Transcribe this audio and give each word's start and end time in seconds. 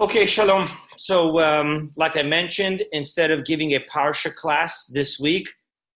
Okay, 0.00 0.26
shalom. 0.26 0.70
So, 0.96 1.40
um, 1.40 1.90
like 1.96 2.16
I 2.16 2.22
mentioned, 2.22 2.84
instead 2.92 3.32
of 3.32 3.44
giving 3.44 3.72
a 3.72 3.80
parsha 3.80 4.32
class 4.32 4.86
this 4.86 5.18
week, 5.18 5.48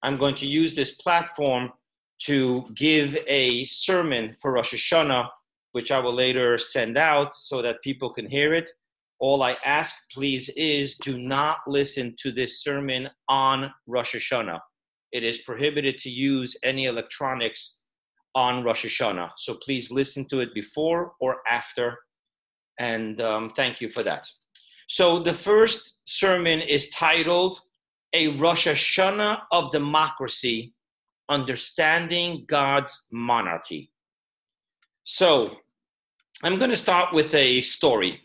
I'm 0.02 0.18
going 0.18 0.34
to 0.36 0.46
use 0.46 0.75
this 0.75 0.96
platform 0.96 1.71
to 2.25 2.64
give 2.75 3.16
a 3.29 3.64
sermon 3.66 4.34
for 4.43 4.54
Rosh 4.54 4.75
Hashanah, 4.75 5.29
which 5.70 5.93
I 5.93 6.00
will 6.00 6.14
later 6.14 6.59
send 6.59 6.98
out 6.98 7.32
so 7.32 7.62
that 7.62 7.80
people 7.82 8.12
can 8.12 8.29
hear 8.29 8.54
it. 8.54 8.68
All 9.20 9.45
I 9.45 9.57
ask, 9.64 9.95
please, 10.11 10.48
is 10.57 10.96
do 10.96 11.16
not 11.16 11.59
listen 11.69 12.16
to 12.23 12.32
this 12.32 12.61
sermon 12.61 13.09
on 13.29 13.73
Rosh 13.87 14.16
Hashanah. 14.16 14.59
It 15.12 15.23
is 15.23 15.43
prohibited 15.43 15.98
to 15.98 16.11
use 16.11 16.57
any 16.64 16.87
electronics 16.87 17.84
on 18.34 18.64
Rosh 18.64 18.84
Hashanah. 18.84 19.30
So 19.37 19.55
please 19.64 19.93
listen 19.93 20.27
to 20.30 20.41
it 20.41 20.53
before 20.55 21.12
or 21.21 21.37
after 21.48 21.98
and 22.83 23.21
um, 23.21 23.50
thank 23.50 23.81
you 23.81 23.89
for 23.89 24.03
that. 24.03 24.29
So 24.89 25.23
the 25.23 25.32
first 25.32 26.00
sermon 26.04 26.61
is 26.61 26.90
titled 26.90 27.61
A 28.13 28.36
Rosh 28.36 28.67
Hashanah 28.67 29.39
of 29.53 29.71
Democracy 29.71 30.75
Understanding 31.29 32.45
God's 32.48 33.06
Monarchy. 33.12 33.92
So 35.05 35.56
I'm 36.42 36.59
going 36.59 36.73
to 36.73 36.77
start 36.77 37.14
with 37.14 37.33
a 37.34 37.61
story. 37.61 38.20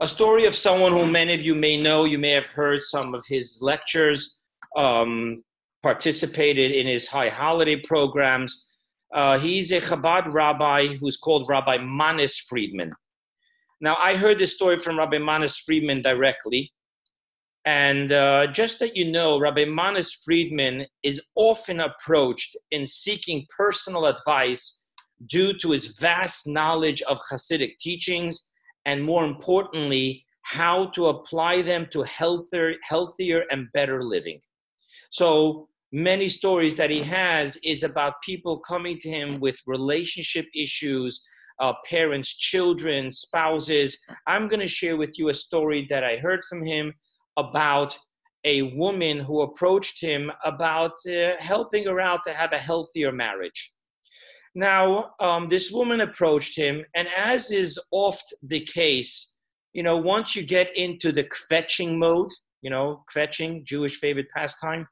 A 0.00 0.08
story 0.08 0.44
of 0.46 0.54
someone 0.54 0.92
who 0.92 1.06
many 1.06 1.32
of 1.34 1.42
you 1.42 1.54
may 1.54 1.80
know. 1.80 2.04
You 2.04 2.18
may 2.18 2.32
have 2.32 2.46
heard 2.46 2.80
some 2.80 3.14
of 3.14 3.24
his 3.28 3.60
lectures, 3.62 4.40
um, 4.76 5.44
participated 5.82 6.72
in 6.72 6.86
his 6.86 7.06
high 7.06 7.28
holiday 7.28 7.76
programs. 7.76 8.52
Uh, 9.14 9.38
he's 9.38 9.70
a 9.72 9.80
Chabad 9.80 10.32
rabbi 10.32 10.96
who's 10.96 11.16
called 11.16 11.48
Rabbi 11.48 11.78
Manis 11.78 12.38
Friedman. 12.38 12.92
Now, 13.80 13.96
I 13.96 14.16
heard 14.16 14.38
this 14.38 14.54
story 14.54 14.78
from 14.78 14.98
Rabbi 14.98 15.18
Manis 15.18 15.58
Friedman 15.58 16.02
directly. 16.02 16.72
And 17.64 18.12
uh, 18.12 18.46
just 18.48 18.78
that 18.80 18.96
you 18.96 19.10
know, 19.10 19.38
Rabbi 19.38 19.64
Manis 19.64 20.12
Friedman 20.24 20.86
is 21.02 21.22
often 21.34 21.80
approached 21.80 22.56
in 22.70 22.86
seeking 22.86 23.46
personal 23.56 24.06
advice 24.06 24.86
due 25.28 25.52
to 25.58 25.70
his 25.70 25.98
vast 25.98 26.46
knowledge 26.46 27.02
of 27.02 27.20
Hasidic 27.30 27.78
teachings 27.78 28.48
and, 28.86 29.02
more 29.02 29.24
importantly, 29.24 30.24
how 30.42 30.86
to 30.94 31.08
apply 31.08 31.62
them 31.62 31.86
to 31.92 32.02
healthier, 32.02 32.74
healthier 32.82 33.44
and 33.50 33.68
better 33.72 34.02
living. 34.02 34.40
So, 35.10 35.68
many 35.92 36.28
stories 36.28 36.76
that 36.76 36.90
he 36.90 37.02
has 37.02 37.58
is 37.64 37.82
about 37.82 38.22
people 38.22 38.58
coming 38.60 38.98
to 39.00 39.10
him 39.10 39.40
with 39.40 39.56
relationship 39.66 40.46
issues 40.54 41.22
uh, 41.60 41.74
parents, 41.88 42.36
children, 42.36 43.10
spouses. 43.10 44.02
I'm 44.26 44.48
going 44.48 44.60
to 44.60 44.68
share 44.68 44.96
with 44.96 45.18
you 45.18 45.28
a 45.28 45.34
story 45.34 45.86
that 45.90 46.02
I 46.04 46.16
heard 46.16 46.42
from 46.44 46.64
him 46.64 46.94
about 47.36 47.96
a 48.44 48.62
woman 48.62 49.20
who 49.20 49.42
approached 49.42 50.02
him 50.02 50.30
about 50.44 50.92
uh, 51.06 51.32
helping 51.38 51.84
her 51.84 52.00
out 52.00 52.20
to 52.26 52.32
have 52.32 52.52
a 52.52 52.58
healthier 52.58 53.12
marriage. 53.12 53.72
Now, 54.54 55.10
um, 55.20 55.48
this 55.48 55.70
woman 55.70 56.00
approached 56.00 56.56
him, 56.56 56.84
and 56.94 57.06
as 57.16 57.50
is 57.50 57.78
oft 57.92 58.34
the 58.42 58.64
case, 58.64 59.36
you 59.72 59.82
know, 59.82 59.96
once 59.96 60.34
you 60.34 60.42
get 60.42 60.76
into 60.76 61.12
the 61.12 61.24
kvetching 61.24 61.96
mode, 61.98 62.30
you 62.62 62.70
know, 62.70 63.04
kvetching, 63.14 63.64
Jewish 63.64 63.98
favorite 63.98 64.28
pastime, 64.34 64.88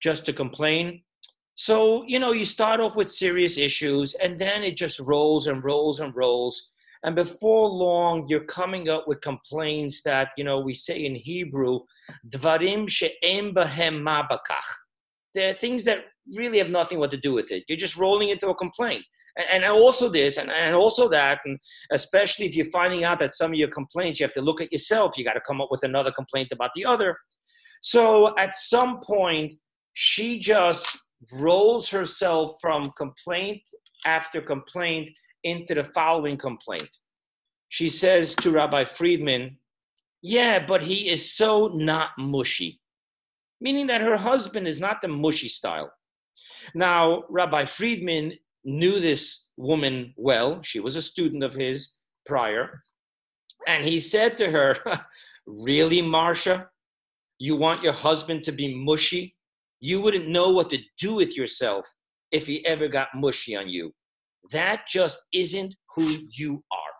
just 0.00 0.26
to 0.26 0.32
complain, 0.32 1.02
so, 1.54 2.04
you 2.06 2.18
know, 2.18 2.32
you 2.32 2.44
start 2.44 2.80
off 2.80 2.96
with 2.96 3.10
serious 3.10 3.58
issues 3.58 4.14
and 4.14 4.38
then 4.38 4.62
it 4.64 4.76
just 4.76 4.98
rolls 5.00 5.46
and 5.46 5.62
rolls 5.62 6.00
and 6.00 6.14
rolls. 6.14 6.70
And 7.04 7.14
before 7.14 7.68
long, 7.68 8.26
you're 8.28 8.44
coming 8.44 8.88
up 8.88 9.06
with 9.06 9.20
complaints 9.20 10.02
that, 10.02 10.32
you 10.36 10.42
know, 10.42 10.58
we 10.58 10.74
say 10.74 11.04
in 11.04 11.14
Hebrew, 11.14 11.80
dvarim 12.28 12.88
she'em 12.88 13.54
bahem 13.54 14.02
mabakach. 14.02 14.68
They're 15.34 15.54
things 15.54 15.84
that 15.84 15.98
really 16.34 16.58
have 16.58 16.70
nothing 16.70 16.98
what 16.98 17.10
to 17.10 17.16
do 17.16 17.32
with 17.32 17.50
it. 17.50 17.64
You're 17.68 17.78
just 17.78 17.96
rolling 17.96 18.30
into 18.30 18.48
a 18.48 18.54
complaint. 18.54 19.04
And, 19.36 19.62
and 19.62 19.72
also 19.72 20.08
this 20.08 20.38
and, 20.38 20.50
and 20.50 20.74
also 20.74 21.08
that. 21.10 21.40
And 21.44 21.58
especially 21.92 22.46
if 22.46 22.56
you're 22.56 22.66
finding 22.66 23.04
out 23.04 23.20
that 23.20 23.34
some 23.34 23.52
of 23.52 23.58
your 23.58 23.68
complaints, 23.68 24.18
you 24.18 24.24
have 24.24 24.32
to 24.32 24.42
look 24.42 24.60
at 24.60 24.72
yourself. 24.72 25.16
You 25.16 25.24
got 25.24 25.34
to 25.34 25.40
come 25.40 25.60
up 25.60 25.68
with 25.70 25.84
another 25.84 26.10
complaint 26.10 26.48
about 26.52 26.70
the 26.74 26.84
other. 26.84 27.16
So 27.80 28.36
at 28.38 28.56
some 28.56 28.98
point, 29.00 29.54
she 29.92 30.38
just 30.38 31.03
rolls 31.32 31.90
herself 31.90 32.56
from 32.60 32.92
complaint 32.96 33.62
after 34.04 34.40
complaint 34.40 35.10
into 35.44 35.74
the 35.74 35.84
following 35.94 36.36
complaint. 36.36 36.88
She 37.68 37.88
says 37.88 38.34
to 38.36 38.50
Rabbi 38.50 38.84
Friedman, 38.84 39.58
Yeah, 40.22 40.64
but 40.64 40.82
he 40.82 41.08
is 41.08 41.32
so 41.32 41.68
not 41.68 42.10
mushy, 42.18 42.80
meaning 43.60 43.86
that 43.88 44.00
her 44.00 44.16
husband 44.16 44.68
is 44.68 44.80
not 44.80 45.00
the 45.00 45.08
mushy 45.08 45.48
style. 45.48 45.92
Now, 46.74 47.24
Rabbi 47.28 47.64
Friedman 47.64 48.34
knew 48.64 49.00
this 49.00 49.48
woman 49.56 50.14
well. 50.16 50.60
She 50.62 50.80
was 50.80 50.96
a 50.96 51.02
student 51.02 51.42
of 51.42 51.54
his 51.54 51.96
prior. 52.24 52.82
And 53.66 53.84
he 53.84 54.00
said 54.00 54.36
to 54.38 54.50
her, 54.50 54.76
Really, 55.46 56.00
Marcia? 56.00 56.68
You 57.38 57.56
want 57.56 57.82
your 57.82 57.92
husband 57.92 58.44
to 58.44 58.52
be 58.52 58.74
mushy? 58.74 59.33
You 59.84 60.00
wouldn't 60.00 60.28
know 60.28 60.48
what 60.48 60.70
to 60.70 60.78
do 60.96 61.14
with 61.14 61.36
yourself 61.36 61.86
if 62.32 62.46
he 62.46 62.64
ever 62.64 62.88
got 62.88 63.08
mushy 63.14 63.54
on 63.54 63.68
you. 63.68 63.92
That 64.50 64.86
just 64.88 65.22
isn't 65.34 65.74
who 65.94 66.20
you 66.30 66.64
are. 66.72 66.94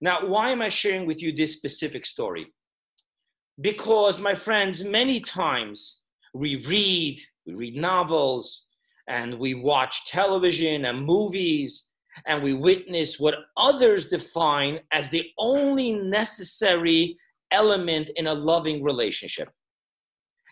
Now, 0.00 0.26
why 0.26 0.50
am 0.50 0.60
I 0.60 0.70
sharing 0.70 1.06
with 1.06 1.22
you 1.22 1.32
this 1.32 1.56
specific 1.56 2.04
story? 2.04 2.52
Because, 3.60 4.18
my 4.18 4.34
friends, 4.34 4.82
many 4.82 5.20
times 5.20 5.98
we 6.34 6.56
read, 6.66 7.20
we 7.46 7.54
read 7.54 7.76
novels, 7.76 8.64
and 9.06 9.38
we 9.38 9.54
watch 9.54 10.04
television 10.06 10.86
and 10.86 11.06
movies, 11.06 11.90
and 12.26 12.42
we 12.42 12.54
witness 12.54 13.20
what 13.20 13.36
others 13.56 14.08
define 14.08 14.80
as 14.90 15.10
the 15.10 15.30
only 15.38 15.92
necessary 15.92 17.16
element 17.52 18.10
in 18.16 18.26
a 18.26 18.34
loving 18.34 18.82
relationship. 18.82 19.48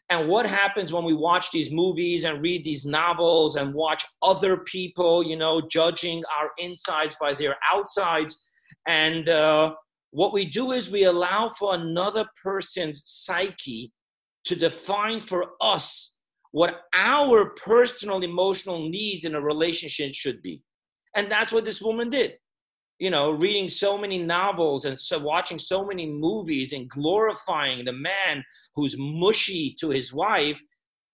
And 0.09 0.29
what 0.29 0.47
happens 0.47 0.93
when 0.93 1.05
we 1.05 1.15
watch 1.15 1.51
these 1.51 1.73
movies 1.73 2.25
and 2.25 2.41
read 2.41 2.65
these 2.65 2.85
novels 2.85 3.57
and 3.57 3.75
watch 3.75 4.05
other 4.23 4.59
people, 4.59 5.27
you 5.27 5.37
know, 5.37 5.61
judging 5.69 6.23
our 6.39 6.51
insides 6.59 7.17
by 7.21 7.35
their 7.35 7.57
outsides? 7.73 8.47
And 8.87 9.29
uh, 9.29 9.73
what 10.13 10.33
we 10.33 10.47
do 10.47 10.73
is 10.73 10.91
we 10.91 11.05
allow 11.05 11.51
for 11.59 11.75
another 11.75 12.25
person's 12.43 13.03
psyche 13.05 13.93
to 14.45 14.55
define 14.55 15.21
for 15.21 15.53
us 15.61 16.19
what 16.53 16.83
our 16.95 17.51
personal 17.51 18.23
emotional 18.23 18.89
needs 18.89 19.25
in 19.25 19.35
a 19.35 19.41
relationship 19.41 20.15
should 20.15 20.41
be. 20.41 20.63
And 21.17 21.31
that's 21.31 21.51
what 21.53 21.65
this 21.65 21.83
woman 21.83 22.11
did 22.11 22.35
you 22.99 23.11
know, 23.11 23.31
reading 23.31 23.69
so 23.69 23.99
many 23.99 24.19
novels 24.19 24.85
and 24.85 24.99
so 24.99 25.19
watching 25.19 25.59
so 25.59 25.85
many 25.85 26.11
movies 26.11 26.73
and 26.73 26.89
glorifying 26.89 27.85
the 27.85 27.93
man 27.93 28.43
who's 28.75 28.97
mushy 28.99 29.77
to 29.81 29.91
his 29.91 30.15
wife. 30.15 30.61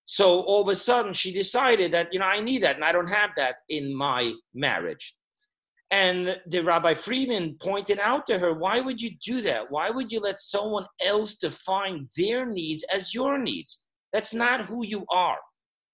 So 0.05 0.41
all 0.43 0.63
of 0.63 0.69
a 0.69 0.77
sudden 0.77 1.13
she 1.13 1.33
decided 1.33 1.93
that, 1.93 2.13
you 2.13 2.19
know, 2.19 2.27
I 2.27 2.41
need 2.41 2.63
that 2.63 2.77
and 2.77 2.85
I 2.85 2.93
don't 2.93 3.09
have 3.09 3.31
that 3.37 3.57
in 3.69 3.95
my 3.95 4.33
marriage. 4.55 5.17
And 5.91 6.37
the 6.47 6.61
Rabbi 6.61 6.95
Friedman 6.95 7.57
pointed 7.61 7.99
out 7.99 8.27
to 8.27 8.39
her, 8.39 8.55
why 8.55 8.81
would 8.81 9.01
you 9.03 9.11
do 9.25 9.43
that? 9.43 9.71
Why 9.71 9.91
would 9.91 10.11
you 10.11 10.21
let 10.21 10.41
someone 10.41 10.87
else 11.05 11.35
define 11.35 12.09
their 12.17 12.47
needs 12.47 12.85
as 12.93 13.15
your 13.15 13.39
needs? 13.39 13.83
That's 14.13 14.33
not 14.33 14.67
who 14.67 14.87
you 14.87 15.05
are. 15.11 15.37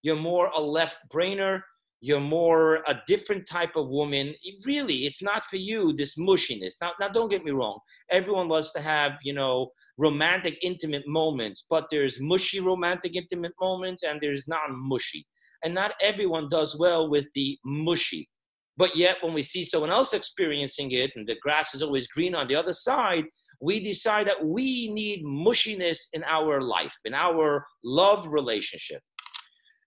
You're 0.02 0.16
more 0.16 0.50
a 0.54 0.60
left 0.60 0.98
brainer 1.12 1.62
you're 2.00 2.20
more 2.20 2.76
a 2.86 3.00
different 3.06 3.46
type 3.46 3.74
of 3.76 3.88
woman. 3.88 4.34
It 4.42 4.64
really 4.64 5.06
it's 5.06 5.22
not 5.22 5.44
for 5.44 5.56
you 5.56 5.92
this 5.96 6.18
mushiness. 6.18 6.74
Now, 6.80 6.92
now 7.00 7.08
don't 7.08 7.28
get 7.28 7.44
me 7.44 7.50
wrong. 7.50 7.78
Everyone 8.10 8.48
loves 8.48 8.72
to 8.72 8.80
have 8.80 9.18
you 9.22 9.32
know 9.32 9.70
romantic 9.96 10.56
intimate 10.62 11.02
moments 11.08 11.66
but 11.68 11.88
there's 11.90 12.20
mushy 12.20 12.60
romantic 12.60 13.16
intimate 13.16 13.52
moments 13.60 14.04
and 14.04 14.20
there's 14.20 14.46
non-mushy. 14.46 15.26
And 15.64 15.74
not 15.74 15.92
everyone 16.00 16.48
does 16.48 16.78
well 16.78 17.10
with 17.10 17.26
the 17.34 17.58
mushy. 17.64 18.28
But 18.76 18.94
yet 18.94 19.16
when 19.22 19.34
we 19.34 19.42
see 19.42 19.64
someone 19.64 19.90
else 19.90 20.12
experiencing 20.14 20.92
it 20.92 21.10
and 21.16 21.26
the 21.26 21.34
grass 21.42 21.74
is 21.74 21.82
always 21.82 22.06
green 22.06 22.36
on 22.36 22.46
the 22.46 22.54
other 22.54 22.72
side 22.72 23.24
we 23.60 23.80
decide 23.80 24.28
that 24.28 24.44
we 24.44 24.88
need 24.92 25.24
mushiness 25.24 26.08
in 26.12 26.22
our 26.24 26.60
life 26.60 26.94
in 27.04 27.12
our 27.14 27.66
love 27.82 28.28
relationship. 28.28 29.02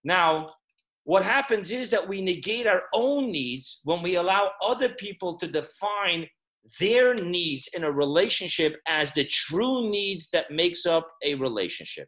Now 0.03 0.49
what 1.03 1.23
happens 1.23 1.71
is 1.71 1.89
that 1.89 2.07
we 2.07 2.21
negate 2.21 2.67
our 2.67 2.83
own 2.93 3.31
needs 3.31 3.81
when 3.83 4.01
we 4.03 4.15
allow 4.15 4.51
other 4.63 4.89
people 4.89 5.37
to 5.37 5.47
define 5.47 6.27
their 6.79 7.15
needs 7.15 7.69
in 7.73 7.83
a 7.83 7.91
relationship 7.91 8.79
as 8.87 9.11
the 9.13 9.25
true 9.25 9.89
needs 9.89 10.29
that 10.29 10.51
makes 10.51 10.85
up 10.85 11.09
a 11.25 11.33
relationship 11.35 12.07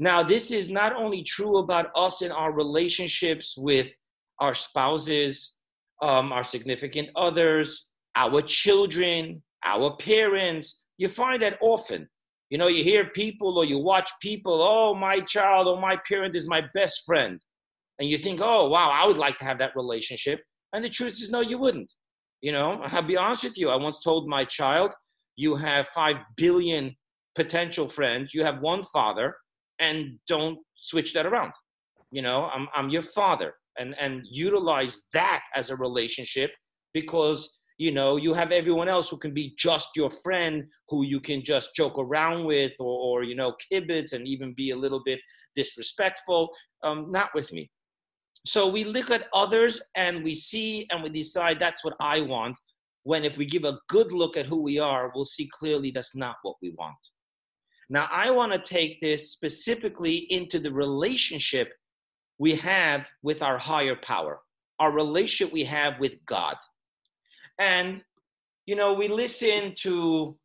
now 0.00 0.22
this 0.22 0.50
is 0.50 0.70
not 0.70 0.92
only 0.94 1.22
true 1.22 1.58
about 1.58 1.86
us 1.94 2.22
in 2.22 2.32
our 2.32 2.52
relationships 2.52 3.54
with 3.56 3.96
our 4.40 4.52
spouses 4.52 5.58
um, 6.02 6.32
our 6.32 6.44
significant 6.44 7.08
others 7.16 7.92
our 8.16 8.40
children 8.42 9.40
our 9.66 9.96
parents 9.96 10.84
You 10.96 11.08
find 11.08 11.42
that 11.42 11.58
often. 11.60 12.08
You 12.50 12.58
know, 12.58 12.68
you 12.68 12.84
hear 12.84 13.10
people 13.10 13.58
or 13.58 13.64
you 13.64 13.78
watch 13.78 14.10
people, 14.22 14.62
oh, 14.62 14.94
my 14.94 15.20
child 15.20 15.66
or 15.66 15.80
my 15.80 15.98
parent 16.08 16.36
is 16.36 16.46
my 16.48 16.62
best 16.74 17.02
friend. 17.04 17.40
And 17.98 18.08
you 18.08 18.18
think, 18.18 18.40
oh, 18.42 18.68
wow, 18.68 18.90
I 18.90 19.06
would 19.06 19.18
like 19.18 19.38
to 19.38 19.44
have 19.44 19.58
that 19.58 19.74
relationship. 19.74 20.40
And 20.72 20.84
the 20.84 20.90
truth 20.90 21.14
is, 21.14 21.30
no, 21.30 21.40
you 21.40 21.58
wouldn't. 21.58 21.90
You 22.42 22.52
know, 22.52 22.82
I'll 22.84 23.02
be 23.02 23.16
honest 23.16 23.44
with 23.44 23.56
you. 23.56 23.70
I 23.70 23.76
once 23.76 24.02
told 24.02 24.28
my 24.28 24.44
child, 24.44 24.92
you 25.36 25.56
have 25.56 25.88
5 25.88 26.16
billion 26.36 26.94
potential 27.34 27.88
friends, 27.88 28.34
you 28.34 28.44
have 28.44 28.60
one 28.60 28.82
father, 28.82 29.34
and 29.78 30.18
don't 30.26 30.58
switch 30.76 31.12
that 31.14 31.26
around. 31.26 31.52
You 32.10 32.22
know, 32.22 32.44
I'm, 32.44 32.68
I'm 32.74 32.88
your 32.88 33.02
father. 33.02 33.54
And, 33.78 33.94
and 34.00 34.22
utilize 34.30 35.02
that 35.12 35.42
as 35.54 35.68
a 35.68 35.76
relationship 35.76 36.50
because 36.94 37.58
you 37.78 37.92
know 37.92 38.16
you 38.16 38.32
have 38.32 38.52
everyone 38.52 38.88
else 38.88 39.10
who 39.10 39.18
can 39.18 39.34
be 39.34 39.54
just 39.58 39.88
your 39.94 40.10
friend 40.10 40.64
who 40.88 41.04
you 41.04 41.20
can 41.20 41.44
just 41.44 41.74
joke 41.76 41.98
around 41.98 42.46
with 42.46 42.72
or, 42.80 42.98
or 43.08 43.22
you 43.22 43.34
know 43.34 43.54
kibitz 43.70 44.14
and 44.14 44.26
even 44.26 44.54
be 44.56 44.70
a 44.70 44.76
little 44.76 45.02
bit 45.04 45.20
disrespectful 45.54 46.48
um, 46.84 47.12
not 47.12 47.28
with 47.34 47.52
me 47.52 47.70
so 48.46 48.68
we 48.68 48.84
look 48.84 49.10
at 49.10 49.26
others 49.34 49.80
and 49.96 50.22
we 50.22 50.32
see 50.32 50.86
and 50.90 51.02
we 51.02 51.10
decide 51.10 51.58
that's 51.58 51.84
what 51.84 51.94
i 52.00 52.20
want 52.20 52.56
when 53.02 53.24
if 53.24 53.36
we 53.36 53.44
give 53.44 53.64
a 53.64 53.78
good 53.88 54.12
look 54.12 54.36
at 54.36 54.46
who 54.46 54.62
we 54.62 54.78
are 54.78 55.12
we'll 55.14 55.24
see 55.24 55.48
clearly 55.52 55.90
that's 55.90 56.16
not 56.16 56.36
what 56.42 56.56
we 56.62 56.70
want. 56.70 56.96
Now 57.90 58.08
i 58.12 58.30
want 58.30 58.52
to 58.52 58.58
take 58.58 59.00
this 59.00 59.32
specifically 59.32 60.26
into 60.30 60.58
the 60.58 60.72
relationship 60.72 61.72
we 62.38 62.54
have 62.56 63.08
with 63.22 63.42
our 63.42 63.58
higher 63.58 63.96
power 63.96 64.40
our 64.78 64.90
relationship 64.90 65.52
we 65.52 65.64
have 65.64 65.98
with 65.98 66.24
god. 66.26 66.56
And, 67.58 68.02
you 68.66 68.76
know, 68.76 68.92
we 68.92 69.08
listen 69.08 69.74
to, 69.78 70.36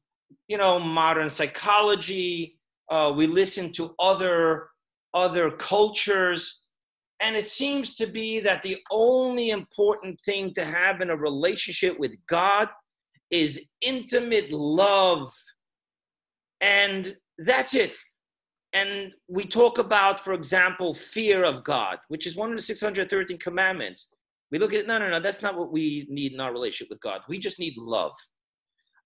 you 0.48 0.58
know, 0.58 0.80
modern 0.80 1.30
psychology, 1.30 2.58
uh, 2.90 3.12
we 3.16 3.28
listen 3.28 3.72
to 3.74 3.94
other 4.00 4.68
other 5.14 5.52
cultures 5.52 6.61
and 7.22 7.36
it 7.36 7.48
seems 7.48 7.96
to 7.96 8.08
be 8.08 8.40
that 8.40 8.62
the 8.64 8.78
only 8.90 9.52
important 9.52 10.20
thing 10.26 10.54
to 10.56 10.66
have 10.66 11.02
in 11.02 11.12
a 11.12 11.16
relationship 11.16 12.00
with 12.00 12.14
God 12.28 12.68
is 13.30 13.70
intimate 13.82 14.52
love. 14.52 15.32
And 16.62 17.16
that's 17.38 17.76
it. 17.76 17.96
And 18.74 19.12
we 19.28 19.46
talk 19.46 19.78
about, 19.78 20.20
for 20.20 20.34
example, 20.34 20.94
fear 20.94 21.44
of 21.44 21.64
God, 21.64 21.98
which 22.08 22.26
is 22.26 22.36
one 22.36 22.52
of 22.52 22.58
the 22.58 22.64
613 22.64 23.38
commandments. 23.38 24.10
We 24.52 24.60
look 24.60 24.74
at 24.74 24.82
it, 24.82 24.88
no, 24.88 24.98
no, 24.98 25.10
no, 25.10 25.20
that's 25.20 25.42
not 25.42 25.58
what 25.58 25.72
we 25.72 26.08
need 26.10 26.34
in 26.34 26.40
our 26.40 26.52
relationship 26.52 26.90
with 26.90 27.02
God. 27.02 27.22
We 27.30 27.38
just 27.38 27.60
need 27.60 27.78
love. 27.78 28.14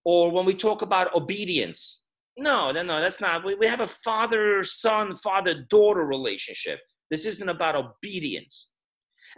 Or 0.06 0.32
when 0.32 0.46
we 0.46 0.54
talk 0.54 0.84
about 0.84 1.14
obedience, 1.16 2.02
no, 2.38 2.72
no, 2.72 2.84
no, 2.84 3.02
that's 3.02 3.22
not. 3.22 3.44
We, 3.44 3.56
we 3.56 3.68
have 3.68 3.80
a 3.80 3.88
father 3.88 4.64
son, 4.64 5.16
father 5.16 5.66
daughter 5.70 6.06
relationship. 6.06 6.80
This 7.12 7.26
isn't 7.26 7.50
about 7.50 7.76
obedience. 7.76 8.72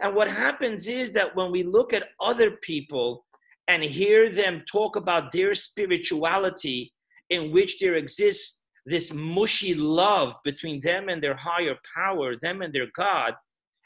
And 0.00 0.14
what 0.14 0.28
happens 0.28 0.88
is 0.88 1.12
that 1.12 1.34
when 1.34 1.50
we 1.50 1.62
look 1.62 1.92
at 1.92 2.10
other 2.20 2.52
people 2.62 3.24
and 3.66 3.82
hear 3.82 4.32
them 4.32 4.62
talk 4.70 4.96
about 4.96 5.32
their 5.32 5.54
spirituality, 5.54 6.92
in 7.30 7.52
which 7.52 7.78
there 7.78 7.96
exists 7.96 8.64
this 8.86 9.12
mushy 9.12 9.74
love 9.74 10.34
between 10.44 10.80
them 10.80 11.08
and 11.08 11.22
their 11.22 11.36
higher 11.36 11.76
power, 11.94 12.36
them 12.40 12.62
and 12.62 12.72
their 12.72 12.88
God, 12.96 13.34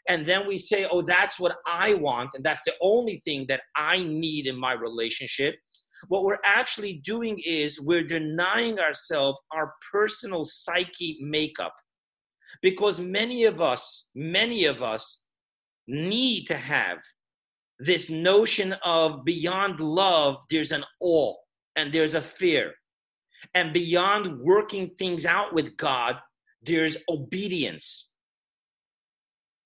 and 0.08 0.26
then 0.26 0.46
we 0.46 0.58
say, 0.58 0.86
oh, 0.90 1.00
that's 1.00 1.38
what 1.38 1.56
I 1.66 1.94
want, 1.94 2.30
and 2.34 2.44
that's 2.44 2.64
the 2.64 2.74
only 2.80 3.18
thing 3.24 3.46
that 3.48 3.62
I 3.76 4.02
need 4.02 4.46
in 4.46 4.58
my 4.58 4.72
relationship. 4.72 5.54
What 6.08 6.24
we're 6.24 6.38
actually 6.44 6.94
doing 7.04 7.40
is 7.44 7.80
we're 7.80 8.02
denying 8.02 8.80
ourselves 8.80 9.40
our 9.52 9.74
personal 9.92 10.44
psyche 10.44 11.18
makeup. 11.20 11.72
Because 12.60 13.00
many 13.00 13.44
of 13.44 13.60
us, 13.60 14.10
many 14.14 14.66
of 14.66 14.82
us 14.82 15.24
need 15.86 16.44
to 16.46 16.56
have 16.56 16.98
this 17.78 18.10
notion 18.10 18.74
of 18.84 19.24
beyond 19.24 19.80
love, 19.80 20.36
there's 20.50 20.72
an 20.72 20.84
awe 21.00 21.34
and 21.76 21.92
there's 21.92 22.14
a 22.14 22.22
fear. 22.22 22.72
And 23.54 23.72
beyond 23.72 24.40
working 24.40 24.90
things 24.98 25.26
out 25.26 25.52
with 25.52 25.76
God, 25.76 26.16
there's 26.62 26.96
obedience 27.08 28.12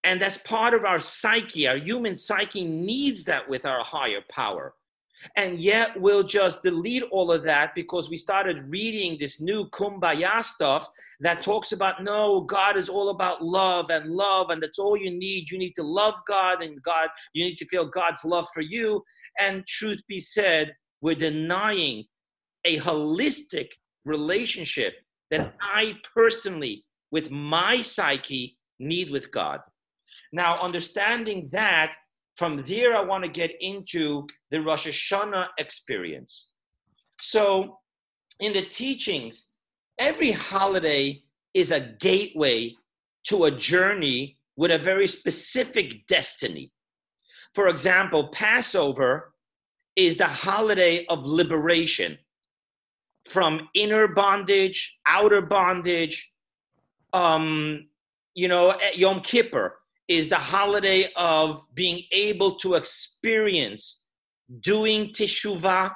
and 0.07 0.21
that's 0.21 0.37
part 0.37 0.73
of 0.73 0.85
our 0.85 1.01
psyche. 1.01 1.67
Our 1.67 1.79
human 1.79 2.15
psyche 2.15 2.65
needs 2.65 3.25
that 3.25 3.49
with 3.49 3.67
our 3.67 3.83
higher 3.83 4.21
power. 4.31 4.73
And 5.37 5.59
yet 5.59 5.99
we'll 6.01 6.23
just 6.23 6.63
delete 6.63 7.03
all 7.05 7.33
of 7.33 7.43
that 7.45 7.75
because 7.75 8.11
we 8.11 8.17
started 8.17 8.69
reading 8.69 9.17
this 9.19 9.41
new 9.41 9.69
kumbaya 9.71 10.45
stuff 10.45 10.89
that 11.21 11.43
talks 11.43 11.73
about 11.73 12.03
no, 12.03 12.43
God 12.43 12.77
is 12.77 12.89
all 12.89 13.09
about 13.09 13.43
love 13.43 13.87
and 13.91 14.11
love, 14.11 14.51
and 14.51 14.63
that's 14.63 14.79
all 14.79 14.97
you 14.97 15.11
need. 15.11 15.51
You 15.51 15.59
need 15.59 15.75
to 15.77 15.83
love 15.83 16.15
God, 16.29 16.63
and 16.63 16.83
God, 16.83 17.09
you 17.33 17.45
need 17.45 17.57
to 17.57 17.69
feel 17.69 17.87
God's 17.87 18.25
love 18.25 18.47
for 18.53 18.61
you. 18.61 19.03
And 19.39 19.67
truth 19.67 20.03
be 20.09 20.19
said, 20.19 20.75
we're 21.01 21.15
denying 21.15 22.05
a 22.65 22.79
holistic 22.79 23.69
relationship 24.05 24.95
that 25.31 25.55
I 25.61 25.95
personally, 26.15 26.85
with 27.11 27.31
my 27.31 27.81
psyche, 27.81 28.59
need 28.79 29.11
with 29.11 29.31
God. 29.31 29.61
Now, 30.33 30.59
understanding 30.59 31.49
that, 31.53 31.95
from 32.37 32.63
there, 32.67 32.95
I 32.95 33.03
want 33.03 33.25
to 33.25 33.31
get 33.31 33.53
into 33.61 34.27
the 34.51 34.61
Rosh 34.61 34.87
Hashanah 34.87 35.47
experience. 35.59 36.53
So, 37.21 37.79
in 38.41 38.53
the 38.53 38.63
teachings, 38.63 39.55
every 39.99 40.33
holiday 40.33 41.23
is 41.55 41.71
a 41.71 41.81
gateway 41.81 42.75
to 43.29 43.45
a 43.45 43.51
journey 43.51 44.37
with 44.57 44.71
a 44.71 44.79
very 44.79 45.07
specific 45.07 46.07
destiny. 46.07 46.71
For 47.55 47.69
example, 47.69 48.29
Passover 48.29 49.33
is 49.97 50.19
the 50.19 50.27
holiday 50.27 51.07
of 51.07 51.25
liberation 51.25 52.19
from 53.25 53.69
inner 53.73 54.09
bondage, 54.09 54.99
outer 55.07 55.41
bondage. 55.41 56.31
Um, 57.15 57.89
you 58.35 58.49
know, 58.49 58.79
Yom 58.95 59.23
Kippur 59.23 59.79
is 60.09 60.29
the 60.29 60.37
holiday 60.37 61.11
of 61.17 61.63
being 61.75 62.03
able 62.13 62.57
to 62.57 62.75
experience 62.75 64.05
doing 64.61 65.09
teshuvah, 65.09 65.91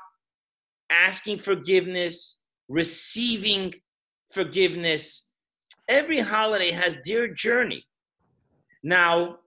asking 0.90 1.38
forgiveness, 1.38 2.40
receiving 2.68 3.72
forgiveness. 4.32 5.28
Every 5.88 6.20
holiday 6.20 6.70
has 6.72 7.00
their 7.04 7.28
journey. 7.28 7.84
Now, 8.82 9.38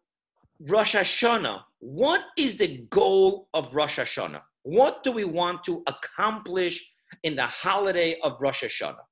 Rosh 0.59 0.95
Hashanah, 0.95 1.61
what 1.79 2.21
is 2.37 2.55
the 2.57 2.85
goal 2.89 3.49
of 3.53 3.75
Rosh 3.75 3.99
Hashanah? 3.99 4.41
What 4.63 5.03
do 5.03 5.11
we 5.11 5.25
want 5.25 5.63
to 5.65 5.83
accomplish 5.87 6.85
in 7.23 7.35
the 7.35 7.45
holiday 7.45 8.17
of 8.23 8.37
Rosh 8.41 8.63
Hashanah? 8.63 9.03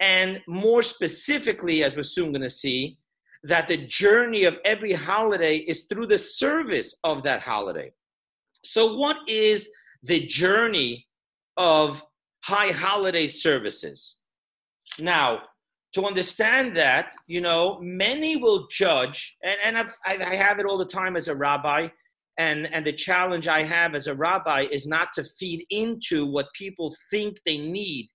And 0.00 0.40
more 0.46 0.82
specifically, 0.82 1.82
as 1.82 1.96
we're 1.96 2.02
soon 2.02 2.30
going 2.30 2.42
to 2.42 2.50
see, 2.50 2.98
that 3.44 3.68
the 3.68 3.76
journey 3.86 4.44
of 4.44 4.56
every 4.64 4.92
holiday 4.92 5.58
is 5.58 5.84
through 5.84 6.06
the 6.06 6.18
service 6.18 6.98
of 7.04 7.22
that 7.22 7.40
holiday. 7.40 7.92
So, 8.64 8.96
what 8.96 9.18
is 9.28 9.70
the 10.02 10.26
journey 10.26 11.06
of 11.56 12.02
high 12.42 12.72
holiday 12.72 13.28
services? 13.28 14.18
Now, 14.98 15.42
to 15.94 16.06
understand 16.06 16.76
that, 16.76 17.12
you 17.26 17.40
know, 17.40 17.78
many 17.80 18.36
will 18.36 18.66
judge, 18.68 19.36
and, 19.42 19.56
and 19.62 19.78
I've, 19.78 19.94
I 20.06 20.34
have 20.34 20.58
it 20.58 20.66
all 20.66 20.78
the 20.78 20.84
time 20.84 21.14
as 21.14 21.28
a 21.28 21.36
rabbi, 21.36 21.88
and, 22.38 22.66
and 22.72 22.84
the 22.84 22.92
challenge 22.92 23.46
I 23.46 23.62
have 23.62 23.94
as 23.94 24.06
a 24.06 24.14
rabbi 24.14 24.66
is 24.72 24.86
not 24.86 25.12
to 25.14 25.24
feed 25.38 25.64
into 25.70 26.26
what 26.26 26.46
people 26.54 26.94
think 27.10 27.36
they 27.44 27.58
need 27.58 28.08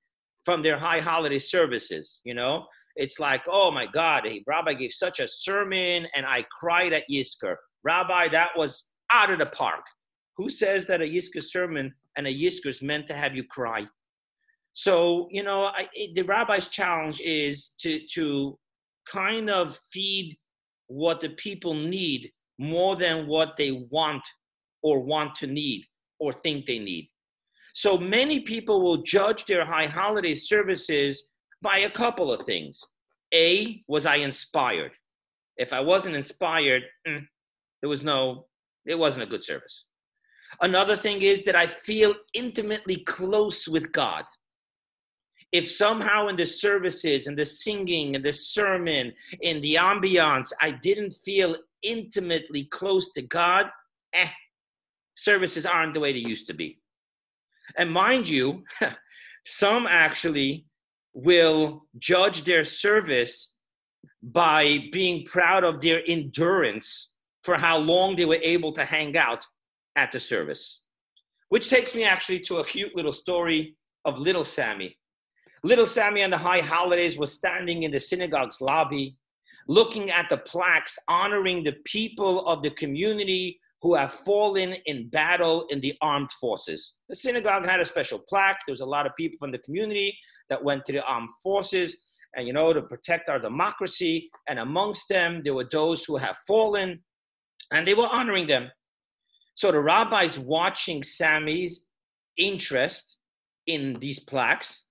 from 0.44 0.62
their 0.62 0.78
high 0.78 1.00
holiday 1.00 1.40
services, 1.40 2.20
you 2.24 2.34
know? 2.34 2.66
It's 3.00 3.18
like, 3.18 3.44
oh 3.50 3.72
my 3.72 3.88
God, 3.88 4.28
Rabbi 4.46 4.74
gave 4.74 4.92
such 4.92 5.22
a 5.22 5.28
sermon 5.28 6.06
and 6.16 6.26
I 6.26 6.46
cried 6.52 6.92
at 6.92 7.06
Yizkor. 7.10 7.56
Rabbi, 7.86 8.28
that 8.30 8.50
was 8.58 8.90
out 9.10 9.32
of 9.32 9.40
the 9.40 9.46
park. 9.46 9.86
Who 10.36 10.50
says 10.50 10.86
that 10.88 11.02
a 11.02 11.06
Yizkor 11.06 11.42
sermon 11.42 11.94
and 12.18 12.28
a 12.28 12.34
Yizkor 12.34 12.68
is 12.68 12.82
meant 12.82 13.08
to 13.08 13.16
have 13.16 13.34
you 13.34 13.46
cry? 13.46 13.86
So, 14.74 15.30
you 15.32 15.44
know, 15.44 15.64
I, 15.64 15.88
the 16.14 16.24
rabbi's 16.24 16.68
challenge 16.68 17.22
is 17.22 17.74
to, 17.80 18.02
to 18.16 18.60
kind 19.10 19.50
of 19.50 19.80
feed 19.94 20.38
what 20.88 21.22
the 21.22 21.30
people 21.30 21.74
need 21.74 22.30
more 22.58 22.98
than 22.98 23.28
what 23.28 23.56
they 23.58 23.88
want 23.90 24.24
or 24.84 25.00
want 25.00 25.36
to 25.36 25.48
need 25.48 25.86
or 26.20 26.34
think 26.34 26.66
they 26.66 26.80
need. 26.80 27.10
So 27.74 27.98
many 27.98 28.42
people 28.42 28.82
will 28.82 29.04
judge 29.04 29.46
their 29.46 29.64
high 29.64 29.88
holiday 29.88 30.36
services 30.36 31.29
by 31.62 31.80
a 31.80 31.92
couple 31.92 32.32
of 32.32 32.46
things. 32.46 32.82
A, 33.34 33.84
was 33.88 34.06
I 34.06 34.18
inspired? 34.18 34.92
If 35.58 35.74
I 35.74 35.80
wasn't 35.82 36.16
inspired, 36.16 36.84
mm, 37.08 37.26
there 37.82 37.90
was 37.90 38.04
no, 38.04 38.48
it 38.86 38.96
wasn't 38.98 39.24
a 39.24 39.30
good 39.30 39.44
service. 39.44 39.86
Another 40.62 40.96
thing 40.96 41.22
is 41.22 41.44
that 41.44 41.56
I 41.56 41.68
feel 41.68 42.16
intimately 42.34 42.98
close 42.98 43.68
with 43.68 43.92
God. 43.92 44.26
if 45.52 45.70
somehow 45.70 46.28
in 46.28 46.36
the 46.36 46.46
services 46.46 47.28
and 47.28 47.38
the 47.38 47.46
singing 47.46 48.16
and 48.16 48.24
the 48.24 48.32
sermon, 48.32 49.12
in 49.42 49.62
the 49.62 49.76
ambiance, 49.76 50.52
I 50.62 50.72
didn't 50.72 51.14
feel 51.26 51.56
intimately 51.82 52.66
close 52.66 53.12
to 53.14 53.22
God, 53.24 53.70
eh, 54.14 54.30
services 55.16 55.66
aren't 55.66 55.94
the 55.94 56.00
way 56.00 56.14
they 56.14 56.20
used 56.20 56.48
to 56.48 56.54
be. 56.54 56.80
And 57.78 57.92
mind 57.92 58.28
you, 58.30 58.64
some 59.46 59.88
actually 59.88 60.66
will 61.14 61.86
judge 61.98 62.44
their 62.44 62.64
service 62.64 63.54
by 64.22 64.80
being 64.92 65.26
proud 65.26 65.64
of 65.64 65.82
their 65.82 66.02
endurance 66.08 67.14
for 67.44 67.58
how 67.58 67.78
long 67.78 68.16
they 68.16 68.26
were 68.26 68.40
able 68.42 68.72
to 68.74 68.86
hang 68.86 69.16
out 69.18 69.46
at 69.96 70.12
the 70.12 70.20
service. 70.20 70.84
Which 71.50 71.70
takes 71.70 71.96
me 71.96 72.04
actually 72.04 72.40
to 72.42 72.58
a 72.58 72.66
cute 72.66 72.96
little 72.96 73.12
story 73.12 73.76
of 74.06 74.20
little 74.20 74.44
Sammy. 74.44 74.98
Little 75.64 75.86
Sammy 75.86 76.24
on 76.24 76.30
the 76.30 76.38
high 76.38 76.62
holidays 76.62 77.18
was 77.18 77.34
standing 77.34 77.84
in 77.84 77.92
the 77.92 78.00
synagogue's 78.00 78.62
lobby, 78.62 79.18
looking 79.68 80.10
at 80.12 80.30
the 80.30 80.38
plaques 80.38 80.98
honoring 81.08 81.64
the 81.64 81.76
people 81.86 82.48
of 82.48 82.62
the 82.62 82.72
community 82.72 83.60
who 83.82 83.96
have 83.96 84.12
fallen 84.12 84.76
in 84.86 85.10
battle 85.10 85.66
in 85.70 85.80
the 85.80 85.94
armed 86.02 86.32
forces. 86.32 87.00
The 87.08 87.16
synagogue 87.16 87.66
had 87.66 87.80
a 87.80 87.86
special 87.86 88.22
plaque. 88.28 88.60
There 88.68 88.74
was 88.74 88.82
a 88.82 88.86
lot 88.86 89.06
of 89.06 89.16
people 89.16 89.38
from 89.38 89.52
the 89.52 89.58
community 89.60 90.18
that 90.50 90.64
went 90.64 90.86
to 90.86 90.92
the 90.92 91.04
armed 91.04 91.30
forces 91.42 91.98
and 92.36 92.48
you 92.48 92.54
know 92.54 92.74
to 92.74 92.82
protect 92.82 93.30
our 93.30 93.40
democracy 93.40 94.30
and 94.48 94.60
amongst 94.60 95.10
them 95.10 95.42
there 95.44 95.54
were 95.54 95.68
those 95.72 96.04
who 96.06 96.18
have 96.18 96.38
fallen 96.48 97.00
and 97.72 97.88
they 97.88 97.94
were 97.94 98.08
honoring 98.08 98.48
them 98.48 98.70
so 99.56 99.72
the 99.72 99.80
rabbis 99.80 100.38
watching 100.38 101.04
sammy's 101.04 101.88
interest 102.38 103.18
in 103.68 103.98
these 104.00 104.20
plaques 104.20 104.88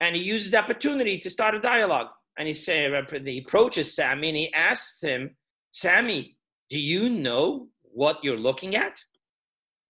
and 0.00 0.16
he 0.16 0.22
uses 0.22 0.50
the 0.50 0.58
opportunity 0.58 1.18
to 1.18 1.30
start 1.30 1.54
a 1.54 1.60
dialogue 1.60 2.08
and 2.38 2.48
he 2.48 2.54
say 2.54 2.90
he 3.24 3.38
approaches 3.38 3.94
sammy 3.94 4.28
and 4.28 4.36
he 4.36 4.52
asks 4.54 5.02
him 5.02 5.36
sammy 5.72 6.36
do 6.70 6.78
you 6.78 7.08
know 7.08 7.68
what 7.92 8.22
you're 8.22 8.36
looking 8.36 8.76
at 8.76 8.98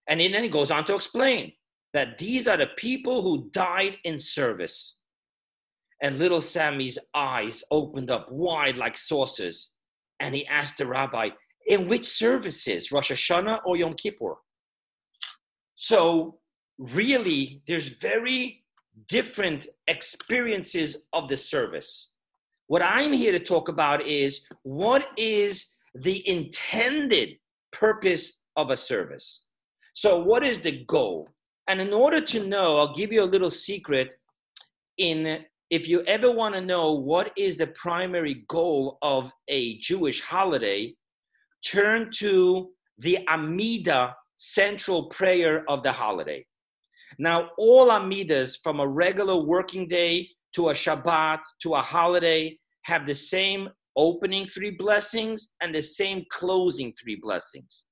and 0.08 0.20
then 0.20 0.42
he 0.42 0.48
goes 0.48 0.70
on 0.70 0.84
to 0.86 0.94
explain 0.94 1.52
that 1.92 2.18
these 2.18 2.48
are 2.48 2.56
the 2.56 2.68
people 2.76 3.22
who 3.22 3.50
died 3.52 3.98
in 4.04 4.18
service 4.18 4.96
and 6.02 6.18
little 6.18 6.40
Sammy's 6.40 6.98
eyes 7.14 7.62
opened 7.70 8.10
up 8.10 8.30
wide 8.30 8.76
like 8.76 8.98
saucers. 8.98 9.72
And 10.18 10.34
he 10.34 10.46
asked 10.46 10.78
the 10.78 10.86
rabbi, 10.86 11.30
In 11.66 11.88
which 11.88 12.04
services, 12.04 12.90
Rosh 12.90 13.12
Hashanah 13.12 13.60
or 13.64 13.76
Yom 13.76 13.94
Kippur? 13.94 14.34
So, 15.76 16.38
really, 16.78 17.62
there's 17.68 17.88
very 17.88 18.64
different 19.08 19.68
experiences 19.86 21.06
of 21.12 21.28
the 21.28 21.36
service. 21.36 22.14
What 22.66 22.82
I'm 22.82 23.12
here 23.12 23.32
to 23.32 23.40
talk 23.40 23.68
about 23.68 24.06
is 24.06 24.46
what 24.62 25.06
is 25.16 25.74
the 25.94 26.28
intended 26.28 27.36
purpose 27.72 28.42
of 28.56 28.70
a 28.70 28.76
service? 28.76 29.46
So, 29.94 30.18
what 30.18 30.44
is 30.44 30.60
the 30.60 30.84
goal? 30.84 31.28
And 31.68 31.80
in 31.80 31.92
order 31.92 32.20
to 32.20 32.46
know, 32.46 32.78
I'll 32.78 32.94
give 32.94 33.12
you 33.12 33.22
a 33.22 33.24
little 33.24 33.50
secret 33.50 34.14
in 34.98 35.44
if 35.70 35.88
you 35.88 36.02
ever 36.02 36.30
want 36.30 36.54
to 36.54 36.60
know 36.60 36.92
what 36.92 37.32
is 37.34 37.56
the 37.56 37.68
primary 37.68 38.44
goal 38.48 38.98
of 39.00 39.32
a 39.48 39.78
Jewish 39.78 40.20
holiday, 40.20 40.94
turn 41.64 42.10
to 42.16 42.72
the 42.98 43.26
Amida 43.26 44.14
central 44.36 45.04
prayer 45.06 45.64
of 45.70 45.82
the 45.82 45.90
holiday. 45.90 46.44
Now, 47.18 47.50
all 47.56 47.88
Amidas, 47.88 48.58
from 48.62 48.80
a 48.80 48.86
regular 48.86 49.36
working 49.36 49.88
day 49.88 50.28
to 50.54 50.68
a 50.68 50.74
Shabbat 50.74 51.40
to 51.62 51.74
a 51.74 51.80
holiday, 51.80 52.58
have 52.82 53.06
the 53.06 53.14
same 53.14 53.70
opening 53.96 54.46
three 54.46 54.70
blessings 54.70 55.54
and 55.60 55.74
the 55.74 55.82
same 55.82 56.24
closing 56.30 56.92
three 57.00 57.18
blessings. 57.20 57.84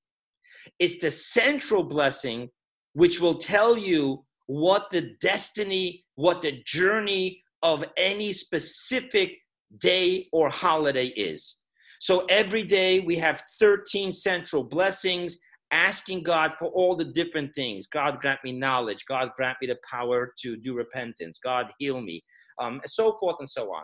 It's 0.79 0.99
the 0.99 1.11
central 1.11 1.83
blessing 1.83 2.49
which 2.93 3.19
will 3.19 3.37
tell 3.37 3.77
you 3.77 4.25
what 4.47 4.87
the 4.91 5.15
destiny, 5.21 6.03
what 6.15 6.41
the 6.41 6.61
journey 6.65 7.41
of 7.63 7.83
any 7.97 8.33
specific 8.33 9.37
day 9.77 10.27
or 10.33 10.49
holiday 10.49 11.07
is. 11.07 11.57
So 11.99 12.25
every 12.25 12.63
day 12.63 12.99
we 12.99 13.17
have 13.19 13.43
13 13.59 14.11
central 14.11 14.63
blessings, 14.63 15.37
asking 15.71 16.23
God 16.23 16.53
for 16.57 16.67
all 16.69 16.95
the 16.95 17.05
different 17.05 17.53
things. 17.55 17.87
God 17.87 18.19
grant 18.19 18.39
me 18.43 18.51
knowledge. 18.51 19.05
God 19.07 19.29
grant 19.37 19.57
me 19.61 19.67
the 19.67 19.77
power 19.89 20.33
to 20.41 20.57
do 20.57 20.73
repentance. 20.73 21.39
God 21.39 21.67
heal 21.77 22.01
me, 22.01 22.23
um, 22.59 22.81
and 22.83 22.91
so 22.91 23.17
forth 23.19 23.37
and 23.39 23.49
so 23.49 23.71
on. 23.73 23.83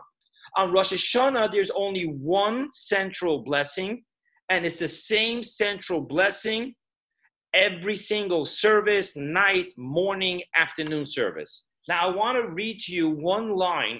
On 0.55 0.71
Rosh 0.71 0.93
Hashanah, 0.93 1.51
there's 1.51 1.71
only 1.71 2.05
one 2.05 2.69
central 2.73 3.43
blessing, 3.43 4.03
and 4.49 4.65
it's 4.65 4.79
the 4.79 4.87
same 4.87 5.43
central 5.43 6.01
blessing 6.01 6.73
every 7.53 7.95
single 7.95 8.45
service, 8.45 9.15
night, 9.15 9.67
morning, 9.77 10.41
afternoon 10.55 11.05
service. 11.05 11.67
Now, 11.87 12.09
I 12.09 12.15
want 12.15 12.37
to 12.37 12.53
read 12.53 12.79
to 12.81 12.93
you 12.93 13.09
one 13.09 13.55
line 13.55 13.99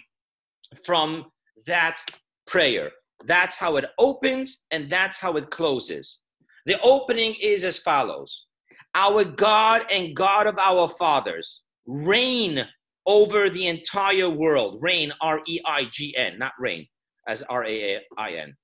from 0.85 1.25
that 1.65 2.01
prayer. 2.45 2.91
That's 3.25 3.57
how 3.57 3.77
it 3.77 3.85
opens 3.97 4.65
and 4.71 4.89
that's 4.89 5.19
how 5.19 5.37
it 5.37 5.49
closes. 5.49 6.19
The 6.65 6.79
opening 6.81 7.35
is 7.41 7.63
as 7.63 7.77
follows 7.77 8.45
Our 8.93 9.23
God 9.23 9.81
and 9.91 10.15
God 10.15 10.47
of 10.47 10.57
our 10.59 10.87
fathers, 10.87 11.61
reign 11.85 12.65
over 13.07 13.49
the 13.49 13.67
entire 13.67 14.29
world. 14.29 14.77
Reign, 14.81 15.11
R 15.21 15.39
E 15.47 15.59
I 15.65 15.85
G 15.91 16.15
N, 16.15 16.37
not 16.37 16.53
reign, 16.59 16.85
as 17.27 17.41
R 17.43 17.65
A 17.65 18.01
I 18.17 18.31
N. 18.31 18.55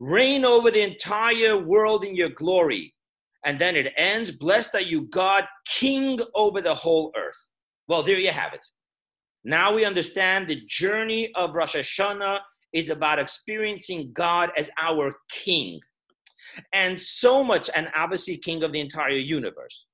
Reign 0.00 0.44
over 0.46 0.70
the 0.70 0.80
entire 0.80 1.58
world 1.58 2.04
in 2.04 2.14
your 2.14 2.30
glory. 2.30 2.94
And 3.44 3.58
then 3.58 3.76
it 3.76 3.92
ends 3.96 4.30
Blessed 4.30 4.74
are 4.76 4.80
you, 4.80 5.02
God, 5.10 5.44
King 5.66 6.20
over 6.34 6.62
the 6.62 6.74
whole 6.74 7.12
earth. 7.16 7.36
Well, 7.88 8.02
there 8.02 8.18
you 8.18 8.30
have 8.30 8.54
it. 8.54 8.64
Now 9.44 9.74
we 9.74 9.84
understand 9.84 10.48
the 10.48 10.62
journey 10.68 11.30
of 11.34 11.54
Rosh 11.54 11.74
Hashanah 11.74 12.38
is 12.72 12.90
about 12.90 13.18
experiencing 13.18 14.12
God 14.12 14.50
as 14.56 14.70
our 14.80 15.12
King. 15.30 15.80
And 16.72 17.00
so 17.00 17.42
much, 17.42 17.70
and 17.74 17.88
obviously 17.96 18.36
King 18.36 18.62
of 18.62 18.72
the 18.72 18.80
entire 18.80 19.10
universe. 19.10 19.86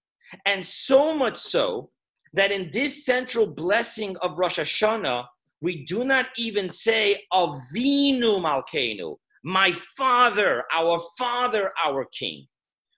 And 0.45 0.65
so 0.65 1.15
much 1.15 1.37
so 1.37 1.91
that 2.37 2.52
in 2.52 2.71
this 2.73 3.05
central 3.05 3.47
blessing 3.47 4.16
of 4.19 4.38
Rosh 4.38 4.59
Hashanah, 4.59 5.26
we 5.61 5.85
do 5.85 6.05
not 6.05 6.26
even 6.37 6.71
say 6.71 7.25
Avinu 7.33 8.40
Malkeinu, 8.40 9.16
my 9.43 9.73
father, 9.73 10.64
our 10.73 11.00
father, 11.19 11.73
our 11.85 12.07
king. 12.16 12.47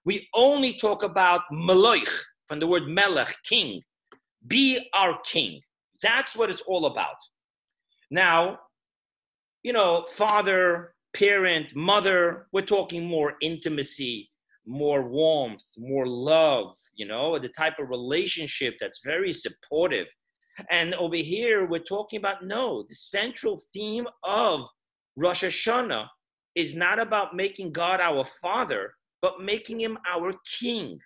We 0.05 0.29
only 0.35 0.75
talk 0.75 1.03
about 1.03 1.43
Meloich, 1.53 2.13
from 2.47 2.61
the 2.61 2.67
word 2.67 2.89
Melech, 2.89 3.35
king 3.45 3.83
be 4.47 4.89
our 4.95 5.19
king. 5.25 5.61
That's 6.03 6.37
what 6.37 6.51
it's 6.51 6.63
all 6.63 6.87
about. 6.87 7.17
Now, 8.11 8.59
you 9.63 9.73
know, 9.73 10.05
father, 10.05 10.95
parent, 11.15 11.75
mother, 11.75 12.47
we're 12.53 12.63
talking 12.63 13.05
more 13.05 13.35
intimacy, 13.43 14.28
more 14.69 15.03
warmth, 15.03 15.65
more 15.79 16.07
love, 16.07 16.77
you 16.95 17.07
know, 17.07 17.39
the 17.39 17.49
type 17.49 17.79
of 17.81 17.89
relationship 17.89 18.75
that's 18.79 19.01
very 19.05 19.33
supportive. 19.33 20.07
And 20.71 20.95
over 20.95 21.17
here, 21.17 21.67
we're 21.67 21.79
talking 21.79 22.19
about 22.19 22.45
no, 22.45 22.85
the 22.89 22.95
central 22.95 23.61
theme 23.73 24.07
of 24.25 24.69
Rosh 25.17 25.43
Hashanah 25.43 26.07
is 26.55 26.77
not 26.77 26.99
about 26.99 27.35
making 27.35 27.73
God 27.73 28.01
our 28.01 28.25
father, 28.25 28.93
but 29.23 29.41
making 29.41 29.81
him 29.81 29.97
our 30.13 30.35
king. 30.61 30.99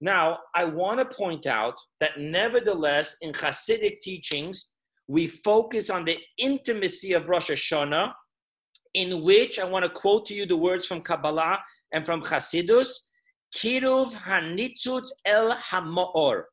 Now, 0.00 0.38
I 0.54 0.64
want 0.64 0.98
to 0.98 1.16
point 1.16 1.46
out 1.46 1.74
that 2.00 2.18
nevertheless, 2.18 3.16
in 3.20 3.32
Hasidic 3.32 4.00
teachings, 4.00 4.70
we 5.08 5.26
focus 5.26 5.90
on 5.90 6.04
the 6.04 6.18
intimacy 6.38 7.12
of 7.12 7.28
Rosh 7.28 7.50
Hashanah, 7.50 8.12
in 8.94 9.22
which 9.22 9.58
I 9.58 9.64
want 9.64 9.84
to 9.84 9.90
quote 9.90 10.26
to 10.26 10.34
you 10.34 10.46
the 10.46 10.56
words 10.56 10.86
from 10.86 11.02
Kabbalah 11.02 11.58
and 11.92 12.04
from 12.06 12.22
Hasidus, 12.22 13.10
Kiruv 13.54 14.12
Hanitzutz 14.12 15.08
El 15.24 15.56
Hamoor, 15.70 16.44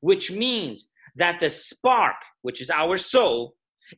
which 0.00 0.32
means 0.32 0.88
that 1.16 1.40
the 1.40 1.50
spark, 1.50 2.16
which 2.42 2.60
is 2.60 2.70
our 2.70 2.96
soul, 2.96 3.54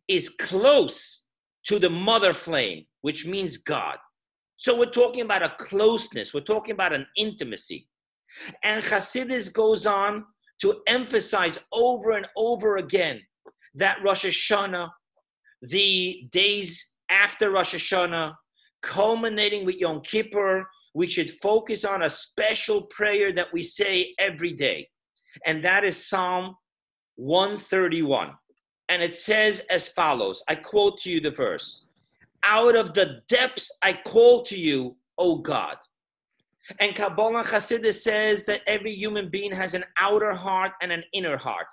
is 0.08 0.30
close 0.30 1.28
to 1.66 1.78
the 1.78 1.90
mother 1.90 2.34
flame, 2.34 2.84
which 3.02 3.26
means 3.26 3.58
God. 3.58 3.96
So 4.56 4.78
we're 4.78 4.90
talking 4.90 5.22
about 5.22 5.44
a 5.44 5.54
closeness, 5.58 6.34
we're 6.34 6.40
talking 6.40 6.72
about 6.72 6.92
an 6.92 7.06
intimacy. 7.16 7.88
And 8.62 8.82
Hasidus 8.82 9.52
goes 9.52 9.86
on 9.86 10.24
to 10.60 10.82
emphasize 10.86 11.58
over 11.72 12.12
and 12.12 12.26
over 12.36 12.76
again 12.76 13.20
that 13.74 13.98
Rosh 14.04 14.24
Hashanah, 14.24 14.88
the 15.62 16.28
days 16.30 16.92
after 17.10 17.50
Rosh 17.50 17.74
Hashanah, 17.74 18.34
culminating 18.84 19.64
with 19.64 19.76
Yom 19.76 20.00
Kippur, 20.02 20.68
we 20.94 21.06
should 21.06 21.30
focus 21.42 21.84
on 21.84 22.02
a 22.02 22.10
special 22.10 22.82
prayer 22.82 23.32
that 23.32 23.52
we 23.52 23.62
say 23.62 24.14
every 24.18 24.52
day. 24.52 24.88
And 25.46 25.64
that 25.64 25.82
is 25.84 26.06
Psalm 26.06 26.54
131. 27.16 28.32
and 28.90 29.02
it 29.02 29.16
says 29.16 29.60
as 29.70 29.88
follows 29.88 30.42
I 30.48 30.54
quote 30.56 30.98
to 31.02 31.10
you 31.10 31.20
the 31.20 31.30
verse 31.30 31.86
Out 32.42 32.76
of 32.76 32.92
the 32.92 33.22
depths 33.28 33.70
I 33.82 33.92
call 34.06 34.42
to 34.50 34.56
you, 34.60 34.96
O 35.16 35.38
God. 35.38 35.76
And 36.80 36.94
Kabbalah 36.94 37.44
Hasidus 37.44 38.02
says 38.02 38.44
that 38.46 38.60
every 38.66 38.94
human 38.94 39.28
being 39.30 39.52
has 39.52 39.74
an 39.74 39.84
outer 39.98 40.34
heart 40.34 40.72
and 40.82 40.90
an 40.92 41.04
inner 41.12 41.36
heart. 41.36 41.66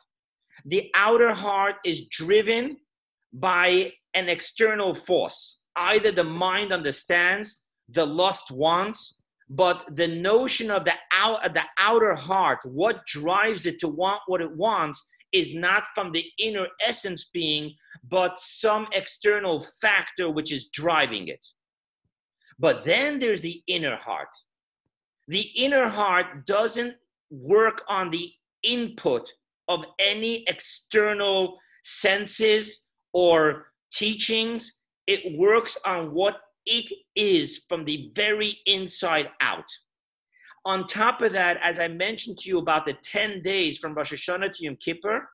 The 0.66 0.92
outer 0.96 1.34
heart 1.34 1.76
is 1.86 2.08
driven 2.08 2.78
by 3.34 3.94
an 4.14 4.30
external 4.30 4.94
force. 4.94 5.61
Either 5.76 6.12
the 6.12 6.24
mind 6.24 6.72
understands, 6.72 7.64
the 7.90 8.06
lust 8.06 8.52
wants, 8.52 9.22
but 9.50 9.86
the 9.96 10.08
notion 10.08 10.72
of 10.72 10.86
the, 10.86 10.94
out, 11.14 11.54
the 11.54 11.64
outer 11.78 12.16
heart, 12.16 12.60
what 12.64 13.06
drives 13.06 13.66
it 13.66 13.80
to 13.80 13.88
want 13.88 14.22
what 14.28 14.42
it 14.42 14.52
wants, 14.52 15.08
is 15.34 15.56
not 15.56 15.84
from 15.96 16.12
the 16.12 16.26
inner 16.40 16.68
essence 16.82 17.30
being, 17.34 17.74
but 18.10 18.40
some 18.40 18.88
external 18.94 19.66
factor 19.82 20.30
which 20.30 20.52
is 20.52 20.70
driving 20.74 21.28
it. 21.28 21.46
But 22.60 22.84
then 22.84 23.20
there's 23.20 23.42
the 23.42 23.62
inner 23.68 23.96
heart. 23.96 24.30
The 25.28 25.42
inner 25.56 25.88
heart 25.88 26.46
doesn't 26.46 26.96
work 27.30 27.84
on 27.88 28.12
the 28.12 28.32
input 28.64 29.28
of 29.68 29.86
any 30.00 30.44
external 30.48 31.58
senses 31.84 32.86
or 33.14 33.68
teachings. 33.94 34.78
It 35.12 35.38
works 35.38 35.78
on 35.86 36.14
what 36.14 36.36
it 36.66 36.90
is 37.18 37.66
from 37.68 37.84
the 37.84 38.12
very 38.16 38.58
inside 38.66 39.30
out. 39.42 39.66
On 40.64 40.88
top 40.88 41.22
of 41.22 41.34
that, 41.34 41.58
as 41.62 41.80
I 41.80 41.90
mentioned 41.90 42.38
to 42.40 42.50
you 42.50 42.60
about 42.60 42.86
the 42.86 42.94
10 43.04 43.42
days 43.42 43.78
from 43.78 43.94
Rosh 43.94 44.14
Hashanah 44.14 44.54
to 44.54 44.64
Yom 44.64 44.78
Kippur, 44.78 45.28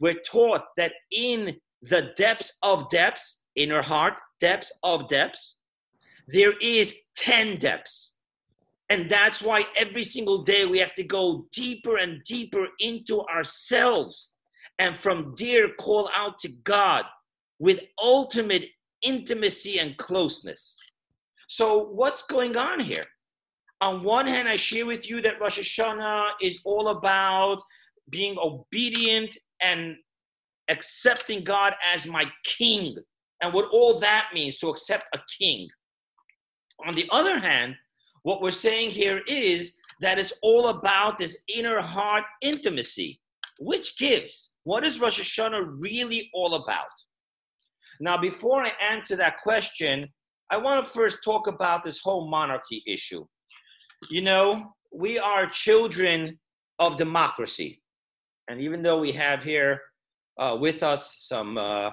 we're 0.00 0.20
taught 0.26 0.62
that 0.76 0.90
in 1.12 1.54
the 1.82 2.10
depths 2.16 2.58
of 2.64 2.90
depths, 2.90 3.44
inner 3.54 3.82
heart, 3.82 4.18
depths 4.40 4.72
of 4.82 5.08
depths, 5.08 5.58
there 6.26 6.58
is 6.58 6.96
10 7.16 7.60
depths. 7.60 8.16
And 8.88 9.08
that's 9.08 9.42
why 9.42 9.62
every 9.76 10.02
single 10.02 10.42
day 10.42 10.64
we 10.64 10.80
have 10.80 10.94
to 10.94 11.04
go 11.04 11.46
deeper 11.52 11.98
and 11.98 12.20
deeper 12.24 12.66
into 12.80 13.20
ourselves 13.26 14.32
and 14.80 14.96
from 14.96 15.36
there 15.38 15.68
call 15.78 16.10
out 16.16 16.36
to 16.38 16.48
God 16.64 17.04
with 17.60 17.78
ultimate 18.02 18.64
intimacy 19.02 19.78
and 19.78 19.96
closeness. 19.96 20.78
So, 21.48 21.88
what's 21.88 22.26
going 22.26 22.56
on 22.56 22.80
here? 22.80 23.04
On 23.80 24.04
one 24.04 24.26
hand, 24.26 24.48
I 24.48 24.56
share 24.56 24.86
with 24.86 25.08
you 25.08 25.22
that 25.22 25.40
Rosh 25.40 25.58
Hashanah 25.58 26.32
is 26.42 26.60
all 26.64 26.88
about 26.88 27.62
being 28.10 28.36
obedient 28.38 29.36
and 29.62 29.96
accepting 30.68 31.44
God 31.44 31.74
as 31.94 32.06
my 32.06 32.24
king 32.44 32.96
and 33.42 33.54
what 33.54 33.70
all 33.72 33.98
that 33.98 34.28
means 34.34 34.58
to 34.58 34.68
accept 34.68 35.08
a 35.14 35.20
king. 35.38 35.68
On 36.86 36.94
the 36.94 37.08
other 37.10 37.38
hand, 37.38 37.74
what 38.22 38.42
we're 38.42 38.50
saying 38.50 38.90
here 38.90 39.22
is 39.26 39.76
that 40.00 40.18
it's 40.18 40.32
all 40.42 40.68
about 40.68 41.18
this 41.18 41.42
inner 41.54 41.80
heart 41.80 42.24
intimacy. 42.42 43.20
Which 43.58 43.98
gives? 43.98 44.56
What 44.64 44.84
is 44.84 45.00
Rosh 45.00 45.20
Hashanah 45.20 45.76
really 45.80 46.30
all 46.32 46.54
about? 46.54 46.88
Now, 47.98 48.20
before 48.20 48.62
I 48.62 48.72
answer 48.80 49.16
that 49.16 49.38
question, 49.42 50.08
I 50.50 50.56
want 50.56 50.84
to 50.84 50.90
first 50.90 51.22
talk 51.24 51.46
about 51.46 51.82
this 51.82 52.00
whole 52.02 52.28
monarchy 52.28 52.82
issue. 52.86 53.24
You 54.10 54.22
know, 54.22 54.72
we 54.92 55.18
are 55.18 55.46
children 55.46 56.38
of 56.78 56.96
democracy. 56.96 57.82
And 58.48 58.60
even 58.60 58.82
though 58.82 58.98
we 58.98 59.12
have 59.12 59.42
here 59.42 59.80
uh, 60.38 60.56
with 60.58 60.82
us 60.82 61.16
some 61.20 61.56
uh, 61.56 61.90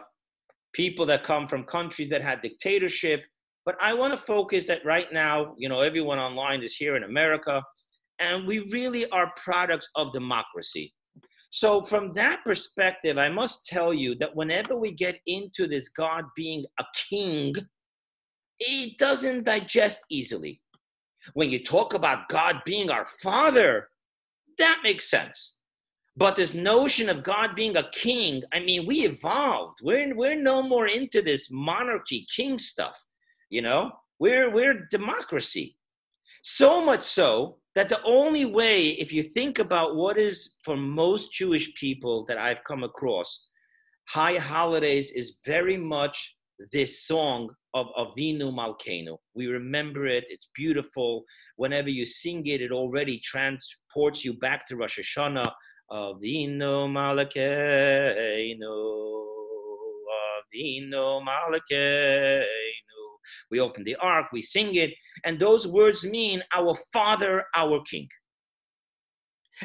people 0.74 1.06
that 1.06 1.24
come 1.24 1.48
from 1.48 1.64
countries 1.66 2.10
that 2.10 2.22
had 2.22 2.42
dictatorship, 2.42 3.22
but 3.66 3.76
I 3.82 3.94
want 3.94 4.18
to 4.18 4.18
focus 4.18 4.66
that 4.68 4.86
right 4.86 5.12
now, 5.12 5.54
you 5.58 5.68
know, 5.68 5.82
everyone 5.82 6.20
online 6.20 6.64
is 6.64 6.74
here 6.76 6.96
in 6.96 7.04
America, 7.04 7.62
and 8.20 8.48
we 8.48 8.60
really 8.72 9.10
are 9.10 9.32
products 9.36 9.90
of 9.96 10.14
democracy. 10.14 10.94
So, 11.50 11.82
from 11.82 12.14
that 12.14 12.44
perspective, 12.46 13.18
I 13.18 13.30
must 13.30 13.66
tell 13.66 13.94
you 13.94 14.16
that 14.16 14.36
whenever 14.36 14.76
we 14.76 14.92
get 14.92 15.20
into 15.26 15.68
this 15.68 15.90
God 15.90 16.26
being 16.36 16.66
a 16.80 16.86
king, 17.10 17.54
it 18.60 18.98
doesn't 18.98 19.46
digest 19.46 20.00
easily. 20.10 20.62
When 21.34 21.50
you 21.50 21.64
talk 21.64 21.94
about 21.94 22.30
God 22.30 22.62
being 22.66 22.90
our 22.90 23.06
father, 23.06 23.90
that 24.58 24.80
makes 24.84 25.10
sense. 25.10 25.56
But 26.16 26.36
this 26.36 26.56
notion 26.56 27.10
of 27.10 27.24
God 27.24 27.56
being 27.56 27.78
a 27.78 27.90
king, 27.92 28.42
I 28.52 28.60
mean, 28.60 28.88
we 28.88 29.06
evolved. 29.06 29.78
We're, 29.84 30.16
we're 30.16 30.42
no 30.42 30.64
more 30.64 30.88
into 30.88 31.22
this 31.22 31.52
monarchy 31.52 32.26
king 32.36 32.58
stuff. 32.58 33.00
You 33.50 33.62
know, 33.62 33.92
we're 34.20 34.52
we're 34.52 34.88
democracy. 34.90 35.78
So 36.44 36.84
much 36.84 37.04
so 37.04 37.60
that 37.78 37.90
the 37.90 38.02
only 38.04 38.44
way, 38.44 38.88
if 39.04 39.14
you 39.14 39.22
think 39.22 39.60
about 39.60 39.96
what 39.96 40.18
is 40.18 40.56
for 40.66 40.76
most 40.76 41.32
Jewish 41.32 41.76
people 41.76 42.26
that 42.28 42.40
I've 42.40 42.64
come 42.64 42.84
across, 42.84 43.46
high 44.10 44.38
holidays 44.38 45.12
is 45.12 45.38
very 45.46 45.78
much 45.78 46.36
this 46.72 47.06
song 47.06 47.52
of 47.76 47.86
Avinu 47.96 48.52
Malkeinu. 48.52 49.16
We 49.36 49.46
remember 49.46 50.08
it, 50.08 50.24
it's 50.28 50.50
beautiful. 50.56 51.24
Whenever 51.58 51.90
you 51.90 52.08
sing 52.08 52.48
it, 52.48 52.62
it 52.62 52.72
already 52.72 53.20
transports 53.20 54.26
you 54.26 54.34
back 54.34 54.68
to 54.70 54.76
Rosh 54.76 54.98
Hashanah. 54.98 55.46
Avinu 55.92 56.90
Malkeinu, 56.98 58.74
Avinu 60.26 61.22
Malkeinu. 61.28 62.44
We 63.52 63.60
open 63.60 63.84
the 63.84 63.96
ark, 63.96 64.28
we 64.32 64.42
sing 64.42 64.76
it, 64.76 64.92
and 65.26 65.40
those 65.40 65.68
words 65.68 66.06
mean 66.06 66.44
our 66.54 66.76
Father, 66.94 67.46
our 67.56 67.82
King. 67.82 68.08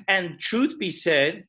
And 0.09 0.39
truth 0.39 0.79
be 0.79 0.91
said, 0.91 1.45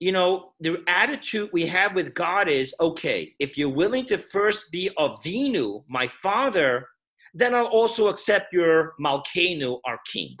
you 0.00 0.12
know, 0.12 0.52
the 0.60 0.82
attitude 0.86 1.50
we 1.52 1.66
have 1.66 1.94
with 1.94 2.14
God 2.14 2.48
is 2.48 2.74
okay, 2.80 3.34
if 3.40 3.58
you're 3.58 3.68
willing 3.68 4.06
to 4.06 4.18
first 4.18 4.70
be 4.70 4.90
Avinu, 4.96 5.82
my 5.88 6.06
Father, 6.06 6.86
then 7.34 7.54
I'll 7.54 7.66
also 7.66 8.08
accept 8.08 8.52
your 8.52 8.94
Malkeinu, 9.00 9.80
our 9.84 9.98
King. 10.10 10.36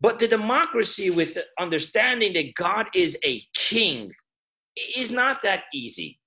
But 0.00 0.18
the 0.18 0.28
democracy 0.28 1.10
with 1.10 1.34
the 1.34 1.44
understanding 1.58 2.32
that 2.34 2.54
God 2.54 2.86
is 2.94 3.18
a 3.24 3.42
king 3.54 4.12
is 4.96 5.10
not 5.10 5.42
that 5.42 5.64
easy. 5.74 6.20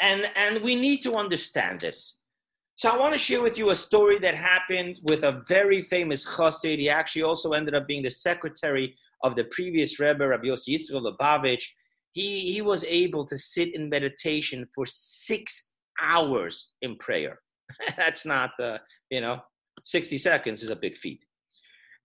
And, 0.00 0.26
and 0.34 0.62
we 0.62 0.76
need 0.76 1.02
to 1.02 1.14
understand 1.14 1.80
this. 1.80 2.19
So 2.80 2.88
I 2.88 2.96
want 2.96 3.12
to 3.12 3.18
share 3.18 3.42
with 3.42 3.58
you 3.58 3.68
a 3.68 3.76
story 3.76 4.18
that 4.20 4.34
happened 4.34 5.00
with 5.02 5.22
a 5.22 5.42
very 5.46 5.82
famous 5.82 6.26
chassid. 6.26 6.78
He 6.78 6.88
actually 6.88 7.24
also 7.24 7.52
ended 7.52 7.74
up 7.74 7.86
being 7.86 8.02
the 8.02 8.10
secretary 8.10 8.96
of 9.22 9.36
the 9.36 9.44
previous 9.50 10.00
Rebbe, 10.00 10.26
Rabbi 10.26 10.46
Yossi 10.46 10.78
Yitzchak 10.78 10.92
Lubavitch. 10.92 11.62
He, 12.12 12.54
he 12.54 12.62
was 12.62 12.82
able 12.84 13.26
to 13.26 13.36
sit 13.36 13.74
in 13.74 13.90
meditation 13.90 14.66
for 14.74 14.86
six 14.86 15.72
hours 16.00 16.70
in 16.80 16.96
prayer. 16.96 17.40
That's 17.98 18.24
not, 18.24 18.52
uh, 18.58 18.78
you 19.10 19.20
know, 19.20 19.42
60 19.84 20.16
seconds 20.16 20.62
is 20.62 20.70
a 20.70 20.74
big 20.76 20.96
feat. 20.96 21.22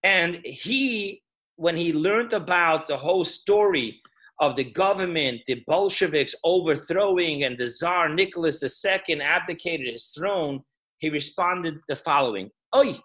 And 0.04 0.40
he, 0.44 1.24
when 1.56 1.78
he 1.78 1.94
learned 1.94 2.34
about 2.34 2.88
the 2.88 2.98
whole 2.98 3.24
story 3.24 4.02
of 4.39 4.56
the 4.56 4.63
government, 4.63 5.41
the 5.48 5.63
Bolsheviks 5.67 6.36
overthrowing, 6.43 7.43
and 7.43 7.58
the 7.58 7.69
Tsar 7.69 8.10
Nicholas 8.10 8.62
II 8.63 9.21
abdicated 9.21 9.88
his 9.88 10.08
throne, 10.17 10.62
he 10.98 11.10
responded 11.10 11.76
the 11.88 11.95
following 11.95 12.50
Oi, 12.76 13.00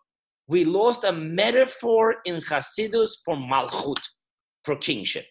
we 0.48 0.64
lost 0.64 1.04
a 1.04 1.12
metaphor 1.12 2.16
in 2.24 2.40
Hasidus 2.40 3.18
for 3.24 3.36
Malchut, 3.36 4.02
for 4.64 4.76
kingship. 4.76 5.26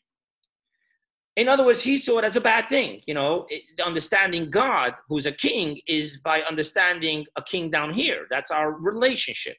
In 1.36 1.48
other 1.48 1.66
words, 1.66 1.82
he 1.82 1.98
saw 1.98 2.20
it 2.20 2.26
as 2.26 2.36
a 2.36 2.42
bad 2.42 2.68
thing. 2.70 3.02
You 3.06 3.14
know, 3.14 3.48
understanding 3.84 4.50
God, 4.50 4.94
who's 5.08 5.26
a 5.26 5.32
king, 5.32 5.80
is 5.88 6.18
by 6.18 6.42
understanding 6.42 7.26
a 7.38 7.42
king 7.42 7.70
down 7.70 7.94
here. 7.94 8.28
That's 8.30 8.52
our 8.52 8.74
relationship. 8.74 9.56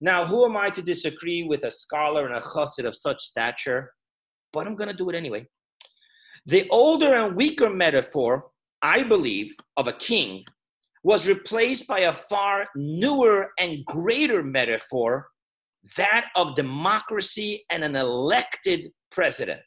Now, 0.00 0.26
who 0.26 0.44
am 0.44 0.56
I 0.56 0.68
to 0.70 0.82
disagree 0.82 1.44
with 1.44 1.64
a 1.64 1.70
scholar 1.70 2.26
and 2.26 2.34
a 2.34 2.40
chassid 2.40 2.86
of 2.86 2.94
such 2.94 3.22
stature? 3.22 3.92
But 4.52 4.66
I'm 4.66 4.76
going 4.76 4.88
to 4.88 4.96
do 4.96 5.08
it 5.10 5.14
anyway. 5.14 5.46
The 6.46 6.68
older 6.70 7.12
and 7.14 7.34
weaker 7.34 7.68
metaphor, 7.68 8.50
I 8.80 9.02
believe, 9.02 9.54
of 9.76 9.88
a 9.88 9.92
king 9.92 10.44
was 11.02 11.26
replaced 11.26 11.88
by 11.88 12.00
a 12.00 12.14
far 12.14 12.68
newer 12.76 13.50
and 13.58 13.84
greater 13.84 14.44
metaphor, 14.44 15.28
that 15.96 16.26
of 16.36 16.54
democracy 16.54 17.64
and 17.70 17.82
an 17.82 17.96
elected 17.96 18.92
president. 19.10 19.60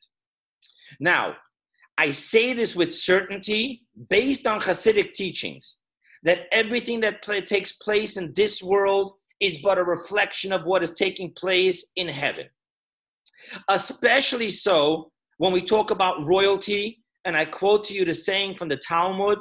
Now, 1.02 1.36
I 1.98 2.12
say 2.12 2.54
this 2.54 2.78
with 2.78 2.96
certainty 2.96 3.86
based 4.10 4.48
on 4.48 4.62
Hasidic 4.62 5.14
teachings 5.14 5.78
that 6.24 6.48
everything 6.52 7.02
that 7.02 7.24
takes 7.24 7.74
place 7.74 8.16
in 8.16 8.34
this 8.36 8.64
world 8.64 9.16
is 9.42 9.58
but 9.62 9.78
a 9.78 9.84
reflection 9.84 10.54
of 10.54 10.66
what 10.66 10.84
is 10.84 10.94
taking 10.94 11.34
place 11.34 11.92
in 11.98 12.08
heaven. 12.08 12.48
Especially 13.68 14.50
so 14.50 15.12
when 15.40 15.54
we 15.54 15.62
talk 15.62 15.90
about 15.90 16.24
royalty 16.26 17.02
and 17.24 17.36
I 17.36 17.46
quote 17.46 17.86
to 17.86 17.94
you 17.94 18.04
the 18.04 18.14
saying 18.14 18.58
from 18.58 18.68
the 18.68 18.76
Talmud 18.76 19.40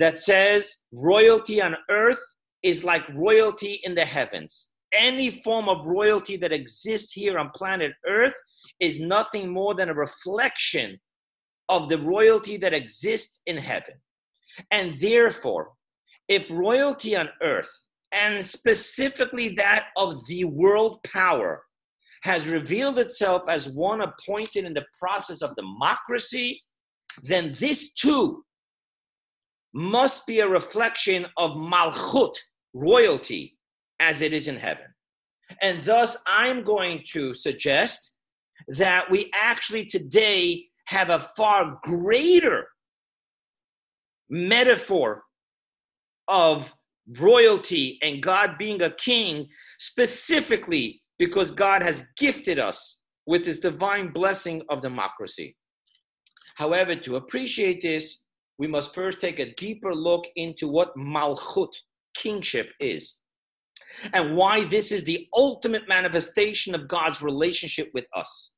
that 0.00 0.18
says, 0.18 0.78
Royalty 0.92 1.62
on 1.62 1.76
earth 1.88 2.20
is 2.64 2.84
like 2.84 3.08
royalty 3.14 3.80
in 3.84 3.94
the 3.94 4.04
heavens. 4.04 4.70
Any 4.92 5.30
form 5.30 5.68
of 5.68 5.86
royalty 5.86 6.36
that 6.38 6.52
exists 6.52 7.12
here 7.12 7.38
on 7.38 7.50
planet 7.54 7.92
earth 8.06 8.34
is 8.80 9.00
nothing 9.00 9.48
more 9.48 9.74
than 9.74 9.88
a 9.88 9.94
reflection 9.94 10.98
of 11.68 11.88
the 11.88 11.98
royalty 11.98 12.56
that 12.56 12.74
exists 12.74 13.42
in 13.46 13.56
heaven. 13.56 13.94
And 14.72 14.98
therefore, 15.00 15.70
if 16.28 16.50
royalty 16.50 17.14
on 17.16 17.28
earth, 17.42 17.70
and 18.10 18.44
specifically 18.44 19.50
that 19.50 19.86
of 19.96 20.26
the 20.26 20.44
world 20.44 20.98
power, 21.04 21.62
has 22.22 22.46
revealed 22.46 22.98
itself 22.98 23.42
as 23.48 23.68
one 23.68 24.00
appointed 24.00 24.64
in 24.64 24.74
the 24.74 24.86
process 24.98 25.42
of 25.42 25.54
democracy, 25.56 26.62
then 27.22 27.56
this 27.58 27.92
too 27.92 28.44
must 29.74 30.26
be 30.26 30.40
a 30.40 30.48
reflection 30.48 31.26
of 31.36 31.52
malchut, 31.52 32.34
royalty, 32.74 33.56
as 34.00 34.20
it 34.20 34.32
is 34.32 34.48
in 34.48 34.56
heaven. 34.56 34.86
And 35.60 35.84
thus, 35.84 36.22
I'm 36.26 36.64
going 36.64 37.02
to 37.08 37.34
suggest 37.34 38.14
that 38.68 39.10
we 39.10 39.30
actually 39.34 39.86
today 39.86 40.66
have 40.86 41.10
a 41.10 41.26
far 41.36 41.78
greater 41.82 42.68
metaphor 44.30 45.22
of 46.28 46.72
royalty 47.18 47.98
and 48.02 48.22
God 48.22 48.52
being 48.58 48.80
a 48.80 48.90
king, 48.90 49.48
specifically 49.78 51.01
because 51.22 51.52
God 51.52 51.84
has 51.84 52.08
gifted 52.16 52.58
us 52.58 52.98
with 53.28 53.44
this 53.44 53.60
divine 53.60 54.12
blessing 54.12 54.60
of 54.68 54.82
democracy. 54.82 55.56
However, 56.56 56.96
to 56.96 57.14
appreciate 57.14 57.80
this, 57.80 58.22
we 58.58 58.66
must 58.66 58.92
first 58.92 59.20
take 59.20 59.38
a 59.38 59.54
deeper 59.54 59.94
look 59.94 60.24
into 60.34 60.66
what 60.66 60.96
malchut, 60.96 61.72
kingship, 62.16 62.70
is, 62.80 63.20
and 64.12 64.36
why 64.36 64.64
this 64.64 64.90
is 64.90 65.04
the 65.04 65.28
ultimate 65.32 65.86
manifestation 65.86 66.74
of 66.74 66.88
God's 66.88 67.22
relationship 67.22 67.92
with 67.94 68.06
us. 68.16 68.56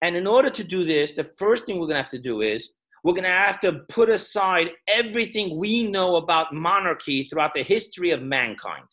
And 0.00 0.16
in 0.16 0.26
order 0.26 0.48
to 0.48 0.64
do 0.64 0.86
this, 0.86 1.12
the 1.12 1.30
first 1.38 1.66
thing 1.66 1.78
we're 1.78 1.88
going 1.88 1.96
to 1.96 2.02
have 2.02 2.10
to 2.12 2.18
do 2.18 2.40
is 2.40 2.72
we're 3.02 3.12
going 3.12 3.24
to 3.24 3.28
have 3.28 3.60
to 3.60 3.80
put 3.90 4.08
aside 4.08 4.70
everything 4.88 5.58
we 5.58 5.86
know 5.86 6.16
about 6.16 6.54
monarchy 6.54 7.24
throughout 7.24 7.52
the 7.52 7.62
history 7.62 8.10
of 8.10 8.22
mankind. 8.22 8.86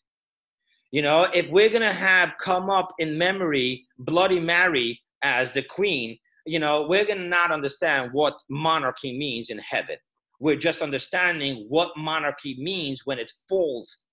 You 0.91 1.01
know, 1.01 1.27
if 1.33 1.49
we're 1.49 1.69
to 1.69 1.93
have 1.93 2.37
come 2.37 2.69
up 2.69 2.89
in 2.99 3.17
memory 3.17 3.85
Bloody 3.99 4.39
Mary 4.39 4.99
as 5.23 5.51
the 5.51 5.63
queen, 5.63 6.17
you 6.45 6.59
know, 6.59 6.85
we're 6.87 7.05
to 7.05 7.15
not 7.15 7.51
understand 7.51 8.09
what 8.11 8.33
monarchy 8.49 9.17
means 9.17 9.49
in 9.49 9.59
heaven. 9.59 9.95
We're 10.39 10.57
just 10.57 10.81
understanding 10.81 11.65
what 11.69 11.95
monarchy 11.95 12.57
means 12.59 13.05
when 13.05 13.19
it 13.19 13.31
falls 13.47 14.05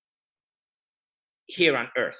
here 1.47 1.75
on 1.75 1.87
earth. 1.97 2.19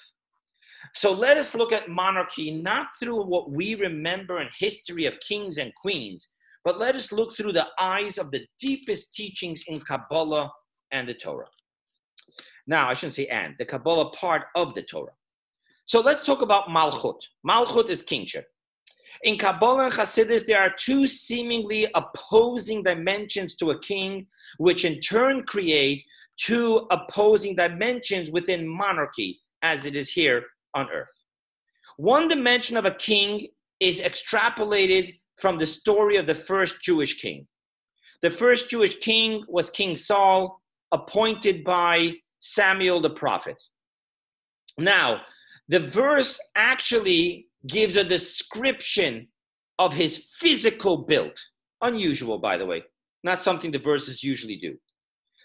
So 0.96 1.14
let 1.14 1.38
us 1.38 1.56
look 1.56 1.72
at 1.72 1.90
monarchy 1.90 2.52
not 2.52 2.88
through 3.00 3.24
what 3.26 3.52
we 3.52 3.76
remember 3.76 4.42
in 4.42 4.50
history 4.58 5.06
of 5.06 5.20
kings 5.20 5.58
and 5.58 5.74
queens, 5.76 6.30
but 6.66 6.80
let 6.80 6.96
us 6.96 7.12
look 7.12 7.36
through 7.36 7.54
the 7.54 7.68
eyes 7.80 8.18
of 8.18 8.32
the 8.32 8.46
deepest 8.60 9.14
teachings 9.14 9.64
in 9.68 9.80
Kabbalah 9.82 10.50
and 10.92 11.08
the 11.08 11.14
Torah. 11.14 11.48
Now, 12.70 12.88
I 12.88 12.94
shouldn't 12.94 13.16
say 13.16 13.26
and, 13.26 13.56
the 13.58 13.66
Kabbalah 13.66 14.12
part 14.12 14.44
of 14.56 14.76
the 14.76 14.84
Torah. 14.84 15.12
So 15.86 16.02
let's 16.02 16.24
talk 16.24 16.44
about 16.44 16.68
Malchut. 16.68 17.20
Malchut 17.44 17.90
is 17.90 18.04
kingship. 18.04 18.46
In 19.24 19.40
Kabbalah 19.40 19.86
and 19.86 19.94
Hasidus, 19.94 20.46
there 20.46 20.62
are 20.62 20.70
two 20.78 21.08
seemingly 21.08 21.88
opposing 21.96 22.84
dimensions 22.84 23.56
to 23.56 23.72
a 23.72 23.80
king, 23.80 24.28
which 24.60 24.86
in 24.86 25.02
turn 25.02 25.44
create 25.46 26.06
two 26.38 26.88
opposing 26.92 27.56
dimensions 27.56 28.30
within 28.30 28.68
monarchy, 28.68 29.42
as 29.64 29.88
it 29.88 29.96
is 29.96 30.10
here 30.12 30.44
on 30.76 30.88
earth. 30.92 31.08
One 31.98 32.28
dimension 32.28 32.78
of 32.78 32.86
a 32.86 32.94
king 32.94 33.48
is 33.80 34.00
extrapolated 34.00 35.18
from 35.38 35.58
the 35.58 35.66
story 35.66 36.18
of 36.18 36.28
the 36.28 36.36
first 36.36 36.84
Jewish 36.84 37.20
king. 37.20 37.48
The 38.22 38.30
first 38.30 38.70
Jewish 38.70 39.00
king 39.00 39.44
was 39.48 39.72
King 39.72 39.96
Saul, 39.96 40.62
appointed 40.92 41.64
by 41.64 42.14
Samuel 42.40 43.02
the 43.02 43.10
prophet. 43.10 43.62
Now, 44.78 45.22
the 45.68 45.80
verse 45.80 46.40
actually 46.56 47.48
gives 47.68 47.96
a 47.96 48.04
description 48.04 49.28
of 49.78 49.94
his 49.94 50.32
physical 50.36 50.98
build. 50.98 51.38
Unusual, 51.82 52.38
by 52.38 52.58
the 52.58 52.66
way, 52.66 52.84
not 53.24 53.44
something 53.44 53.72
the 53.72 53.80
verses 53.80 54.24
usually 54.24 54.58
do. 54.58 54.78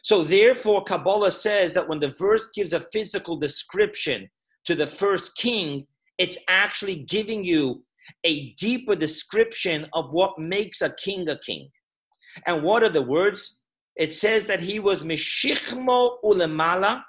So, 0.02 0.22
therefore, 0.22 0.84
Kabbalah 0.84 1.30
says 1.30 1.72
that 1.74 1.88
when 1.88 2.00
the 2.00 2.14
verse 2.18 2.50
gives 2.54 2.72
a 2.72 2.80
physical 2.92 3.36
description 3.36 4.28
to 4.66 4.74
the 4.74 4.86
first 4.86 5.36
king, 5.36 5.86
it's 6.18 6.38
actually 6.48 6.96
giving 6.96 7.42
you 7.42 7.82
a 8.24 8.52
deeper 8.54 8.94
description 8.94 9.86
of 9.94 10.12
what 10.12 10.38
makes 10.38 10.82
a 10.82 10.94
king 10.96 11.28
a 11.28 11.38
king. 11.38 11.70
And 12.46 12.62
what 12.62 12.82
are 12.82 12.90
the 12.90 13.02
words? 13.02 13.63
It 13.96 14.14
says 14.14 14.46
that 14.46 14.60
he 14.60 14.80
was 14.80 15.02
Mishichmo 15.02 16.16
Ulemala, 16.24 17.02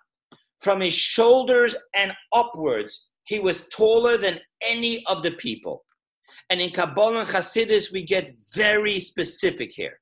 from 0.62 0.82
his 0.82 0.94
shoulders 0.94 1.76
and 1.94 2.12
upwards, 2.34 3.10
he 3.26 3.40
was 3.40 3.68
taller 3.70 4.18
than 4.18 4.40
any 4.62 5.06
of 5.06 5.24
the 5.24 5.32
people. 5.32 5.86
And 6.50 6.62
in 6.62 6.72
Kabbalah 6.72 7.22
and 7.22 7.30
Hasidus, 7.30 7.92
we 7.92 8.04
get 8.04 8.36
very 8.54 9.00
specific 9.00 9.72
here, 9.72 10.00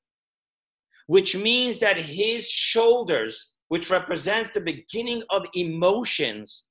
which 1.06 1.36
means 1.36 1.80
that 1.80 1.98
his 1.98 2.48
shoulders, 2.48 3.54
which 3.68 3.90
represents 3.90 4.50
the 4.50 4.60
beginning 4.60 5.22
of 5.30 5.46
emotions, 5.54 6.66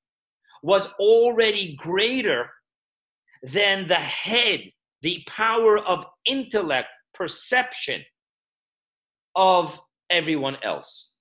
was 0.62 0.93
already 0.93 1.76
greater 1.76 2.49
than 3.41 3.88
the 3.88 3.95
head, 3.95 4.62
the 5.02 5.23
power 5.28 5.80
of 5.80 6.06
intellect, 6.26 6.88
perception 7.13 8.02
of 9.36 9.80
everyone 10.13 10.58
else. 10.63 11.15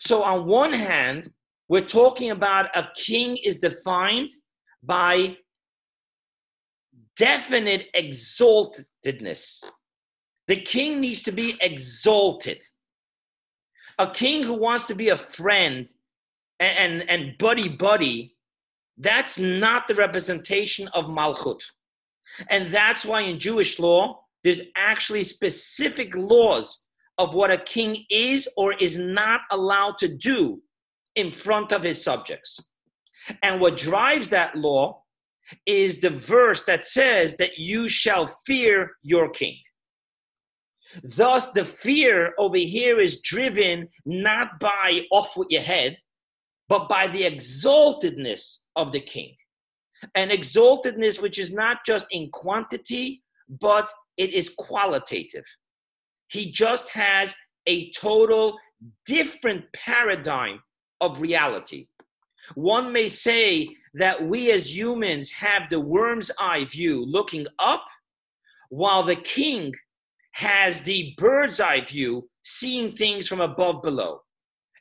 So, 0.00 0.22
on 0.22 0.46
one 0.46 0.72
hand, 0.72 1.30
we're 1.68 1.86
talking 1.86 2.30
about 2.30 2.76
a 2.76 2.88
king 2.96 3.36
is 3.36 3.60
defined 3.60 4.30
by 4.82 5.36
definite 7.16 7.86
exaltedness. 7.96 9.64
The 10.48 10.56
king 10.56 11.00
needs 11.00 11.22
to 11.22 11.32
be 11.32 11.56
exalted. 11.62 12.62
A 13.98 14.10
king 14.10 14.42
who 14.42 14.54
wants 14.54 14.86
to 14.86 14.94
be 14.94 15.08
a 15.08 15.16
friend 15.16 15.88
and, 16.60 17.00
and, 17.00 17.10
and 17.10 17.38
buddy 17.38 17.68
buddy 17.68 18.34
that's 18.98 19.38
not 19.38 19.88
the 19.88 19.94
representation 19.94 20.88
of 20.88 21.06
Malchut. 21.06 21.62
And 22.48 22.72
that's 22.72 23.04
why 23.04 23.22
in 23.22 23.38
Jewish 23.40 23.78
law, 23.78 24.20
there's 24.42 24.62
actually 24.76 25.24
specific 25.24 26.14
laws 26.14 26.83
of 27.18 27.34
what 27.34 27.50
a 27.50 27.58
king 27.58 28.04
is 28.10 28.48
or 28.56 28.74
is 28.74 28.96
not 28.96 29.42
allowed 29.50 29.98
to 29.98 30.08
do 30.08 30.60
in 31.14 31.30
front 31.30 31.72
of 31.72 31.82
his 31.82 32.02
subjects. 32.02 32.60
And 33.42 33.60
what 33.60 33.76
drives 33.76 34.28
that 34.30 34.56
law 34.56 35.02
is 35.66 36.00
the 36.00 36.10
verse 36.10 36.64
that 36.64 36.86
says 36.86 37.36
that 37.36 37.58
you 37.58 37.88
shall 37.88 38.26
fear 38.46 38.92
your 39.02 39.30
king. 39.30 39.56
Thus, 41.02 41.52
the 41.52 41.64
fear 41.64 42.34
over 42.38 42.56
here 42.56 43.00
is 43.00 43.20
driven 43.20 43.88
not 44.04 44.60
by 44.60 45.02
off 45.10 45.36
with 45.36 45.48
your 45.50 45.62
head, 45.62 45.96
but 46.68 46.88
by 46.88 47.08
the 47.08 47.22
exaltedness 47.22 48.60
of 48.76 48.92
the 48.92 49.00
king. 49.00 49.34
An 50.14 50.30
exaltedness 50.30 51.20
which 51.20 51.38
is 51.38 51.52
not 51.52 51.78
just 51.86 52.06
in 52.10 52.30
quantity, 52.30 53.22
but 53.48 53.88
it 54.16 54.32
is 54.32 54.54
qualitative. 54.56 55.44
He 56.28 56.50
just 56.50 56.90
has 56.90 57.34
a 57.66 57.90
total 57.92 58.56
different 59.06 59.64
paradigm 59.72 60.60
of 61.00 61.20
reality. 61.20 61.88
One 62.54 62.92
may 62.92 63.08
say 63.08 63.68
that 63.94 64.26
we 64.26 64.50
as 64.52 64.76
humans 64.76 65.30
have 65.32 65.68
the 65.70 65.80
worm's 65.80 66.30
eye 66.38 66.64
view 66.64 67.04
looking 67.06 67.46
up, 67.58 67.84
while 68.68 69.02
the 69.02 69.16
king 69.16 69.72
has 70.32 70.82
the 70.82 71.14
bird's 71.16 71.60
eye 71.60 71.80
view 71.80 72.28
seeing 72.42 72.94
things 72.94 73.28
from 73.28 73.40
above 73.40 73.82
below. 73.82 74.20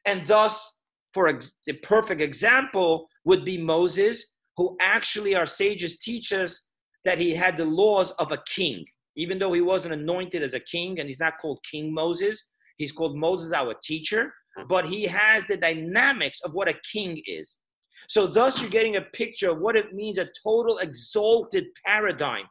And 0.06 0.28
thus, 0.28 0.80
for 1.14 1.28
ex- 1.28 1.60
the 1.68 1.74
perfect 1.74 2.22
example 2.22 3.08
would 3.24 3.46
be 3.46 3.58
Moses, 3.58 4.36
who 4.58 4.76
actually 4.82 5.36
our 5.36 5.46
sages 5.46 6.00
teach 6.00 6.34
us 6.34 6.68
that 7.06 7.20
he 7.20 7.34
had 7.36 7.58
the 7.58 7.66
laws 7.66 8.12
of 8.12 8.32
a 8.32 8.44
king. 8.48 8.84
Even 9.16 9.38
though 9.38 9.54
he 9.54 9.62
wasn't 9.62 9.94
anointed 9.94 10.42
as 10.44 10.54
a 10.54 10.60
king 10.60 11.00
and 11.00 11.08
he's 11.08 11.20
not 11.20 11.38
called 11.40 11.60
King 11.70 11.94
Moses, 11.94 12.52
he's 12.78 12.92
called 12.92 13.16
Moses, 13.16 13.54
our 13.54 13.76
teacher, 13.84 14.34
but 14.68 14.88
he 14.88 15.04
has 15.04 15.46
the 15.46 15.58
dynamics 15.58 16.40
of 16.44 16.54
what 16.54 16.68
a 16.68 16.76
king 16.92 17.22
is. 17.26 17.58
So, 18.08 18.28
thus, 18.28 18.60
you're 18.60 18.70
getting 18.70 18.98
a 18.98 19.02
picture 19.02 19.52
of 19.52 19.60
what 19.60 19.76
it 19.76 19.94
means 19.94 20.18
a 20.18 20.28
total 20.44 20.80
exalted 20.80 21.66
paradigm 21.86 22.46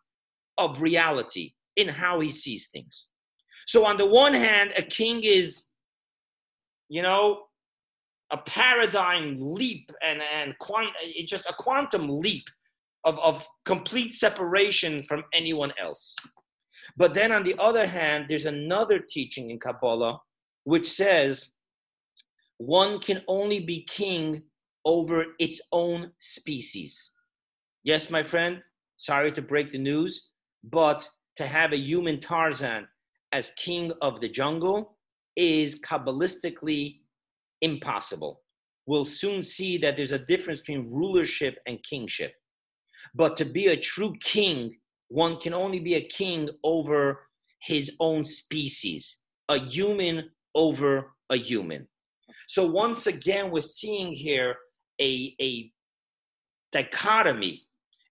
of 0.57 0.81
reality 0.81 1.53
in 1.77 1.89
how 1.89 2.21
he 2.21 2.31
sees 2.31 2.69
things. 2.69 3.07
So, 3.67 3.85
on 3.87 3.97
the 3.97 4.07
one 4.07 4.35
hand, 4.35 4.73
a 4.77 4.83
king 4.83 5.23
is, 5.25 5.71
you 6.89 7.03
know, 7.03 7.45
a 8.31 8.39
paradigm 8.39 9.37
leap 9.41 9.91
and, 10.03 10.23
and 10.35 10.59
quant- 10.59 10.97
just 11.27 11.47
a 11.47 11.53
quantum 11.53 12.09
leap 12.09 12.45
of, 13.05 13.19
of 13.19 13.47
complete 13.65 14.15
separation 14.15 15.03
from 15.03 15.23
anyone 15.35 15.73
else. 15.79 16.17
But 16.97 17.15
then 17.15 17.33
on 17.33 17.45
the 17.45 17.55
other 17.59 17.87
hand, 17.87 18.27
there's 18.29 18.47
another 18.47 18.99
teaching 18.99 19.51
in 19.51 19.59
Kabbalah 19.59 20.21
which 20.65 20.89
says 20.89 21.53
one 22.59 23.01
can 23.01 23.23
only 23.27 23.61
be 23.61 23.83
king 23.85 24.43
over 24.85 25.27
its 25.39 25.61
own 25.73 26.13
species. 26.19 27.13
Yes, 27.85 28.11
my 28.11 28.23
friend, 28.23 28.63
sorry 28.97 29.33
to 29.33 29.43
break 29.43 29.73
the 29.73 29.79
news, 29.79 30.31
but 30.63 31.09
to 31.37 31.47
have 31.47 31.73
a 31.73 31.79
human 31.79 32.21
Tarzan 32.21 32.87
as 33.33 33.51
king 33.57 33.93
of 34.01 34.21
the 34.21 34.29
jungle 34.29 34.99
is 35.37 35.81
Kabbalistically 35.81 37.01
impossible. 37.63 38.43
We'll 38.87 39.05
soon 39.05 39.43
see 39.43 39.79
that 39.79 39.97
there's 39.97 40.13
a 40.13 40.19
difference 40.19 40.61
between 40.61 40.93
rulership 40.93 41.59
and 41.67 41.83
kingship. 41.83 42.35
But 43.15 43.37
to 43.39 43.45
be 43.45 43.67
a 43.67 43.81
true 43.81 44.15
king, 44.21 44.77
one 45.13 45.37
can 45.37 45.53
only 45.53 45.79
be 45.79 45.95
a 45.95 46.09
king 46.09 46.49
over 46.65 47.29
his 47.61 47.97
own 48.01 48.25
species, 48.25 49.19
a 49.49 49.59
human 49.59 50.31
over 50.55 51.13
a 51.31 51.37
human. 51.37 51.87
So 52.49 52.67
once 52.67 53.07
again, 53.07 53.51
we're 53.51 53.61
seeing 53.61 54.13
here 54.13 54.57
a, 55.01 55.35
a 55.41 55.71
dichotomy 56.73 57.63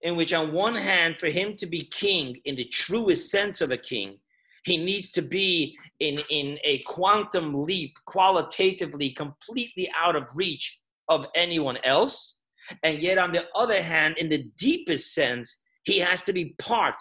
in 0.03 0.15
which, 0.15 0.33
on 0.33 0.51
one 0.51 0.75
hand, 0.75 1.17
for 1.17 1.27
him 1.27 1.55
to 1.57 1.65
be 1.65 1.81
king 1.81 2.37
in 2.45 2.55
the 2.55 2.65
truest 2.65 3.29
sense 3.31 3.61
of 3.61 3.71
a 3.71 3.77
king, 3.77 4.17
he 4.63 4.77
needs 4.77 5.09
to 5.11 5.23
be 5.23 5.75
in, 5.99 6.19
in 6.29 6.59
a 6.63 6.79
quantum 6.79 7.63
leap, 7.63 7.95
qualitatively, 8.05 9.09
completely 9.09 9.89
out 9.99 10.15
of 10.15 10.23
reach 10.35 10.79
of 11.09 11.25
anyone 11.35 11.77
else. 11.83 12.41
And 12.83 12.99
yet, 13.01 13.17
on 13.17 13.31
the 13.31 13.45
other 13.55 13.81
hand, 13.81 14.17
in 14.17 14.29
the 14.29 14.45
deepest 14.57 15.13
sense, 15.15 15.61
he 15.83 15.99
has 15.99 16.23
to 16.23 16.33
be 16.33 16.55
part 16.59 16.95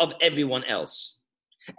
of 0.00 0.12
everyone 0.20 0.64
else. 0.64 1.18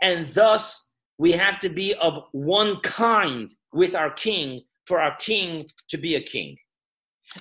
And 0.02 0.28
thus, 0.30 0.94
we 1.18 1.32
have 1.34 1.60
to 1.62 1.70
be 1.70 1.94
of 1.96 2.24
one 2.32 2.80
kind 2.82 3.50
with 3.74 3.96
our 3.96 4.12
king 4.12 4.62
for 4.86 5.00
our 5.00 5.16
king 5.18 5.66
to 5.90 5.98
be 5.98 6.16
a 6.16 6.22
king. 6.22 6.56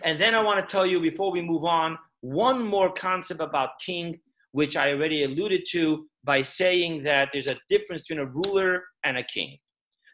And 0.02 0.20
then 0.20 0.34
I 0.34 0.42
want 0.42 0.60
to 0.60 0.70
tell 0.70 0.86
you 0.86 1.00
before 1.00 1.30
we 1.30 1.42
move 1.42 1.64
on, 1.64 1.98
one 2.20 2.64
more 2.64 2.90
concept 2.92 3.40
about 3.40 3.78
king, 3.84 4.18
which 4.52 4.76
I 4.76 4.92
already 4.92 5.24
alluded 5.24 5.66
to 5.70 6.06
by 6.24 6.42
saying 6.42 7.02
that 7.04 7.30
there's 7.32 7.48
a 7.48 7.58
difference 7.68 8.02
between 8.02 8.26
a 8.26 8.30
ruler 8.30 8.82
and 9.04 9.18
a 9.18 9.22
king. 9.22 9.58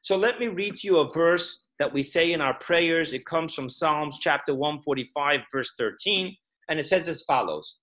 So 0.03 0.16
let 0.16 0.40
me 0.40 0.49
read 0.49 0.77
to 0.77 0.87
you 0.87 0.99
a 0.99 1.09
verse 1.09 1.68
that 1.79 1.92
we 1.92 2.03
say 2.03 2.33
in 2.33 2.40
our 2.40 2.55
prayers. 2.55 3.12
It 3.12 3.27
comes 3.27 3.55
from 3.55 3.68
Psalms 3.68 4.18
chapter 4.20 4.55
145, 4.55 5.40
verse 5.53 5.75
13, 5.79 6.35
and 6.68 6.81
it 6.81 6.87
says 6.87 7.07
as 7.09 7.23
follows 7.23 7.77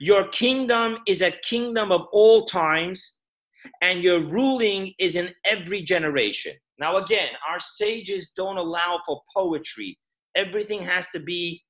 Your 0.00 0.28
kingdom 0.28 0.98
is 1.06 1.22
a 1.22 1.32
kingdom 1.44 1.92
of 1.92 2.02
all 2.12 2.44
times, 2.44 3.18
and 3.80 4.02
your 4.02 4.20
ruling 4.20 4.92
is 4.98 5.16
in 5.16 5.30
every 5.44 5.82
generation. 5.82 6.54
Now, 6.78 6.96
again, 6.96 7.28
our 7.48 7.60
sages 7.60 8.32
don't 8.36 8.58
allow 8.58 9.00
for 9.06 9.22
poetry, 9.34 9.98
everything 10.34 10.84
has 10.84 11.08
to 11.08 11.20
be 11.20 11.62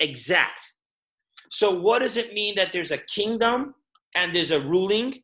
exact. 0.00 0.72
So, 1.50 1.72
what 1.72 2.00
does 2.00 2.16
it 2.16 2.32
mean 2.32 2.54
that 2.56 2.72
there's 2.72 2.92
a 2.92 2.98
kingdom 2.98 3.74
and 4.14 4.34
there's 4.34 4.50
a 4.50 4.60
ruling? 4.60 5.22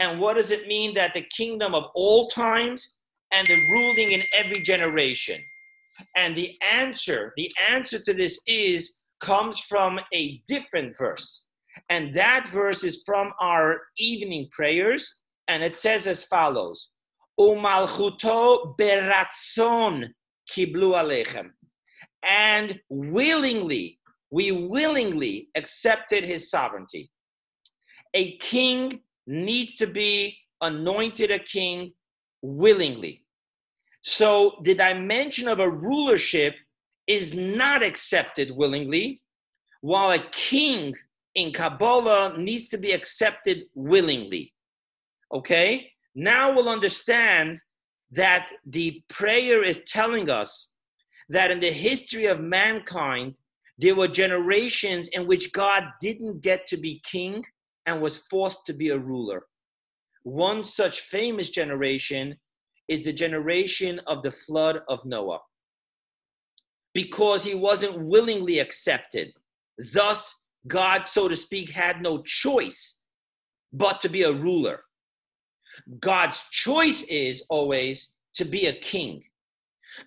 And 0.00 0.18
what 0.18 0.34
does 0.34 0.50
it 0.50 0.66
mean 0.66 0.94
that 0.94 1.12
the 1.12 1.26
kingdom 1.36 1.74
of 1.74 1.84
all 1.94 2.26
times 2.28 2.98
and 3.32 3.46
the 3.46 3.60
ruling 3.70 4.12
in 4.12 4.22
every 4.32 4.62
generation? 4.62 5.40
And 6.16 6.36
the 6.36 6.56
answer, 6.72 7.34
the 7.36 7.52
answer 7.70 7.98
to 7.98 8.14
this 8.14 8.40
is 8.46 8.96
comes 9.20 9.60
from 9.60 9.98
a 10.14 10.42
different 10.46 10.96
verse. 10.96 11.48
And 11.90 12.14
that 12.14 12.46
verse 12.46 12.84
is 12.84 13.02
from 13.04 13.32
our 13.40 13.80
evening 13.98 14.48
prayers. 14.52 15.22
And 15.48 15.62
it 15.62 15.76
says 15.76 16.06
as 16.06 16.24
follows 16.24 16.90
Umalchuto 17.38 18.76
beratzon 18.78 20.10
kiblu 20.50 20.94
alechem. 20.94 21.50
And 22.22 22.78
willingly, 22.88 23.98
we 24.30 24.52
willingly 24.52 25.48
accepted 25.56 26.22
his 26.22 26.48
sovereignty. 26.48 27.10
A 28.14 28.36
king 28.38 29.00
needs 29.26 29.76
to 29.76 29.86
be 29.86 30.36
anointed 30.60 31.30
a 31.32 31.38
king 31.38 31.92
willingly. 32.42 33.24
So 34.02 34.60
the 34.62 34.74
dimension 34.74 35.48
of 35.48 35.58
a 35.58 35.68
rulership 35.68 36.54
is 37.06 37.34
not 37.34 37.82
accepted 37.82 38.50
willingly, 38.50 39.22
while 39.80 40.10
a 40.10 40.18
king 40.30 40.94
in 41.34 41.52
Kabbalah 41.52 42.38
needs 42.38 42.68
to 42.68 42.78
be 42.78 42.92
accepted 42.92 43.64
willingly. 43.74 44.52
Okay? 45.32 45.90
Now 46.14 46.54
we'll 46.54 46.68
understand 46.68 47.60
that 48.10 48.50
the 48.66 49.02
prayer 49.08 49.62
is 49.62 49.82
telling 49.86 50.28
us 50.28 50.72
that 51.28 51.50
in 51.50 51.60
the 51.60 51.70
history 51.70 52.26
of 52.26 52.40
mankind, 52.40 53.38
there 53.78 53.94
were 53.94 54.08
generations 54.08 55.08
in 55.12 55.26
which 55.26 55.52
God 55.52 55.84
didn't 56.00 56.42
get 56.42 56.66
to 56.66 56.76
be 56.76 57.00
king 57.04 57.44
and 57.86 58.02
was 58.02 58.24
forced 58.30 58.66
to 58.66 58.72
be 58.72 58.90
a 58.90 58.98
ruler. 58.98 59.44
One 60.24 60.62
such 60.62 61.00
famous 61.00 61.50
generation 61.50 62.36
is 62.88 63.04
the 63.04 63.12
generation 63.12 64.00
of 64.06 64.22
the 64.22 64.30
flood 64.30 64.80
of 64.88 65.04
Noah. 65.06 65.38
Because 66.92 67.44
he 67.44 67.54
wasn't 67.54 68.04
willingly 68.04 68.58
accepted. 68.58 69.30
Thus, 69.94 70.42
God, 70.66 71.06
so 71.06 71.28
to 71.28 71.36
speak, 71.36 71.70
had 71.70 72.02
no 72.02 72.22
choice 72.22 73.00
but 73.72 74.00
to 74.02 74.08
be 74.08 74.22
a 74.22 74.32
ruler. 74.32 74.80
God's 76.00 76.42
choice 76.50 77.02
is 77.04 77.42
always 77.48 78.14
to 78.34 78.44
be 78.44 78.66
a 78.66 78.72
king. 78.72 79.22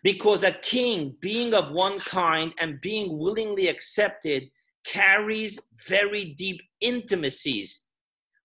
Because 0.03 0.43
a 0.43 0.51
king, 0.51 1.15
being 1.19 1.53
of 1.53 1.71
one 1.71 1.99
kind 1.99 2.53
and 2.59 2.79
being 2.81 3.17
willingly 3.17 3.67
accepted, 3.67 4.43
carries 4.85 5.59
very 5.87 6.33
deep 6.37 6.61
intimacies 6.81 7.83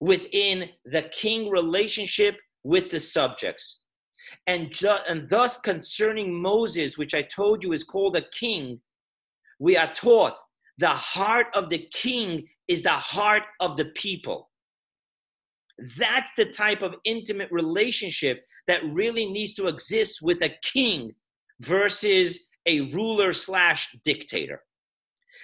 within 0.01 0.69
the 0.85 1.03
king 1.13 1.51
relationship 1.51 2.37
with 2.65 2.91
the 2.91 3.01
subjects. 3.01 3.83
And, 4.47 4.71
ju- 4.73 5.05
and 5.09 5.29
thus, 5.29 5.61
concerning 5.61 6.41
Moses, 6.41 6.99
which 6.99 7.15
I 7.15 7.23
told 7.23 7.63
you 7.63 7.73
is 7.73 7.85
called 7.85 8.17
a 8.17 8.29
king, 8.31 8.81
we 9.59 9.77
are 9.77 9.93
taught 9.93 10.37
the 10.79 10.89
heart 10.89 11.49
of 11.55 11.69
the 11.69 11.87
king 11.93 12.49
is 12.69 12.83
the 12.83 12.91
heart 12.91 13.43
of 13.61 13.77
the 13.77 13.87
people. 13.87 14.51
That's 15.97 16.33
the 16.37 16.47
type 16.47 16.83
of 16.83 16.95
intimate 17.05 17.51
relationship 17.53 18.45
that 18.67 18.83
really 18.93 19.27
needs 19.27 19.55
to 19.55 19.69
exist 19.69 20.21
with 20.23 20.43
a 20.43 20.55
king 20.63 21.15
versus 21.61 22.49
a 22.67 22.81
ruler 22.93 23.33
slash 23.33 23.97
dictator. 24.05 24.63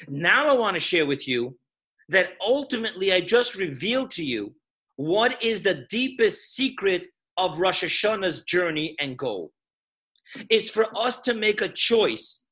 Now, 0.08 0.48
I 0.48 0.52
want 0.52 0.74
to 0.74 0.80
share 0.80 1.06
with 1.06 1.28
you 1.28 1.56
that 2.08 2.30
ultimately 2.40 3.12
I 3.12 3.20
just 3.20 3.54
revealed 3.56 4.10
to 4.10 4.24
you 4.24 4.54
what 4.96 5.42
is 5.42 5.62
the 5.62 5.86
deepest 5.88 6.54
secret 6.54 7.06
of 7.36 7.58
Rosh 7.58 7.82
Hashanah's 7.82 8.44
journey 8.44 8.94
and 9.00 9.18
goal. 9.18 9.52
It's 10.50 10.70
for 10.70 10.86
us 10.96 11.20
to 11.22 11.34
make 11.34 11.60
a 11.60 11.68
choice 11.68 12.43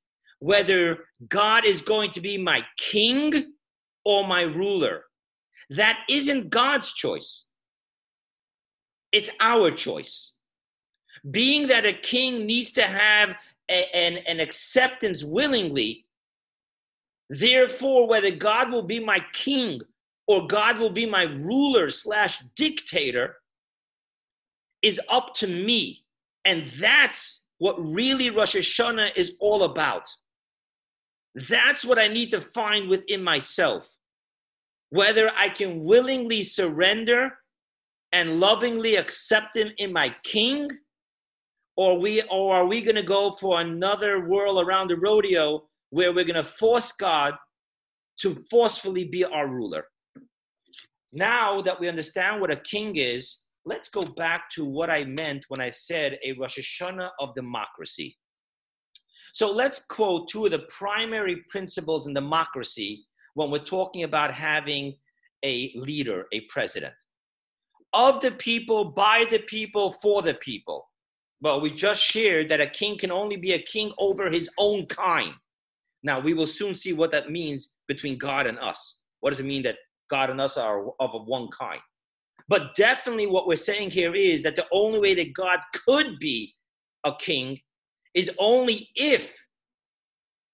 whether 0.42 0.98
God 1.28 1.64
is 1.64 1.83
going 1.83 2.11
to 2.11 2.20
be 2.20 2.37
my 2.37 2.64
king 2.76 3.52
or 4.05 4.26
my 4.26 4.42
ruler. 4.42 5.05
That 5.70 6.00
isn't 6.09 6.50
God's 6.50 6.92
choice, 6.92 7.46
it's 9.12 9.31
our 9.38 9.70
choice. 9.70 10.33
Being 11.31 11.68
that 11.68 11.87
a 11.87 11.92
king 11.92 12.44
needs 12.44 12.72
to 12.72 12.83
have 12.83 13.37
a, 13.70 13.87
an, 13.94 14.16
an 14.26 14.40
acceptance 14.40 15.22
willingly, 15.22 16.07
therefore, 17.31 18.09
whether 18.09 18.33
God 18.33 18.72
will 18.72 18.83
be 18.83 18.98
my 18.98 19.20
king 19.33 19.81
or 20.26 20.48
God 20.48 20.78
will 20.78 20.90
be 20.90 21.07
my 21.07 21.22
ruler 21.22 21.88
slash 21.88 22.42
dictator 22.57 23.37
is 24.83 25.00
up 25.09 25.35
to 25.35 25.46
me. 25.46 26.05
And 26.44 26.72
that's 26.81 27.42
what 27.59 27.76
really 27.78 28.31
Rosh 28.31 28.57
Hashanah 28.57 29.11
is 29.14 29.37
all 29.38 29.62
about. 29.62 30.09
That's 31.35 31.85
what 31.85 31.99
I 31.99 32.09
need 32.09 32.31
to 32.31 32.40
find 32.40 32.88
within 32.88 33.23
myself. 33.23 33.88
Whether 34.90 35.31
I 35.35 35.49
can 35.49 35.85
willingly 35.85 36.42
surrender 36.42 37.31
and 38.12 38.38
lovingly 38.38 38.97
accept 38.97 39.57
him 39.57 39.73
in 39.79 39.92
my 39.92 40.14
king, 40.23 40.68
or 41.77 41.99
we 41.99 42.23
or 42.31 42.57
are 42.57 42.66
we 42.66 42.83
to 42.97 43.03
go 43.03 43.33
for 43.33 43.61
another 43.61 44.27
whirl 44.27 44.61
around 44.61 44.88
the 44.88 44.97
rodeo 44.97 45.66
where 45.90 46.12
we're 46.12 46.25
to 46.35 46.45
force 46.45 46.92
God 46.92 47.35
to 48.21 48.45
forcefully 48.51 49.05
be 49.05 49.25
our 49.25 49.49
ruler? 49.49 49.87
Now 51.14 51.62
that 51.62 51.81
we 51.81 51.88
understand 51.88 52.40
what 52.40 52.51
a 52.51 52.57
king 52.57 52.97
is, 52.97 53.42
let's 53.64 53.88
go 53.88 54.03
back 54.03 54.51
to 54.55 54.64
what 54.64 54.90
I 54.90 55.05
meant 55.05 55.45
when 55.49 55.61
I 55.61 55.71
said 55.71 56.18
a 56.25 56.33
Rosh 56.33 56.59
Hashanah 56.59 57.11
of 57.21 57.35
democracy. 57.35 58.16
So 59.33 59.51
let's 59.51 59.87
quote 59.87 60.29
two 60.29 60.45
of 60.45 60.51
the 60.51 60.61
primary 60.68 61.45
principles 61.49 62.07
in 62.07 62.12
democracy 62.12 63.05
when 63.35 63.51
we're 63.51 63.59
talking 63.59 64.05
about 64.05 64.33
having 64.33 64.95
a 65.42 65.73
leader, 65.75 66.27
a 66.33 66.42
president. 66.42 66.92
Of 67.95 68.21
the 68.21 68.33
people, 68.33 68.85
by 68.85 69.25
the 69.31 69.40
people, 69.40 69.90
for 69.90 70.23
the 70.23 70.35
people. 70.35 70.88
Well, 71.40 71.61
we 71.61 71.71
just 71.71 72.03
shared 72.03 72.49
that 72.51 72.61
a 72.61 72.66
king 72.66 72.99
can 72.99 73.11
only 73.11 73.37
be 73.37 73.53
a 73.53 73.62
king 73.62 73.92
over 73.99 74.31
his 74.31 74.51
own 74.59 74.87
kind. 74.87 75.35
Now, 76.03 76.21
we 76.21 76.35
will 76.35 76.47
soon 76.47 76.77
see 76.77 76.92
what 76.92 77.11
that 77.12 77.31
means 77.31 77.75
between 77.88 78.18
God 78.18 78.47
and 78.47 78.59
us. 78.59 79.01
What 79.21 79.31
does 79.31 79.40
it 79.40 79.47
mean 79.47 79.62
that 79.62 79.77
God 80.11 80.31
and 80.31 80.40
us 80.40 80.57
are 80.57 80.85
of 81.01 81.27
one 81.27 81.49
kind? 81.49 81.81
But 82.49 82.75
definitely, 82.77 83.27
what 83.27 83.47
we're 83.47 83.57
saying 83.57 83.90
here 83.90 84.14
is 84.14 84.42
that 84.42 84.57
the 84.57 84.66
only 84.73 84.99
way 84.99 85.14
that 85.14 85.33
God 85.33 85.59
could 85.87 86.18
be 86.18 86.53
a 87.05 87.12
king 87.18 87.59
is 88.14 88.31
only 88.38 88.90
if 88.94 89.37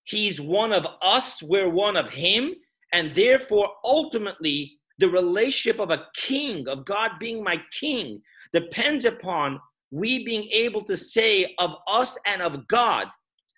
he's 0.05 0.41
one 0.41 0.73
of 0.73 0.87
us, 1.03 1.43
we're 1.43 1.69
one 1.69 1.97
of 1.97 2.11
him, 2.11 2.55
and 2.93 3.15
therefore, 3.15 3.71
ultimately, 3.85 4.79
the 4.99 5.09
relationship 5.09 5.81
of 5.81 5.91
a 5.91 6.07
king, 6.15 6.67
of 6.69 6.85
God 6.85 7.13
being 7.21 7.43
my 7.45 7.61
king, 7.79 8.21
depends 8.53 9.05
upon 9.05 9.61
we 9.91 10.25
being 10.25 10.45
able 10.51 10.83
to 10.83 10.97
say 10.97 11.55
of 11.59 11.77
us 11.87 12.19
and 12.27 12.43
of 12.43 12.67
God 12.69 13.07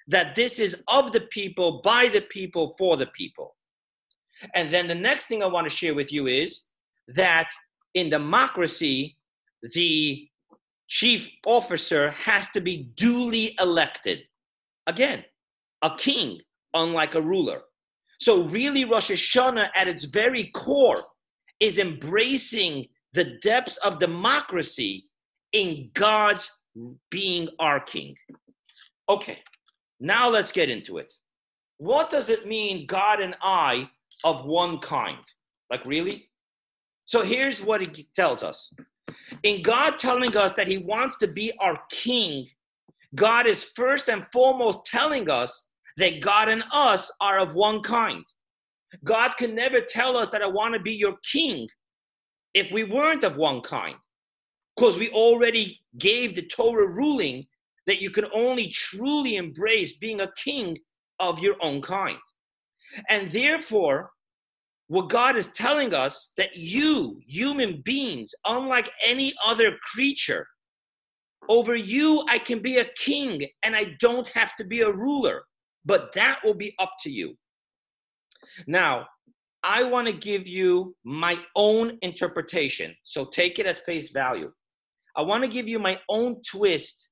that 0.08 0.34
this 0.34 0.58
is 0.58 0.82
of 0.88 1.12
the 1.12 1.22
people, 1.32 1.80
by 1.82 2.08
the 2.08 2.22
people, 2.22 2.74
for 2.78 2.96
the 2.96 3.06
people. 3.06 3.56
And 4.54 4.72
then 4.72 4.88
the 4.88 4.94
next 4.94 5.26
thing 5.26 5.42
I 5.42 5.46
want 5.46 5.68
to 5.68 5.74
share 5.74 5.94
with 5.94 6.12
you 6.12 6.26
is 6.26 6.66
that 7.08 7.50
in 7.94 8.10
democracy, 8.10 9.16
the 9.74 10.28
chief 10.90 11.30
officer 11.46 12.10
has 12.10 12.50
to 12.50 12.60
be 12.60 12.90
duly 12.96 13.56
elected. 13.58 14.24
Again, 14.86 15.24
a 15.82 15.92
king, 15.96 16.40
unlike 16.74 17.14
a 17.14 17.22
ruler. 17.22 17.62
So, 18.20 18.42
really, 18.42 18.84
Rosh 18.84 19.10
Hashanah 19.10 19.68
at 19.74 19.88
its 19.88 20.04
very 20.04 20.46
core 20.54 21.02
is 21.60 21.78
embracing 21.78 22.86
the 23.14 23.38
depths 23.42 23.78
of 23.78 23.98
democracy 23.98 25.06
in 25.52 25.90
God's 25.94 26.50
being 27.10 27.48
our 27.58 27.80
king. 27.80 28.14
Okay, 29.08 29.38
now 30.00 30.28
let's 30.28 30.52
get 30.52 30.68
into 30.68 30.98
it. 30.98 31.12
What 31.78 32.10
does 32.10 32.28
it 32.28 32.46
mean, 32.46 32.86
God 32.86 33.20
and 33.20 33.36
I 33.42 33.88
of 34.24 34.44
one 34.44 34.78
kind? 34.80 35.24
Like, 35.70 35.84
really? 35.86 36.28
So 37.06 37.22
here's 37.22 37.62
what 37.62 37.80
it 37.80 37.98
tells 38.14 38.42
us. 38.42 38.72
In 39.42 39.62
God 39.62 39.98
telling 39.98 40.36
us 40.36 40.52
that 40.54 40.68
He 40.68 40.78
wants 40.78 41.16
to 41.18 41.26
be 41.26 41.52
our 41.60 41.80
king, 41.90 42.48
God 43.14 43.46
is 43.46 43.64
first 43.64 44.08
and 44.08 44.26
foremost 44.32 44.86
telling 44.86 45.28
us 45.30 45.68
that 45.96 46.20
God 46.20 46.48
and 46.48 46.62
us 46.72 47.12
are 47.20 47.38
of 47.38 47.54
one 47.54 47.82
kind. 47.82 48.24
God 49.04 49.36
can 49.36 49.54
never 49.54 49.80
tell 49.80 50.16
us 50.16 50.30
that 50.30 50.42
I 50.42 50.46
want 50.46 50.74
to 50.74 50.80
be 50.80 50.92
your 50.92 51.16
king 51.30 51.68
if 52.54 52.70
we 52.72 52.84
weren't 52.84 53.24
of 53.24 53.36
one 53.36 53.60
kind, 53.60 53.96
because 54.76 54.96
we 54.96 55.08
already 55.10 55.80
gave 55.98 56.34
the 56.34 56.42
Torah 56.42 56.88
ruling 56.88 57.46
that 57.86 58.00
you 58.00 58.10
can 58.10 58.26
only 58.34 58.68
truly 58.68 59.36
embrace 59.36 59.96
being 59.96 60.20
a 60.20 60.32
king 60.32 60.76
of 61.18 61.38
your 61.38 61.56
own 61.60 61.80
kind. 61.82 62.18
And 63.08 63.30
therefore, 63.30 64.10
what 64.90 65.08
God 65.08 65.36
is 65.36 65.52
telling 65.52 65.94
us 65.94 66.32
that 66.36 66.56
you, 66.56 67.20
human 67.24 67.80
beings, 67.84 68.34
unlike 68.44 68.90
any 69.06 69.32
other 69.46 69.76
creature, 69.94 70.44
over 71.48 71.76
you 71.76 72.24
I 72.28 72.40
can 72.40 72.60
be 72.60 72.78
a 72.78 72.90
king 72.96 73.46
and 73.62 73.76
I 73.76 73.94
don't 74.00 74.26
have 74.34 74.56
to 74.56 74.64
be 74.64 74.80
a 74.80 74.90
ruler, 74.90 75.42
but 75.84 76.12
that 76.14 76.40
will 76.42 76.54
be 76.54 76.74
up 76.80 76.90
to 77.02 77.10
you. 77.10 77.36
Now, 78.66 79.06
I 79.62 79.84
want 79.84 80.08
to 80.08 80.12
give 80.12 80.48
you 80.48 80.96
my 81.04 81.36
own 81.54 81.96
interpretation, 82.02 82.92
so 83.04 83.26
take 83.26 83.60
it 83.60 83.66
at 83.66 83.86
face 83.86 84.10
value. 84.10 84.50
I 85.16 85.22
want 85.22 85.44
to 85.44 85.48
give 85.48 85.68
you 85.68 85.78
my 85.78 86.00
own 86.08 86.42
twist 86.44 87.10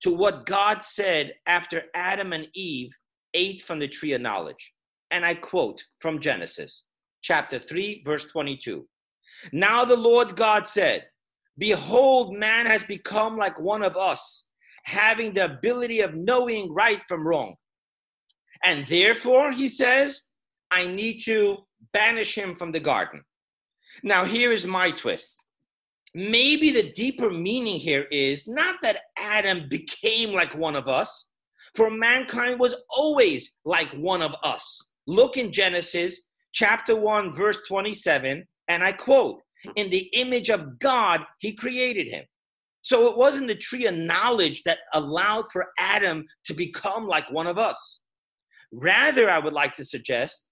to 0.00 0.10
what 0.10 0.46
God 0.46 0.82
said 0.82 1.34
after 1.46 1.82
Adam 1.94 2.32
and 2.32 2.46
Eve 2.54 2.88
ate 3.34 3.60
from 3.60 3.80
the 3.80 3.88
tree 3.88 4.14
of 4.14 4.22
knowledge. 4.22 4.72
And 5.10 5.26
I 5.26 5.34
quote 5.34 5.84
from 6.00 6.20
Genesis 6.20 6.84
chapter 7.22 7.58
3, 7.58 8.02
verse 8.04 8.24
22. 8.26 8.86
Now 9.52 9.84
the 9.84 9.96
Lord 9.96 10.36
God 10.36 10.66
said, 10.66 11.04
Behold, 11.58 12.36
man 12.36 12.66
has 12.66 12.84
become 12.84 13.36
like 13.36 13.58
one 13.58 13.82
of 13.82 13.96
us, 13.96 14.46
having 14.84 15.32
the 15.32 15.44
ability 15.44 16.00
of 16.00 16.14
knowing 16.14 16.72
right 16.72 17.02
from 17.08 17.26
wrong. 17.26 17.54
And 18.64 18.86
therefore, 18.86 19.52
he 19.52 19.68
says, 19.68 20.26
I 20.70 20.86
need 20.86 21.20
to 21.24 21.58
banish 21.92 22.36
him 22.36 22.54
from 22.54 22.72
the 22.72 22.80
garden. 22.80 23.22
Now, 24.02 24.24
here 24.24 24.52
is 24.52 24.66
my 24.66 24.90
twist. 24.90 25.44
Maybe 26.14 26.70
the 26.70 26.92
deeper 26.92 27.30
meaning 27.30 27.78
here 27.78 28.06
is 28.10 28.48
not 28.48 28.76
that 28.82 29.02
Adam 29.16 29.68
became 29.68 30.32
like 30.32 30.56
one 30.56 30.76
of 30.76 30.88
us, 30.88 31.30
for 31.74 31.90
mankind 31.90 32.58
was 32.58 32.76
always 32.88 33.56
like 33.64 33.90
one 33.92 34.22
of 34.22 34.34
us. 34.42 34.92
Look 35.06 35.36
in 35.36 35.52
Genesis 35.52 36.22
chapter 36.52 36.96
1, 36.96 37.32
verse 37.32 37.60
27, 37.66 38.46
and 38.68 38.82
I 38.82 38.92
quote, 38.92 39.40
In 39.76 39.90
the 39.90 40.08
image 40.12 40.50
of 40.50 40.78
God, 40.78 41.20
he 41.40 41.54
created 41.54 42.08
him. 42.08 42.24
So 42.82 43.08
it 43.08 43.16
wasn't 43.16 43.48
the 43.48 43.54
tree 43.54 43.86
of 43.86 43.94
knowledge 43.94 44.62
that 44.64 44.78
allowed 44.94 45.46
for 45.52 45.66
Adam 45.78 46.24
to 46.46 46.54
become 46.54 47.06
like 47.06 47.30
one 47.30 47.46
of 47.46 47.58
us. 47.58 48.00
Rather, 48.72 49.30
I 49.30 49.38
would 49.38 49.52
like 49.52 49.74
to 49.74 49.84
suggest 49.84 50.46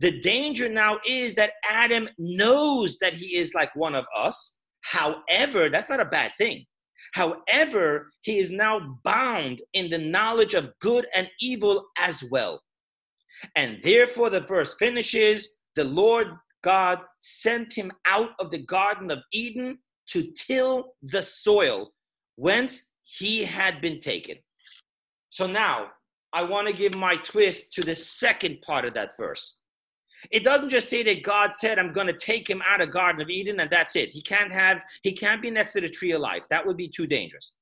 the 0.00 0.20
danger 0.20 0.68
now 0.68 0.98
is 1.06 1.34
that 1.36 1.52
Adam 1.68 2.08
knows 2.18 2.98
that 2.98 3.14
he 3.14 3.36
is 3.36 3.54
like 3.54 3.74
one 3.76 3.94
of 3.94 4.04
us. 4.16 4.58
However, 4.82 5.68
that's 5.70 5.90
not 5.90 6.00
a 6.00 6.04
bad 6.04 6.32
thing. 6.38 6.64
However, 7.12 8.10
he 8.22 8.38
is 8.38 8.50
now 8.50 8.98
bound 9.04 9.62
in 9.72 9.90
the 9.90 9.98
knowledge 9.98 10.54
of 10.54 10.72
good 10.80 11.06
and 11.14 11.30
evil 11.40 11.86
as 11.98 12.24
well. 12.30 12.60
And 13.54 13.78
therefore, 13.82 14.30
the 14.30 14.40
verse 14.40 14.74
finishes 14.74 15.56
the 15.74 15.84
Lord 15.84 16.28
God 16.62 16.98
sent 17.20 17.72
him 17.72 17.92
out 18.06 18.30
of 18.40 18.50
the 18.50 18.58
Garden 18.58 19.10
of 19.10 19.18
Eden 19.32 19.78
to 20.08 20.32
till 20.32 20.94
the 21.02 21.22
soil 21.22 21.92
whence 22.36 22.86
he 23.04 23.44
had 23.44 23.80
been 23.80 24.00
taken. 24.00 24.36
So 25.30 25.46
now 25.46 25.88
I 26.32 26.42
want 26.42 26.66
to 26.66 26.72
give 26.72 26.96
my 26.96 27.16
twist 27.16 27.72
to 27.74 27.82
the 27.82 27.94
second 27.94 28.62
part 28.62 28.84
of 28.84 28.94
that 28.94 29.16
verse. 29.16 29.60
It 30.30 30.44
doesn't 30.44 30.70
just 30.70 30.88
say 30.88 31.02
that 31.04 31.22
God 31.22 31.54
said, 31.54 31.78
I'm 31.78 31.92
going 31.92 32.06
to 32.06 32.16
take 32.16 32.48
him 32.48 32.62
out 32.66 32.80
of 32.80 32.90
Garden 32.90 33.20
of 33.20 33.30
Eden 33.30 33.60
and 33.60 33.70
that's 33.70 33.96
it. 33.96 34.10
He 34.10 34.22
can't 34.22 34.52
have, 34.52 34.82
he 35.02 35.12
can't 35.12 35.42
be 35.42 35.50
next 35.50 35.74
to 35.74 35.80
the 35.80 35.88
tree 35.88 36.12
of 36.12 36.20
life. 36.20 36.48
That 36.48 36.66
would 36.66 36.76
be 36.76 36.88
too 36.88 37.06
dangerous. 37.06 37.52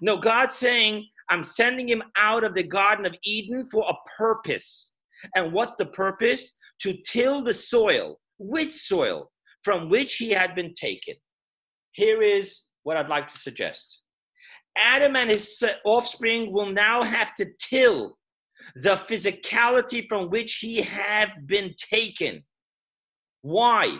No, 0.00 0.18
God's 0.18 0.54
saying, 0.54 1.06
I'm 1.30 1.42
sending 1.42 1.88
him 1.88 2.02
out 2.16 2.44
of 2.44 2.54
the 2.54 2.62
Garden 2.62 3.06
of 3.06 3.14
Eden 3.24 3.66
for 3.70 3.88
a 3.88 3.94
purpose. 4.16 4.87
And 5.34 5.52
what's 5.52 5.74
the 5.78 5.86
purpose? 5.86 6.56
To 6.82 6.94
till 7.06 7.42
the 7.42 7.52
soil. 7.52 8.20
Which 8.38 8.72
soil? 8.72 9.30
From 9.64 9.88
which 9.90 10.16
he 10.16 10.30
had 10.30 10.54
been 10.54 10.72
taken. 10.74 11.14
Here 11.92 12.22
is 12.22 12.64
what 12.84 12.96
I'd 12.96 13.08
like 13.08 13.26
to 13.26 13.38
suggest 13.38 14.00
Adam 14.78 15.16
and 15.16 15.28
his 15.28 15.62
offspring 15.84 16.52
will 16.52 16.70
now 16.70 17.02
have 17.02 17.34
to 17.34 17.46
till 17.60 18.16
the 18.76 18.94
physicality 18.94 20.08
from 20.08 20.30
which 20.30 20.56
he 20.56 20.80
have 20.80 21.32
been 21.46 21.74
taken. 21.78 22.44
Why? 23.42 23.98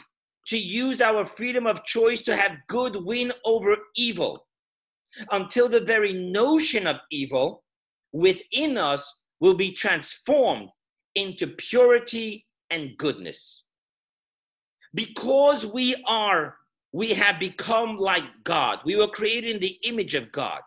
To 0.49 0.59
use 0.59 1.01
our 1.01 1.25
freedom 1.25 1.66
of 1.66 1.85
choice 1.85 2.23
to 2.23 2.37
have 2.37 2.53
good 2.69 2.97
win 2.97 3.33
over 3.45 3.77
evil 3.97 4.47
until 5.33 5.69
the 5.69 5.81
very 5.81 6.12
notion 6.12 6.87
of 6.87 6.97
evil 7.11 7.64
within 8.12 8.79
us 8.79 9.21
will 9.41 9.55
be 9.55 9.73
transformed 9.73 10.69
into 11.15 11.47
purity 11.47 12.47
and 12.71 12.97
goodness. 12.99 13.65
Because 14.95 15.67
we 15.67 16.03
are, 16.07 16.57
we 16.93 17.15
have 17.15 17.39
become 17.39 17.97
like 17.99 18.25
God. 18.45 18.79
We 18.85 18.97
were 18.97 19.09
created 19.09 19.57
in 19.57 19.61
the 19.61 19.79
image 19.85 20.15
of 20.15 20.33
God. 20.33 20.61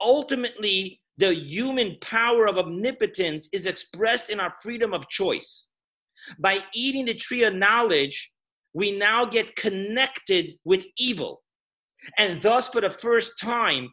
Ultimately, 0.00 1.00
the 1.18 1.34
human 1.34 1.96
power 2.00 2.46
of 2.46 2.58
omnipotence 2.58 3.48
is 3.52 3.66
expressed 3.66 4.30
in 4.30 4.40
our 4.40 4.54
freedom 4.62 4.92
of 4.92 5.08
choice. 5.08 5.68
By 6.38 6.60
eating 6.74 7.04
the 7.04 7.14
tree 7.14 7.44
of 7.44 7.54
knowledge, 7.54 8.32
we 8.74 8.92
now 8.92 9.24
get 9.24 9.54
connected 9.56 10.54
with 10.64 10.84
evil. 10.96 11.42
And 12.18 12.40
thus, 12.40 12.70
for 12.70 12.80
the 12.80 12.90
first 12.90 13.38
time, 13.38 13.90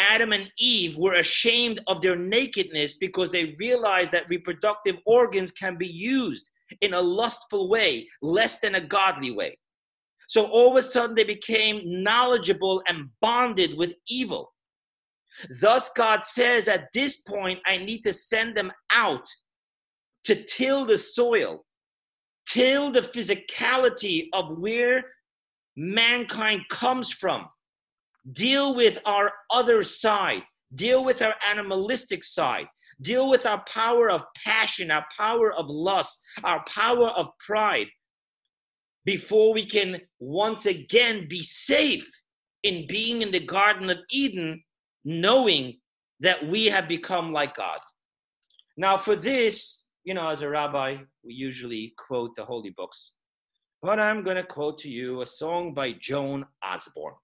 Adam 0.00 0.32
and 0.32 0.50
Eve 0.58 0.96
were 0.96 1.14
ashamed 1.14 1.80
of 1.86 2.00
their 2.00 2.16
nakedness 2.16 2.94
because 2.94 3.30
they 3.30 3.54
realized 3.58 4.10
that 4.12 4.28
reproductive 4.28 4.96
organs 5.04 5.52
can 5.52 5.76
be 5.76 5.86
used 5.86 6.48
in 6.80 6.94
a 6.94 7.00
lustful 7.00 7.68
way, 7.68 8.08
less 8.22 8.60
than 8.60 8.76
a 8.76 8.80
godly 8.80 9.30
way. 9.30 9.58
So 10.28 10.46
all 10.46 10.70
of 10.70 10.76
a 10.76 10.82
sudden 10.82 11.14
they 11.14 11.24
became 11.24 12.02
knowledgeable 12.02 12.82
and 12.88 13.10
bonded 13.20 13.76
with 13.76 13.92
evil. 14.08 14.52
Thus, 15.60 15.92
God 15.92 16.24
says 16.24 16.68
at 16.68 16.88
this 16.94 17.22
point, 17.22 17.58
I 17.66 17.76
need 17.76 18.02
to 18.02 18.12
send 18.12 18.56
them 18.56 18.72
out 18.92 19.26
to 20.24 20.34
till 20.44 20.86
the 20.86 20.96
soil, 20.96 21.64
till 22.48 22.90
the 22.90 23.00
physicality 23.00 24.28
of 24.32 24.58
where 24.58 25.04
mankind 25.76 26.62
comes 26.68 27.10
from, 27.10 27.46
deal 28.32 28.74
with 28.74 28.98
our 29.04 29.30
other 29.50 29.82
side, 29.82 30.42
deal 30.74 31.04
with 31.04 31.22
our 31.22 31.34
animalistic 31.48 32.24
side, 32.24 32.66
deal 33.00 33.28
with 33.28 33.46
our 33.46 33.64
power 33.66 34.10
of 34.10 34.22
passion, 34.36 34.90
our 34.90 35.04
power 35.16 35.52
of 35.52 35.68
lust, 35.68 36.20
our 36.44 36.62
power 36.66 37.08
of 37.10 37.28
pride, 37.44 37.86
before 39.04 39.52
we 39.52 39.64
can 39.64 40.00
once 40.18 40.66
again 40.66 41.26
be 41.28 41.42
safe 41.42 42.08
in 42.62 42.86
being 42.86 43.22
in 43.22 43.32
the 43.32 43.40
Garden 43.40 43.88
of 43.88 43.98
Eden, 44.10 44.62
knowing 45.04 45.78
that 46.20 46.46
we 46.46 46.66
have 46.66 46.86
become 46.86 47.32
like 47.32 47.56
God. 47.56 47.78
Now, 48.76 48.98
for 48.98 49.16
this, 49.16 49.86
you 50.04 50.14
know, 50.14 50.28
as 50.28 50.42
a 50.42 50.48
rabbi, 50.48 50.98
we 51.24 51.34
usually 51.34 51.94
quote 51.96 52.36
the 52.36 52.44
holy 52.44 52.70
books. 52.70 53.12
But 53.82 53.98
I'm 53.98 54.22
going 54.22 54.36
to 54.36 54.44
quote 54.44 54.78
to 54.78 54.90
you 54.90 55.22
a 55.22 55.26
song 55.26 55.72
by 55.72 55.94
Joan 55.98 56.44
Osborne. 56.62 57.14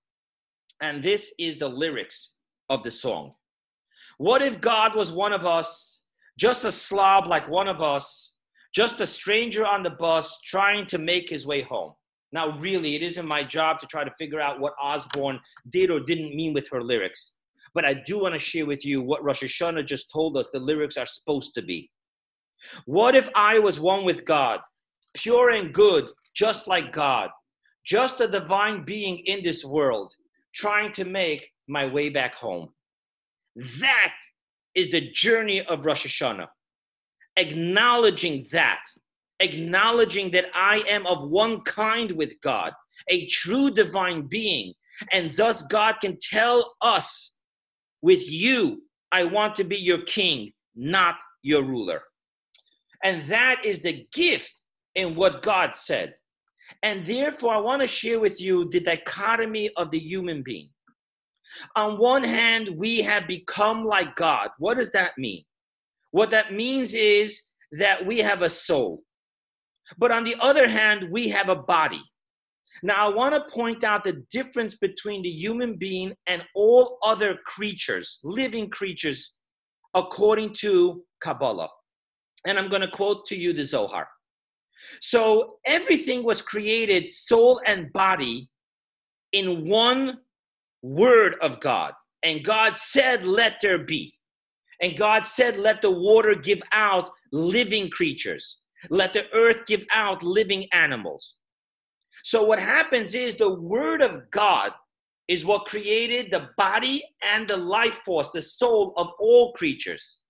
And 0.81 1.03
this 1.03 1.35
is 1.39 1.57
the 1.57 1.69
lyrics 1.69 2.35
of 2.69 2.83
the 2.83 2.91
song. 2.91 3.35
What 4.19 4.43
if 4.43 4.61
God 4.61 4.95
was 4.95 5.13
one 5.13 5.33
of 5.33 5.47
us, 5.47 6.05
just 6.39 6.65
a 6.65 6.73
slob 6.73 7.27
like 7.27 7.49
one 7.49 7.69
of 7.69 7.83
us, 7.83 8.35
just 8.75 9.01
a 9.01 9.07
stranger 9.07 9.65
on 9.65 9.83
the 9.83 9.91
bus 9.91 10.41
trying 10.43 10.87
to 10.87 10.99
make 10.99 11.29
his 11.29 11.47
way 11.47 11.63
home? 11.63 11.93
Now, 12.33 12.51
really, 12.59 12.95
it 12.95 13.03
isn't 13.03 13.27
my 13.27 13.45
job 13.45 13.79
to 13.81 13.87
try 13.87 14.05
to 14.05 14.11
figure 14.19 14.41
out 14.41 14.61
what 14.61 14.75
Osborne 14.83 15.41
did 15.71 15.91
or 15.91 16.01
didn't 16.01 16.35
mean 16.35 16.53
with 16.53 16.69
her 16.71 16.83
lyrics. 16.83 17.33
But 17.75 17.85
I 17.85 17.95
do 17.95 18.19
want 18.21 18.35
to 18.35 18.39
share 18.39 18.67
with 18.67 18.85
you 18.85 19.03
what 19.03 19.23
Rosh 19.25 19.43
Hashanah 19.43 19.87
just 19.87 20.11
told 20.11 20.37
us 20.37 20.49
the 20.53 20.59
lyrics 20.59 20.97
are 20.97 21.07
supposed 21.07 21.55
to 21.55 21.63
be. 21.63 21.91
What 22.85 23.15
if 23.15 23.29
I 23.35 23.59
was 23.59 23.81
one 23.81 24.05
with 24.05 24.25
God, 24.25 24.61
pure 25.15 25.51
and 25.51 25.73
good, 25.73 26.09
just 26.35 26.69
like 26.69 26.93
God, 26.93 27.31
just 27.85 28.21
a 28.21 28.29
divine 28.29 28.85
being 28.85 29.19
in 29.27 29.43
this 29.43 29.65
world, 29.65 30.13
trying 30.57 30.91
to 30.93 31.05
make 31.05 31.53
my 31.69 31.87
way 31.87 32.09
back 32.09 32.35
home? 32.35 32.71
That 33.81 34.15
is 34.75 34.91
the 34.91 35.11
journey 35.13 35.65
of 35.65 35.87
Rosh 35.87 36.07
Hashanah. 36.07 36.49
Acknowledging 37.37 38.47
that, 38.53 38.83
acknowledging 39.41 40.31
that 40.33 40.47
I 40.55 40.83
am 40.89 41.07
of 41.07 41.29
one 41.29 41.61
kind 41.61 42.11
with 42.13 42.41
God, 42.41 42.73
a 43.09 43.27
true 43.27 43.71
divine 43.71 44.23
being, 44.23 44.73
and 45.13 45.33
thus 45.35 45.67
God 45.67 45.97
can 46.01 46.19
tell 46.21 46.75
us, 46.81 47.37
with 48.03 48.31
you, 48.31 48.83
I 49.13 49.25
want 49.25 49.57
to 49.57 49.65
be 49.65 49.77
your 49.77 50.03
king, 50.03 50.53
not 50.75 51.17
your 51.43 51.63
ruler. 51.63 52.03
And 53.03 53.25
that 53.25 53.65
is 53.65 53.83
the 53.83 54.07
gift 54.13 54.61
in 54.95 55.15
what 55.15 55.43
God 55.43 55.77
said. 55.77 56.15
And 56.83 57.05
therefore, 57.07 57.55
I 57.55 57.59
want 57.59 57.83
to 57.83 57.87
share 57.87 58.21
with 58.21 58.41
you 58.41 58.69
the 58.71 58.81
dichotomy 58.81 59.71
of 59.77 59.91
the 59.91 59.99
human 59.99 60.43
being. 60.43 60.71
On 61.75 61.99
one 61.99 62.25
hand, 62.25 62.71
we 62.77 63.01
have 63.03 63.27
become 63.27 63.85
like 63.85 64.15
God. 64.17 64.51
What 64.59 64.77
does 64.77 64.93
that 64.93 65.13
mean? 65.17 65.45
What 66.11 66.31
that 66.31 66.53
means 66.53 66.95
is 66.95 67.45
that 67.73 68.05
we 68.05 68.19
have 68.19 68.43
a 68.43 68.49
soul. 68.49 69.03
But 69.99 70.11
on 70.11 70.25
the 70.25 70.37
other 70.41 70.69
hand, 70.69 71.09
we 71.11 71.29
have 71.29 71.49
a 71.49 71.57
body. 71.57 72.03
Now, 72.83 73.11
I 73.11 73.15
want 73.15 73.35
to 73.35 73.55
point 73.55 73.85
out 73.85 74.05
the 74.05 74.23
difference 74.31 74.77
between 74.77 75.23
the 75.23 75.31
human 75.31 75.77
being 75.77 76.13
and 76.27 76.43
all 76.55 76.99
other 77.03 77.39
creatures, 77.47 78.21
living 78.23 78.69
creatures, 78.69 79.37
according 79.95 80.55
to 80.57 81.03
Kabbalah. 81.23 81.69
And 82.47 82.59
I'm 82.59 82.69
going 82.69 82.83
to 82.83 82.91
quote 82.91 83.25
to 83.27 83.37
you 83.37 83.53
the 83.53 83.65
Zohar. 83.65 84.07
So, 85.01 85.57
everything 85.65 86.23
was 86.23 86.43
created, 86.43 87.09
soul 87.09 87.61
and 87.67 87.93
body, 87.93 88.51
in 89.33 89.67
one 89.69 90.19
word 90.83 91.37
of 91.43 91.61
God. 91.61 91.93
And 92.23 92.45
God 92.45 92.77
said, 92.77 93.27
Let 93.27 93.61
there 93.61 93.79
be. 93.79 94.15
And 94.81 94.97
God 94.97 95.27
said, 95.27 95.59
Let 95.59 95.83
the 95.83 95.91
water 95.91 96.35
give 96.35 96.63
out 96.73 97.11
living 97.33 97.91
creatures. 97.91 98.59
Let 98.91 99.13
the 99.13 99.31
earth 99.33 99.67
give 99.67 99.85
out 99.93 100.23
living 100.23 100.67
animals. 100.73 101.37
So, 102.23 102.45
what 102.45 102.59
happens 102.59 103.15
is 103.15 103.37
the 103.37 103.55
word 103.55 104.03
of 104.03 104.31
God 104.31 104.73
is 105.29 105.45
what 105.45 105.67
created 105.67 106.31
the 106.31 106.49
body 106.57 107.03
and 107.23 107.49
the 107.49 107.57
life 107.57 108.03
force, 108.05 108.31
the 108.31 108.43
soul 108.43 108.93
of 108.97 109.09
all 109.19 109.53
creatures. 109.53 110.23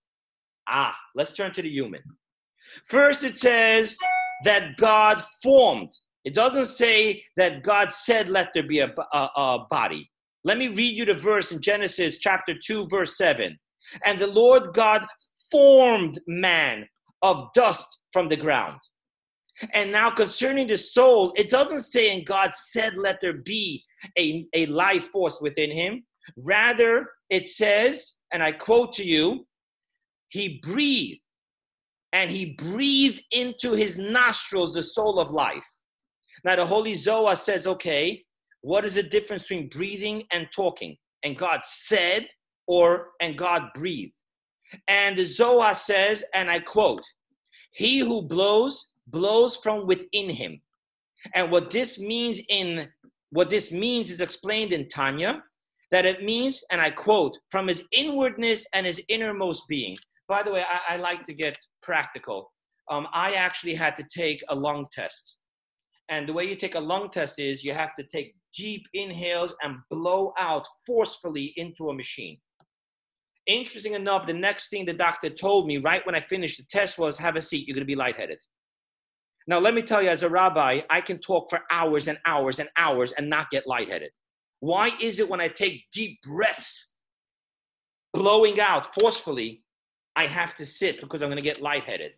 Ah, 0.69 0.97
let's 1.15 1.33
turn 1.33 1.53
to 1.55 1.63
the 1.63 1.69
human. 1.69 2.03
First, 2.85 3.25
it 3.25 3.37
says 3.37 3.99
that 4.45 4.77
God 4.77 5.23
formed. 5.43 5.93
It 6.25 6.35
doesn't 6.35 6.67
say 6.67 7.23
that 7.37 7.63
God 7.63 7.93
said, 7.93 8.29
Let 8.29 8.49
there 8.55 8.67
be 8.67 8.81
a, 8.81 8.93
a, 9.13 9.19
a 9.37 9.67
body. 9.71 10.11
Let 10.45 10.59
me 10.59 10.69
read 10.69 10.97
you 10.97 11.05
the 11.05 11.15
verse 11.15 11.53
in 11.53 11.61
Genesis 11.61 12.19
chapter 12.19 12.55
2, 12.55 12.89
verse 12.89 13.17
7. 13.17 13.59
And 14.05 14.19
the 14.19 14.27
Lord 14.27 14.73
God 14.73 15.05
formed 15.51 16.21
man 16.27 16.87
of 17.23 17.49
dust 17.55 17.87
from 18.13 18.29
the 18.29 18.37
ground. 18.37 18.79
And 19.73 19.91
now 19.91 20.11
concerning 20.11 20.67
the 20.67 20.77
soul, 20.77 21.33
it 21.37 21.51
doesn't 21.51 21.81
say, 21.81 22.15
and 22.15 22.27
God 22.27 22.55
said, 22.55 22.99
let 22.99 23.21
there 23.21 23.39
be 23.45 23.83
a, 24.19 24.47
a 24.55 24.67
life 24.67 25.07
force 25.07 25.41
within 25.41 25.71
him. 25.71 26.05
Rather, 26.45 27.09
it 27.31 27.49
says, 27.49 28.15
and 28.33 28.43
I 28.43 28.53
quote 28.53 28.93
to 28.95 29.05
you, 29.05 29.47
he 30.29 30.61
breathed, 30.63 31.21
and 32.13 32.31
he 32.31 32.57
breathed 32.59 33.21
into 33.33 33.73
his 33.73 33.99
nostrils 33.99 34.73
the 34.73 34.83
soul 34.83 35.19
of 35.19 35.31
life. 35.31 35.67
Now, 36.45 36.57
the 36.57 36.67
Holy 36.67 36.95
Zohar 36.95 37.37
says, 37.37 37.67
okay, 37.67 38.25
what 38.61 38.85
is 38.85 38.95
the 38.95 39.03
difference 39.03 39.43
between 39.43 39.69
breathing 39.69 40.25
and 40.33 40.49
talking? 40.55 40.97
And 41.25 41.37
God 41.37 41.61
said, 41.65 42.27
or 42.67 43.09
and 43.21 43.39
God 43.39 43.63
breathed. 43.75 44.13
And 44.89 45.17
the 45.17 45.25
Zohar 45.25 45.75
says, 45.75 46.25
and 46.35 46.51
I 46.51 46.61
quote, 46.61 47.03
He 47.73 48.01
who 48.01 48.23
blows, 48.23 48.93
blows 49.07 49.57
from 49.57 49.87
within 49.87 50.31
him. 50.31 50.61
And 51.35 51.51
what 51.51 51.71
this 51.71 52.01
means 52.01 52.41
in 52.49 52.89
what 53.31 53.51
this 53.51 53.73
means 53.73 54.11
is 54.11 54.21
explained 54.21 54.73
in 54.73 54.89
Tanya, 54.89 55.43
that 55.91 56.07
it 56.07 56.25
means, 56.25 56.65
and 56.71 56.81
I 56.81 56.91
quote, 56.91 57.37
from 57.51 57.69
his 57.69 57.85
inwardness 57.93 58.67
and 58.73 58.87
his 58.87 59.03
innermost 59.09 59.69
being. 59.69 59.97
By 60.29 60.43
the 60.43 60.53
way, 60.53 60.63
I, 60.63 60.95
I 60.95 60.97
like 60.97 61.23
to 61.25 61.35
get 61.35 61.57
practical. 61.83 62.53
Um, 62.91 63.07
I 63.13 63.33
actually 63.33 63.75
had 63.75 63.97
to 63.97 64.05
take 64.15 64.43
a 64.49 64.55
lung 64.55 64.87
test. 64.93 65.37
And 66.09 66.29
the 66.29 66.33
way 66.33 66.45
you 66.45 66.57
take 66.57 66.77
a 66.77 66.81
lung 66.81 67.11
test 67.11 67.39
is 67.41 67.65
you 67.65 67.73
have 67.73 67.95
to 67.97 68.05
take 68.05 68.35
deep 68.57 68.83
inhales 68.95 69.55
and 69.63 69.77
blow 69.91 70.33
out 70.39 70.67
forcefully 70.87 71.53
into 71.57 71.91
a 71.91 71.95
machine. 71.95 72.39
Interesting 73.47 73.95
enough, 73.95 74.27
the 74.27 74.33
next 74.33 74.71
thing 74.71 74.85
the 74.87 74.93
doctor 74.93 75.31
told 75.31 75.67
me 75.67 75.79
right 75.79 76.05
when 76.07 76.15
I 76.15 76.21
finished 76.21 76.59
the 76.59 76.65
test 76.71 76.99
was 76.99 77.19
have 77.19 77.37
a 77.37 77.41
seat, 77.41 77.67
you're 77.67 77.75
going 77.75 77.83
to 77.83 77.87
be 77.87 77.95
lightheaded. 77.95 78.39
Now, 79.49 79.61
let 79.61 79.75
me 79.75 79.83
tell 79.83 80.03
you, 80.03 80.09
as 80.09 80.25
a 80.25 80.29
rabbi, 80.29 80.81
I 80.91 81.01
can 81.01 81.19
talk 81.19 81.51
for 81.51 81.61
hours 81.71 82.09
and 82.09 82.19
hours 82.27 82.59
and 82.59 82.69
hours 82.77 83.13
and 83.13 83.31
not 83.31 83.51
get 83.51 83.67
lightheaded. 83.67 84.11
Why 84.59 84.91
is 85.01 85.21
it 85.21 85.29
when 85.29 85.41
I 85.41 85.47
take 85.47 85.85
deep 85.93 86.19
breaths, 86.23 86.93
blowing 88.13 88.59
out 88.59 88.93
forcefully, 88.99 89.63
I 90.17 90.27
have 90.27 90.55
to 90.57 90.67
sit 90.67 91.01
because 91.01 91.23
I'm 91.23 91.29
going 91.29 91.37
to 91.37 91.43
get 91.43 91.63
lightheaded? 91.63 92.13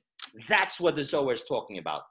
That's 0.49 0.81
what 0.81 0.95
the 0.95 1.05
Zohar 1.05 1.35
is 1.35 1.45
talking 1.45 1.79
about. 1.79 2.03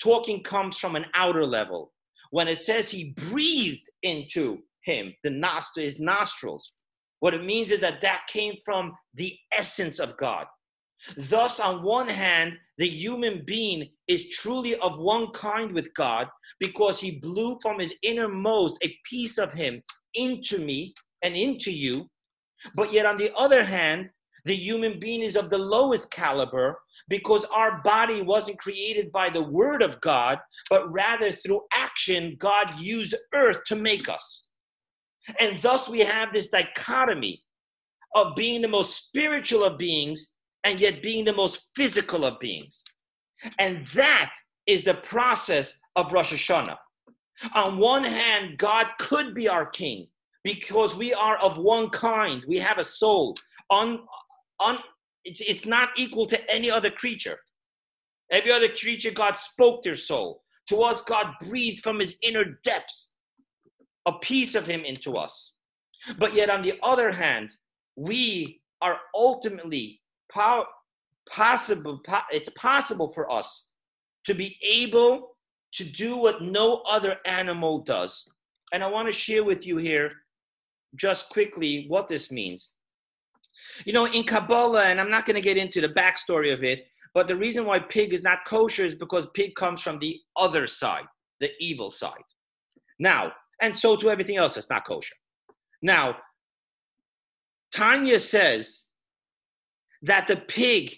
Talking 0.00 0.42
comes 0.42 0.78
from 0.78 0.96
an 0.96 1.06
outer 1.14 1.46
level 1.46 1.92
when 2.30 2.48
it 2.48 2.60
says 2.60 2.90
he 2.90 3.14
breathed 3.30 3.88
into 4.02 4.58
him, 4.82 5.14
the 5.22 5.30
nost- 5.30 5.76
his 5.76 6.00
nostrils, 6.00 6.72
what 7.20 7.32
it 7.32 7.44
means 7.44 7.70
is 7.70 7.80
that 7.80 8.00
that 8.00 8.22
came 8.26 8.54
from 8.64 8.92
the 9.14 9.34
essence 9.56 9.98
of 10.00 10.16
God. 10.16 10.46
Thus, 11.16 11.60
on 11.60 11.82
one 11.82 12.08
hand, 12.08 12.54
the 12.76 12.88
human 12.88 13.44
being 13.46 13.88
is 14.08 14.30
truly 14.30 14.74
of 14.76 14.98
one 14.98 15.30
kind 15.30 15.72
with 15.72 15.94
God 15.94 16.28
because 16.58 17.00
he 17.00 17.20
blew 17.20 17.56
from 17.62 17.78
his 17.78 17.94
innermost 18.02 18.78
a 18.82 18.94
piece 19.08 19.38
of 19.38 19.52
him 19.52 19.80
into 20.14 20.58
me 20.58 20.92
and 21.22 21.36
into 21.36 21.70
you. 21.70 22.08
But 22.74 22.92
yet, 22.92 23.06
on 23.06 23.16
the 23.16 23.32
other 23.36 23.64
hand, 23.64 24.10
the 24.44 24.54
human 24.54 24.98
being 24.98 25.22
is 25.22 25.36
of 25.36 25.50
the 25.50 25.58
lowest 25.58 26.10
caliber 26.10 26.78
because 27.08 27.44
our 27.46 27.80
body 27.82 28.22
wasn't 28.22 28.58
created 28.58 29.10
by 29.10 29.30
the 29.30 29.42
word 29.42 29.82
of 29.82 30.00
God, 30.00 30.38
but 30.70 30.92
rather 30.92 31.32
through 31.32 31.62
action, 31.72 32.36
God 32.38 32.78
used 32.78 33.14
earth 33.34 33.58
to 33.66 33.76
make 33.76 34.08
us. 34.08 34.46
And 35.40 35.56
thus 35.56 35.88
we 35.88 36.00
have 36.00 36.32
this 36.32 36.50
dichotomy 36.50 37.40
of 38.14 38.36
being 38.36 38.60
the 38.60 38.68
most 38.68 39.06
spiritual 39.06 39.64
of 39.64 39.78
beings 39.78 40.34
and 40.64 40.80
yet 40.80 41.02
being 41.02 41.24
the 41.24 41.32
most 41.32 41.68
physical 41.74 42.24
of 42.24 42.38
beings. 42.38 42.84
And 43.58 43.86
that 43.94 44.32
is 44.66 44.84
the 44.84 44.94
process 44.94 45.78
of 45.96 46.12
Rosh 46.12 46.32
Hashanah. 46.32 46.76
On 47.54 47.78
one 47.78 48.04
hand, 48.04 48.58
God 48.58 48.86
could 48.98 49.34
be 49.34 49.48
our 49.48 49.66
king 49.66 50.06
because 50.44 50.96
we 50.96 51.12
are 51.12 51.36
of 51.38 51.58
one 51.58 51.90
kind. 51.90 52.42
We 52.46 52.58
have 52.58 52.78
a 52.78 52.84
soul. 52.84 53.36
On, 53.70 54.00
on, 54.64 54.78
it's, 55.24 55.40
it's 55.40 55.66
not 55.66 55.90
equal 55.96 56.26
to 56.26 56.50
any 56.50 56.70
other 56.70 56.90
creature. 56.90 57.38
Every 58.30 58.52
other 58.52 58.68
creature, 58.68 59.10
God 59.10 59.38
spoke 59.38 59.82
their 59.82 59.96
soul. 59.96 60.42
To 60.70 60.82
us, 60.82 61.02
God 61.02 61.26
breathed 61.48 61.82
from 61.82 62.00
his 62.00 62.16
inner 62.22 62.58
depths 62.64 63.12
a 64.06 64.12
piece 64.20 64.54
of 64.54 64.66
him 64.66 64.84
into 64.84 65.14
us. 65.14 65.52
But 66.18 66.34
yet, 66.34 66.50
on 66.50 66.62
the 66.62 66.74
other 66.82 67.10
hand, 67.10 67.50
we 67.96 68.60
are 68.82 68.98
ultimately 69.14 70.00
power, 70.32 70.64
possible, 71.30 72.00
it's 72.30 72.50
possible 72.50 73.12
for 73.12 73.30
us 73.30 73.68
to 74.26 74.34
be 74.34 74.56
able 74.66 75.36
to 75.74 75.84
do 75.84 76.16
what 76.16 76.42
no 76.42 76.82
other 76.88 77.16
animal 77.26 77.80
does. 77.80 78.28
And 78.72 78.82
I 78.82 78.86
want 78.88 79.08
to 79.08 79.12
share 79.12 79.44
with 79.44 79.66
you 79.66 79.76
here 79.76 80.10
just 80.96 81.30
quickly 81.30 81.86
what 81.88 82.08
this 82.08 82.30
means. 82.30 82.72
You 83.84 83.92
know, 83.92 84.06
in 84.06 84.24
Kabbalah, 84.24 84.84
and 84.84 85.00
I'm 85.00 85.10
not 85.10 85.26
going 85.26 85.34
to 85.34 85.40
get 85.40 85.56
into 85.56 85.80
the 85.80 85.88
backstory 85.88 86.52
of 86.52 86.64
it, 86.64 86.86
but 87.14 87.28
the 87.28 87.36
reason 87.36 87.64
why 87.64 87.78
pig 87.78 88.12
is 88.12 88.22
not 88.22 88.44
kosher 88.46 88.84
is 88.84 88.94
because 88.94 89.26
pig 89.34 89.54
comes 89.54 89.80
from 89.80 89.98
the 89.98 90.20
other 90.36 90.66
side, 90.66 91.04
the 91.40 91.50
evil 91.60 91.90
side. 91.90 92.24
Now, 92.98 93.32
and 93.60 93.76
so 93.76 93.96
to 93.96 94.10
everything 94.10 94.36
else 94.36 94.54
that's 94.54 94.70
not 94.70 94.86
kosher. 94.86 95.14
Now, 95.82 96.16
Tanya 97.72 98.18
says 98.18 98.84
that 100.02 100.26
the 100.28 100.36
pig 100.36 100.96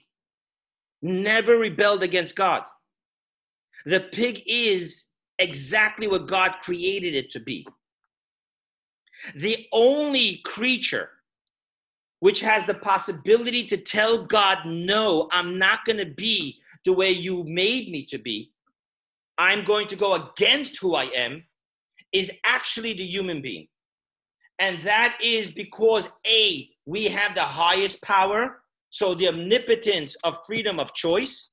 never 1.02 1.56
rebelled 1.56 2.02
against 2.02 2.36
God. 2.36 2.62
The 3.84 4.00
pig 4.00 4.42
is 4.46 5.06
exactly 5.38 6.06
what 6.06 6.28
God 6.28 6.52
created 6.62 7.14
it 7.14 7.30
to 7.32 7.40
be. 7.40 7.66
The 9.34 9.66
only 9.72 10.40
creature 10.44 11.10
which 12.20 12.40
has 12.40 12.66
the 12.66 12.74
possibility 12.74 13.66
to 13.66 13.76
tell 13.76 14.24
God, 14.24 14.58
no, 14.66 15.28
I'm 15.32 15.58
not 15.58 15.84
going 15.84 15.98
to 15.98 16.14
be 16.14 16.60
the 16.84 16.92
way 16.92 17.10
you 17.10 17.44
made 17.44 17.90
me 17.90 18.06
to 18.06 18.18
be. 18.18 18.52
I'm 19.38 19.64
going 19.64 19.88
to 19.88 19.96
go 19.96 20.14
against 20.14 20.80
who 20.80 20.94
I 20.94 21.04
am, 21.04 21.44
is 22.12 22.32
actually 22.44 22.94
the 22.94 23.04
human 23.04 23.42
being. 23.42 23.68
And 24.58 24.82
that 24.84 25.18
is 25.22 25.50
because 25.50 26.08
A, 26.26 26.70
we 26.86 27.04
have 27.04 27.34
the 27.34 27.42
highest 27.42 28.00
power, 28.02 28.62
so 28.90 29.14
the 29.14 29.28
omnipotence 29.28 30.16
of 30.24 30.38
freedom 30.46 30.80
of 30.80 30.94
choice, 30.94 31.52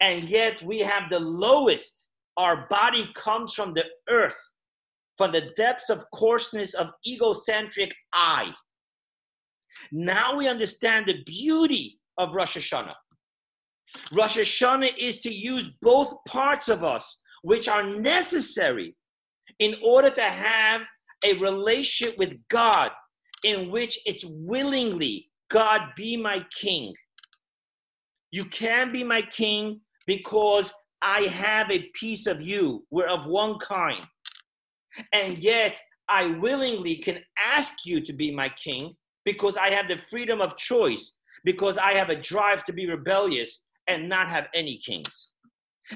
and 0.00 0.24
yet 0.24 0.60
we 0.64 0.80
have 0.80 1.04
the 1.10 1.20
lowest. 1.20 2.08
Our 2.36 2.66
body 2.68 3.08
comes 3.14 3.52
from 3.52 3.74
the 3.74 3.84
earth, 4.08 4.38
from 5.16 5.32
the 5.32 5.52
depths 5.56 5.90
of 5.90 6.02
coarseness 6.12 6.74
of 6.74 6.88
egocentric 7.06 7.94
I. 8.12 8.52
Now 9.92 10.36
we 10.36 10.48
understand 10.48 11.06
the 11.06 11.22
beauty 11.24 11.98
of 12.18 12.34
Rosh 12.34 12.56
Hashanah. 12.56 12.94
Rosh 14.12 14.38
Hashanah 14.38 14.92
is 14.98 15.20
to 15.20 15.32
use 15.32 15.70
both 15.82 16.14
parts 16.26 16.68
of 16.68 16.84
us, 16.84 17.20
which 17.42 17.68
are 17.68 17.82
necessary 17.82 18.94
in 19.58 19.76
order 19.84 20.10
to 20.10 20.22
have 20.22 20.82
a 21.24 21.34
relationship 21.38 22.18
with 22.18 22.34
God 22.48 22.90
in 23.44 23.70
which 23.70 23.98
it's 24.06 24.24
willingly, 24.24 25.30
God, 25.50 25.80
be 25.96 26.16
my 26.16 26.44
king. 26.60 26.94
You 28.30 28.44
can 28.46 28.92
be 28.92 29.04
my 29.04 29.22
king 29.22 29.80
because 30.06 30.72
I 31.02 31.22
have 31.22 31.70
a 31.70 31.90
piece 31.94 32.26
of 32.26 32.42
you. 32.42 32.84
We're 32.90 33.08
of 33.08 33.26
one 33.26 33.58
kind. 33.58 34.04
And 35.12 35.38
yet, 35.38 35.78
I 36.08 36.26
willingly 36.38 36.96
can 36.96 37.18
ask 37.44 37.84
you 37.84 38.00
to 38.04 38.12
be 38.12 38.34
my 38.34 38.48
king 38.50 38.94
because 39.26 39.58
I 39.58 39.70
have 39.70 39.88
the 39.88 39.98
freedom 40.08 40.40
of 40.40 40.56
choice, 40.56 41.12
because 41.44 41.76
I 41.76 41.92
have 41.92 42.08
a 42.08 42.16
drive 42.16 42.64
to 42.64 42.72
be 42.72 42.86
rebellious 42.88 43.60
and 43.88 44.08
not 44.08 44.28
have 44.28 44.46
any 44.54 44.78
kings. 44.78 45.32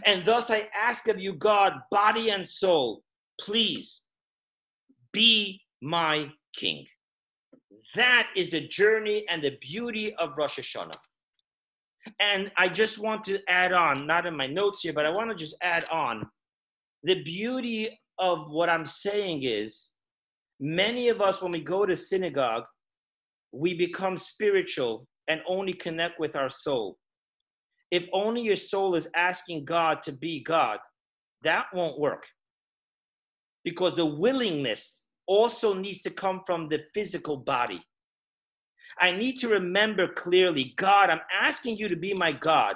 And 0.04 0.24
thus 0.24 0.50
I 0.50 0.68
ask 0.78 1.08
of 1.08 1.18
you, 1.18 1.32
God, 1.32 1.72
body 1.90 2.30
and 2.30 2.46
soul, 2.46 3.02
please 3.40 4.02
be 5.12 5.62
my 5.80 6.28
king. 6.54 6.86
That 7.96 8.26
is 8.36 8.50
the 8.50 8.68
journey 8.68 9.24
and 9.28 9.42
the 9.42 9.56
beauty 9.60 10.14
of 10.16 10.36
Rosh 10.36 10.58
Hashanah. 10.58 10.98
And 12.20 12.50
I 12.56 12.68
just 12.68 12.98
want 12.98 13.24
to 13.24 13.40
add 13.48 13.72
on, 13.72 14.06
not 14.06 14.26
in 14.26 14.36
my 14.36 14.46
notes 14.46 14.82
here, 14.82 14.92
but 14.92 15.06
I 15.06 15.10
want 15.10 15.30
to 15.30 15.36
just 15.36 15.56
add 15.62 15.84
on 15.90 16.26
the 17.02 17.22
beauty 17.22 17.98
of 18.18 18.50
what 18.50 18.68
I'm 18.68 18.86
saying 18.86 19.42
is 19.42 19.88
many 20.60 21.08
of 21.08 21.20
us, 21.20 21.40
when 21.40 21.52
we 21.52 21.60
go 21.60 21.86
to 21.86 21.96
synagogue, 21.96 22.64
we 23.52 23.74
become 23.74 24.16
spiritual 24.16 25.06
and 25.28 25.40
only 25.48 25.72
connect 25.72 26.18
with 26.18 26.36
our 26.36 26.50
soul. 26.50 26.98
If 27.90 28.04
only 28.12 28.42
your 28.42 28.56
soul 28.56 28.94
is 28.94 29.08
asking 29.16 29.64
God 29.64 30.02
to 30.04 30.12
be 30.12 30.42
God, 30.42 30.78
that 31.42 31.66
won't 31.72 31.98
work. 31.98 32.26
Because 33.64 33.94
the 33.94 34.06
willingness 34.06 35.02
also 35.26 35.74
needs 35.74 36.02
to 36.02 36.10
come 36.10 36.42
from 36.46 36.68
the 36.68 36.80
physical 36.94 37.36
body. 37.36 37.82
I 38.98 39.12
need 39.12 39.38
to 39.40 39.48
remember 39.48 40.08
clearly 40.08 40.74
God, 40.76 41.10
I'm 41.10 41.20
asking 41.32 41.76
you 41.76 41.88
to 41.88 41.96
be 41.96 42.14
my 42.14 42.32
God, 42.32 42.74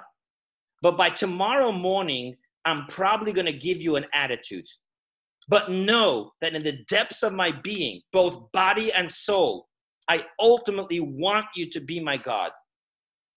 but 0.82 0.96
by 0.96 1.10
tomorrow 1.10 1.72
morning, 1.72 2.36
I'm 2.64 2.86
probably 2.86 3.32
going 3.32 3.46
to 3.46 3.52
give 3.52 3.80
you 3.80 3.96
an 3.96 4.06
attitude. 4.12 4.66
But 5.48 5.70
know 5.70 6.32
that 6.40 6.54
in 6.54 6.62
the 6.62 6.84
depths 6.88 7.22
of 7.22 7.32
my 7.32 7.50
being, 7.62 8.00
both 8.12 8.50
body 8.52 8.92
and 8.92 9.10
soul, 9.10 9.66
I 10.08 10.24
ultimately 10.38 11.00
want 11.00 11.46
you 11.54 11.70
to 11.70 11.80
be 11.80 12.00
my 12.00 12.16
God. 12.16 12.52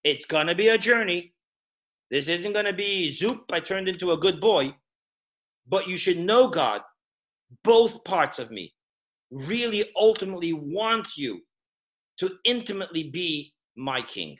It's 0.04 0.26
going 0.26 0.46
to 0.46 0.54
be 0.54 0.68
a 0.68 0.78
journey. 0.78 1.32
This 2.10 2.28
isn't 2.28 2.52
going 2.52 2.64
to 2.64 2.72
be 2.72 3.10
zoop, 3.10 3.44
I 3.52 3.60
turned 3.60 3.88
into 3.88 4.12
a 4.12 4.18
good 4.18 4.40
boy. 4.40 4.74
But 5.68 5.88
you 5.88 5.98
should 5.98 6.18
know, 6.18 6.48
God, 6.48 6.80
both 7.64 8.02
parts 8.04 8.38
of 8.38 8.50
me 8.50 8.72
really 9.30 9.90
ultimately 9.96 10.54
want 10.54 11.16
you 11.16 11.40
to 12.18 12.30
intimately 12.44 13.04
be 13.04 13.52
my 13.76 14.02
king. 14.02 14.36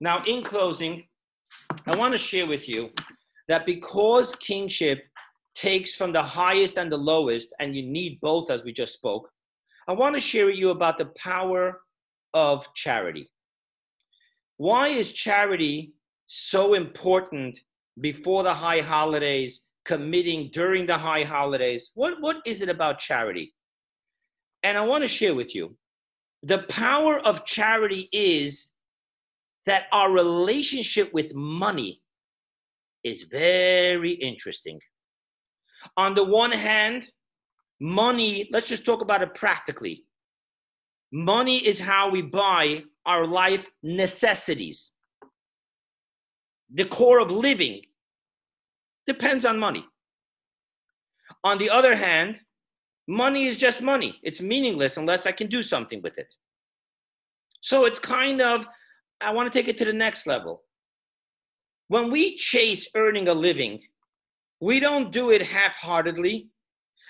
Now, 0.00 0.22
in 0.26 0.42
closing, 0.42 1.04
I 1.86 1.96
want 1.96 2.12
to 2.12 2.18
share 2.18 2.46
with 2.46 2.68
you 2.68 2.90
that 3.48 3.66
because 3.66 4.34
kingship 4.36 5.04
takes 5.54 5.94
from 5.94 6.12
the 6.12 6.22
highest 6.22 6.76
and 6.76 6.90
the 6.90 6.96
lowest, 6.96 7.52
and 7.58 7.74
you 7.74 7.82
need 7.82 8.20
both, 8.20 8.50
as 8.50 8.62
we 8.62 8.72
just 8.72 8.92
spoke, 8.92 9.28
I 9.88 9.92
want 9.92 10.14
to 10.16 10.20
share 10.20 10.44
with 10.46 10.56
you 10.56 10.68
about 10.68 10.98
the 10.98 11.06
power 11.16 11.80
of 12.34 12.72
charity. 12.74 13.30
Why 14.58 14.88
is 14.88 15.12
charity 15.12 15.94
so 16.26 16.74
important 16.74 17.58
before 17.98 18.42
the 18.42 18.52
high 18.52 18.80
holidays, 18.80 19.62
committing 19.86 20.50
during 20.52 20.84
the 20.84 20.98
high 20.98 21.24
holidays? 21.24 21.90
What, 21.94 22.20
what 22.20 22.36
is 22.44 22.60
it 22.60 22.68
about 22.68 22.98
charity? 22.98 23.54
And 24.62 24.76
I 24.76 24.82
want 24.82 25.04
to 25.04 25.08
share 25.08 25.34
with 25.34 25.54
you 25.54 25.74
the 26.42 26.58
power 26.68 27.18
of 27.18 27.46
charity 27.46 28.10
is 28.12 28.68
that 29.64 29.84
our 29.90 30.10
relationship 30.10 31.14
with 31.14 31.34
money 31.34 32.02
is 33.04 33.22
very 33.22 34.12
interesting. 34.12 34.80
On 35.96 36.14
the 36.14 36.24
one 36.24 36.52
hand, 36.52 37.08
money, 37.80 38.48
let's 38.52 38.66
just 38.66 38.84
talk 38.84 39.02
about 39.02 39.22
it 39.22 39.34
practically. 39.34 40.04
Money 41.12 41.66
is 41.66 41.80
how 41.80 42.10
we 42.10 42.22
buy 42.22 42.82
our 43.06 43.26
life 43.26 43.68
necessities. 43.82 44.92
The 46.74 46.84
core 46.84 47.20
of 47.20 47.30
living 47.30 47.82
depends 49.06 49.44
on 49.46 49.58
money. 49.58 49.86
On 51.44 51.56
the 51.56 51.70
other 51.70 51.96
hand, 51.96 52.40
money 53.06 53.46
is 53.46 53.56
just 53.56 53.80
money. 53.80 54.18
It's 54.22 54.42
meaningless 54.42 54.98
unless 54.98 55.26
I 55.26 55.32
can 55.32 55.46
do 55.46 55.62
something 55.62 56.02
with 56.02 56.18
it. 56.18 56.32
So 57.60 57.86
it's 57.86 57.98
kind 57.98 58.42
of, 58.42 58.66
I 59.20 59.32
want 59.32 59.50
to 59.50 59.58
take 59.58 59.68
it 59.68 59.78
to 59.78 59.84
the 59.84 59.92
next 59.92 60.26
level. 60.26 60.62
When 61.88 62.10
we 62.10 62.36
chase 62.36 62.90
earning 62.94 63.28
a 63.28 63.34
living, 63.34 63.82
we 64.60 64.78
don't 64.78 65.10
do 65.10 65.30
it 65.30 65.40
half 65.40 65.74
heartedly 65.76 66.50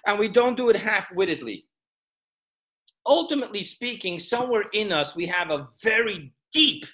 and 0.06 0.18
we 0.18 0.28
don't 0.28 0.56
do 0.56 0.70
it 0.70 0.76
half 0.76 1.10
wittedly. 1.14 1.64
Ultimately 3.06 3.62
speaking, 3.62 4.18
somewhere 4.18 4.64
in 4.72 4.92
us, 4.92 5.16
we 5.16 5.26
have 5.26 5.50
a 5.50 5.66
very 5.82 6.32
deep 6.52 6.84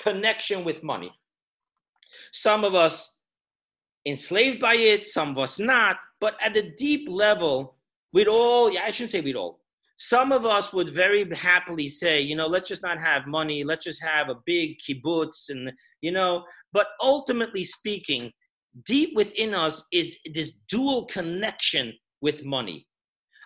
connection 0.00 0.64
with 0.64 0.82
money. 0.82 1.12
Some 2.32 2.64
of 2.64 2.74
us 2.74 3.18
enslaved 4.06 4.60
by 4.60 4.74
it, 4.74 5.06
some 5.06 5.30
of 5.30 5.38
us 5.38 5.58
not, 5.58 5.96
but 6.20 6.34
at 6.40 6.56
a 6.56 6.70
deep 6.76 7.08
level, 7.08 7.76
we'd 8.12 8.28
all, 8.28 8.70
yeah, 8.72 8.82
I 8.84 8.90
shouldn't 8.90 9.12
say 9.12 9.20
we'd 9.20 9.36
all, 9.36 9.60
some 9.98 10.32
of 10.32 10.46
us 10.46 10.72
would 10.72 10.94
very 10.94 11.28
happily 11.34 11.88
say, 11.88 12.20
you 12.20 12.36
know, 12.36 12.46
let's 12.46 12.68
just 12.68 12.82
not 12.82 13.00
have 13.00 13.26
money, 13.26 13.64
let's 13.64 13.84
just 13.84 14.02
have 14.02 14.28
a 14.28 14.36
big 14.46 14.78
kibbutz, 14.78 15.50
and, 15.50 15.72
you 16.00 16.12
know, 16.12 16.44
but 16.72 16.88
ultimately 17.00 17.64
speaking, 17.64 18.30
deep 18.84 19.14
within 19.14 19.54
us 19.54 19.86
is 19.92 20.18
this 20.32 20.56
dual 20.68 21.06
connection 21.06 21.92
with 22.20 22.44
money. 22.44 22.86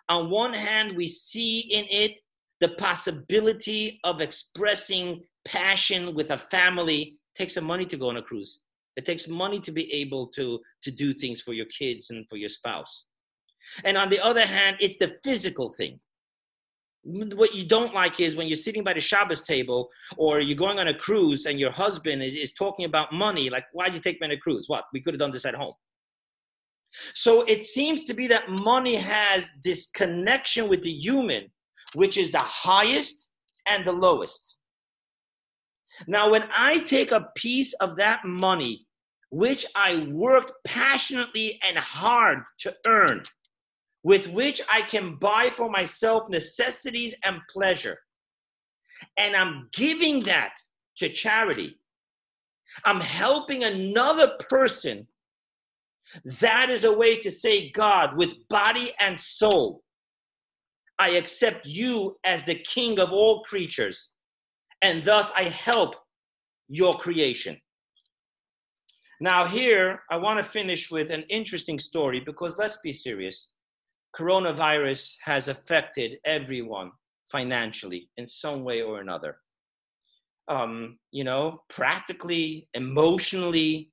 On 0.08 0.30
one 0.30 0.54
hand, 0.54 0.96
we 0.96 1.06
see 1.06 1.60
in 1.60 1.84
it 1.88 2.18
the 2.60 2.70
possibility 2.70 3.98
of 4.04 4.20
expressing 4.20 5.22
passion 5.44 6.14
with 6.14 6.30
a 6.30 6.38
family. 6.38 7.18
It 7.34 7.38
takes 7.38 7.54
some 7.54 7.64
money 7.64 7.86
to 7.86 7.96
go 7.96 8.08
on 8.08 8.16
a 8.16 8.22
cruise. 8.22 8.60
It 8.96 9.06
takes 9.06 9.26
money 9.26 9.58
to 9.60 9.72
be 9.72 9.92
able 9.92 10.26
to, 10.28 10.60
to 10.82 10.90
do 10.90 11.14
things 11.14 11.40
for 11.40 11.54
your 11.54 11.66
kids 11.66 12.10
and 12.10 12.26
for 12.28 12.36
your 12.36 12.48
spouse. 12.48 13.06
And 13.84 13.96
on 13.96 14.10
the 14.10 14.20
other 14.20 14.44
hand, 14.44 14.76
it's 14.80 14.98
the 14.98 15.16
physical 15.24 15.72
thing. 15.72 15.98
What 17.04 17.54
you 17.54 17.64
don't 17.64 17.94
like 17.94 18.20
is 18.20 18.36
when 18.36 18.46
you're 18.46 18.54
sitting 18.54 18.84
by 18.84 18.92
the 18.92 19.00
Shabbos 19.00 19.40
table 19.40 19.90
or 20.16 20.40
you're 20.40 20.56
going 20.56 20.78
on 20.78 20.88
a 20.88 20.94
cruise 20.94 21.46
and 21.46 21.58
your 21.58 21.72
husband 21.72 22.22
is, 22.22 22.34
is 22.34 22.52
talking 22.52 22.84
about 22.84 23.12
money, 23.12 23.50
like, 23.50 23.64
why'd 23.72 23.94
you 23.94 24.00
take 24.00 24.20
me 24.20 24.26
on 24.26 24.30
a 24.30 24.36
cruise? 24.36 24.68
What? 24.68 24.84
We 24.92 25.00
could 25.00 25.14
have 25.14 25.20
done 25.20 25.32
this 25.32 25.44
at 25.44 25.54
home. 25.54 25.74
So 27.14 27.42
it 27.42 27.64
seems 27.64 28.04
to 28.04 28.14
be 28.14 28.26
that 28.28 28.48
money 28.48 28.94
has 28.94 29.52
this 29.64 29.90
connection 29.90 30.68
with 30.68 30.82
the 30.82 30.92
human, 30.92 31.50
which 31.94 32.16
is 32.16 32.30
the 32.30 32.38
highest 32.38 33.30
and 33.66 33.84
the 33.84 33.92
lowest. 33.92 34.58
Now, 36.06 36.30
when 36.30 36.44
I 36.56 36.78
take 36.78 37.12
a 37.12 37.28
piece 37.34 37.72
of 37.74 37.96
that 37.96 38.20
money, 38.24 38.86
which 39.30 39.66
I 39.74 40.06
worked 40.10 40.52
passionately 40.64 41.58
and 41.66 41.76
hard 41.78 42.38
to 42.60 42.74
earn, 42.86 43.22
with 44.02 44.28
which 44.28 44.60
I 44.70 44.82
can 44.82 45.16
buy 45.16 45.50
for 45.50 45.70
myself 45.70 46.28
necessities 46.28 47.14
and 47.24 47.38
pleasure. 47.48 47.98
And 49.16 49.36
I'm 49.36 49.68
giving 49.72 50.20
that 50.24 50.54
to 50.96 51.08
charity. 51.08 51.78
I'm 52.84 53.00
helping 53.00 53.64
another 53.64 54.32
person. 54.48 55.06
That 56.40 56.68
is 56.68 56.84
a 56.84 56.92
way 56.92 57.16
to 57.18 57.30
say, 57.30 57.70
God, 57.70 58.16
with 58.16 58.48
body 58.48 58.92
and 58.98 59.18
soul, 59.18 59.82
I 60.98 61.10
accept 61.10 61.66
you 61.66 62.16
as 62.24 62.44
the 62.44 62.56
king 62.56 62.98
of 62.98 63.10
all 63.10 63.42
creatures, 63.44 64.10
and 64.82 65.04
thus 65.04 65.32
I 65.36 65.44
help 65.44 65.96
your 66.68 66.94
creation. 66.94 67.60
Now, 69.20 69.46
here, 69.46 70.02
I 70.10 70.16
want 70.16 70.42
to 70.42 70.50
finish 70.50 70.90
with 70.90 71.10
an 71.10 71.24
interesting 71.30 71.78
story 71.78 72.20
because 72.20 72.58
let's 72.58 72.78
be 72.78 72.92
serious 72.92 73.51
coronavirus 74.18 75.16
has 75.24 75.48
affected 75.48 76.18
everyone 76.24 76.90
financially 77.30 78.10
in 78.16 78.28
some 78.28 78.62
way 78.62 78.82
or 78.82 79.00
another. 79.00 79.36
Um, 80.48 80.98
you 81.10 81.24
know, 81.24 81.62
practically, 81.70 82.68
emotionally, 82.74 83.90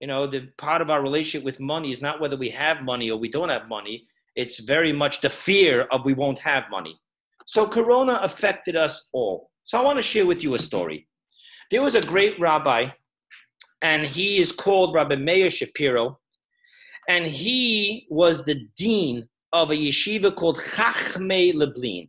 you 0.00 0.06
know, 0.06 0.26
the 0.26 0.48
part 0.58 0.80
of 0.80 0.90
our 0.90 1.02
relationship 1.02 1.44
with 1.44 1.58
money 1.58 1.90
is 1.90 2.00
not 2.00 2.20
whether 2.20 2.36
we 2.36 2.50
have 2.50 2.82
money 2.82 3.10
or 3.10 3.18
we 3.18 3.28
don't 3.28 3.48
have 3.48 3.68
money. 3.68 4.06
It's 4.36 4.60
very 4.60 4.92
much 4.92 5.20
the 5.20 5.30
fear 5.30 5.82
of 5.90 6.04
we 6.04 6.14
won't 6.14 6.38
have 6.38 6.64
money. 6.70 7.00
So 7.46 7.66
Corona 7.66 8.20
affected 8.22 8.76
us 8.76 9.08
all. 9.12 9.50
So 9.64 9.78
I 9.78 9.82
want 9.82 9.96
to 9.96 10.02
share 10.02 10.26
with 10.26 10.44
you 10.44 10.54
a 10.54 10.58
story. 10.58 11.08
There 11.70 11.82
was 11.82 11.96
a 11.96 12.00
great 12.00 12.38
rabbi, 12.38 12.90
and 13.82 14.04
he 14.04 14.38
is 14.38 14.52
called 14.52 14.94
Rabbi 14.94 15.16
Meir 15.16 15.50
Shapiro, 15.50 16.18
and 17.08 17.26
he 17.26 18.06
was 18.10 18.44
the 18.44 18.66
dean 18.76 19.28
of 19.52 19.70
a 19.70 19.74
yeshiva 19.74 20.34
called 20.34 20.58
Chachmei 20.58 21.54
Lublin, 21.54 22.08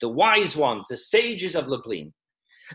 the 0.00 0.08
wise 0.08 0.56
ones, 0.56 0.88
the 0.88 0.96
sages 0.96 1.56
of 1.56 1.68
Lublin. 1.68 2.12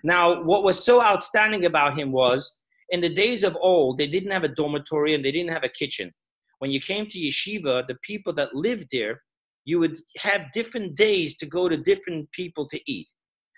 Now, 0.04 0.44
what 0.44 0.64
was 0.64 0.84
so 0.84 1.02
outstanding 1.02 1.66
about 1.66 1.98
him 1.98 2.12
was 2.12 2.62
in 2.90 3.02
the 3.02 3.10
days 3.10 3.44
of 3.44 3.58
old, 3.62 3.98
they 3.98 4.08
didn't 4.08 4.32
have 4.32 4.44
a 4.44 4.50
dormitory 4.50 5.16
and 5.16 5.24
they 5.24 5.32
didn't 5.32 5.52
have 5.52 5.64
a 5.64 5.70
kitchen. 5.70 6.12
When 6.60 6.72
you 6.72 6.80
came 6.80 7.06
to 7.08 7.20
yeshiva, 7.20 7.88
the 7.88 7.98
people 8.04 8.34
that 8.34 8.54
lived 8.54 8.88
there, 8.92 9.22
you 9.66 9.80
would 9.80 10.00
have 10.18 10.52
different 10.54 10.96
days 10.96 11.38
to 11.38 11.46
go 11.46 11.70
to 11.70 11.78
different 11.78 12.32
people 12.32 12.68
to 12.68 12.80
eat. 12.86 13.08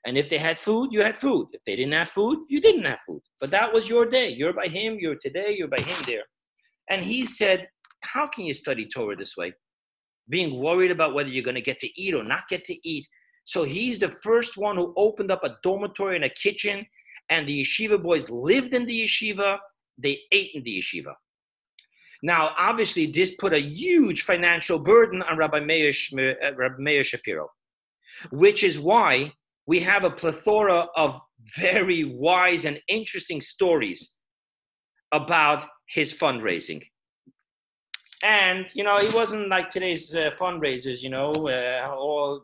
And 0.05 0.17
if 0.17 0.29
they 0.29 0.37
had 0.37 0.59
food, 0.59 0.89
you 0.91 1.01
had 1.01 1.17
food. 1.17 1.47
If 1.53 1.63
they 1.65 1.75
didn't 1.75 1.93
have 1.93 2.09
food, 2.09 2.39
you 2.49 2.59
didn't 2.59 2.83
have 2.83 2.99
food. 3.07 3.21
But 3.39 3.51
that 3.51 3.71
was 3.71 3.87
your 3.87 4.05
day. 4.05 4.29
You're 4.29 4.53
by 4.53 4.67
him, 4.67 4.97
you're 4.99 5.15
today, 5.15 5.55
you're 5.57 5.69
by 5.69 5.81
him 5.81 6.03
there. 6.05 6.23
And 6.89 7.03
he 7.03 7.23
said, 7.23 7.67
How 8.01 8.27
can 8.27 8.43
you 8.45 8.53
study 8.53 8.85
Torah 8.85 9.15
this 9.15 9.37
way? 9.37 9.53
Being 10.29 10.59
worried 10.59 10.91
about 10.91 11.13
whether 11.13 11.29
you're 11.29 11.43
going 11.43 11.55
to 11.55 11.61
get 11.61 11.79
to 11.79 12.01
eat 12.01 12.13
or 12.13 12.23
not 12.23 12.47
get 12.49 12.63
to 12.65 12.77
eat. 12.87 13.05
So 13.45 13.63
he's 13.63 13.99
the 13.99 14.15
first 14.23 14.57
one 14.57 14.77
who 14.77 14.93
opened 14.97 15.31
up 15.31 15.43
a 15.43 15.57
dormitory 15.63 16.15
and 16.15 16.25
a 16.25 16.29
kitchen, 16.29 16.85
and 17.29 17.47
the 17.47 17.63
yeshiva 17.63 18.01
boys 18.01 18.29
lived 18.29 18.73
in 18.73 18.85
the 18.85 19.03
yeshiva, 19.03 19.57
they 19.97 20.19
ate 20.31 20.51
in 20.53 20.63
the 20.63 20.81
yeshiva. 20.81 21.13
Now, 22.21 22.51
obviously, 22.57 23.07
this 23.07 23.35
put 23.35 23.53
a 23.53 23.61
huge 23.61 24.23
financial 24.23 24.79
burden 24.79 25.21
on 25.23 25.37
Rabbi 25.37 25.59
Meir, 25.59 25.91
uh, 26.13 26.55
Rabbi 26.55 26.75
Meir 26.79 27.03
Shapiro, 27.03 27.49
which 28.31 28.63
is 28.63 28.79
why 28.79 29.33
we 29.67 29.81
have 29.81 30.05
a 30.05 30.09
plethora 30.09 30.87
of 30.95 31.19
very 31.57 32.05
wise 32.05 32.63
and 32.63 32.79
interesting 32.87 33.41
stories 33.41 34.11
about 35.11 35.65
his 35.89 36.13
fundraising 36.13 36.81
and 38.23 38.67
you 38.73 38.83
know 38.83 38.97
he 38.99 39.13
wasn't 39.15 39.47
like 39.49 39.69
today's 39.69 40.15
uh, 40.15 40.31
fundraisers 40.39 41.01
you 41.01 41.09
know 41.09 41.31
uh, 41.31 41.87
all 41.95 42.41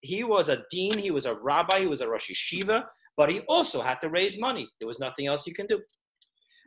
he 0.00 0.24
was 0.24 0.48
a 0.48 0.62
dean 0.70 0.96
he 0.96 1.10
was 1.10 1.26
a 1.26 1.34
rabbi 1.34 1.80
he 1.80 1.86
was 1.86 2.00
a 2.00 2.08
rosh 2.08 2.30
yeshiva 2.30 2.84
but 3.16 3.30
he 3.30 3.40
also 3.40 3.82
had 3.82 4.00
to 4.00 4.08
raise 4.08 4.38
money 4.38 4.68
there 4.78 4.86
was 4.86 4.98
nothing 4.98 5.26
else 5.26 5.46
you 5.46 5.52
can 5.52 5.66
do 5.66 5.80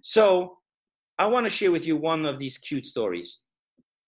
so 0.03 0.57
i 1.17 1.25
want 1.25 1.45
to 1.45 1.49
share 1.49 1.71
with 1.71 1.85
you 1.85 1.95
one 1.95 2.25
of 2.25 2.37
these 2.37 2.57
cute 2.57 2.85
stories 2.85 3.39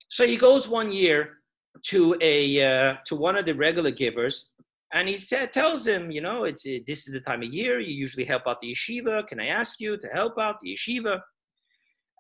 so 0.10 0.28
he 0.28 0.38
goes 0.38 0.68
one 0.68 0.92
year 0.92 1.38
to 1.84 2.16
a 2.22 2.62
uh, 2.62 2.96
to 3.06 3.16
one 3.16 3.38
of 3.38 3.46
the 3.46 3.54
regular 3.54 3.92
givers 3.92 4.50
and 4.94 5.08
he 5.08 5.16
said, 5.16 5.52
tells 5.52 5.88
him, 5.88 6.12
you 6.12 6.22
know, 6.22 6.44
it's 6.44 6.64
this 6.64 7.08
is 7.08 7.14
the 7.14 7.20
time 7.20 7.44
of 7.44 7.54
year 7.54 7.80
you 7.80 7.94
usually 7.94 8.26
help 8.26 8.44
out 8.46 8.60
the 8.60 8.74
yeshiva. 8.74 9.26
Can 9.26 9.40
I 9.40 9.48
ask 9.48 9.80
you 9.80 9.98
to 9.98 10.08
help 10.08 10.38
out 10.38 10.60
the 10.60 10.76
yeshiva? 10.76 11.22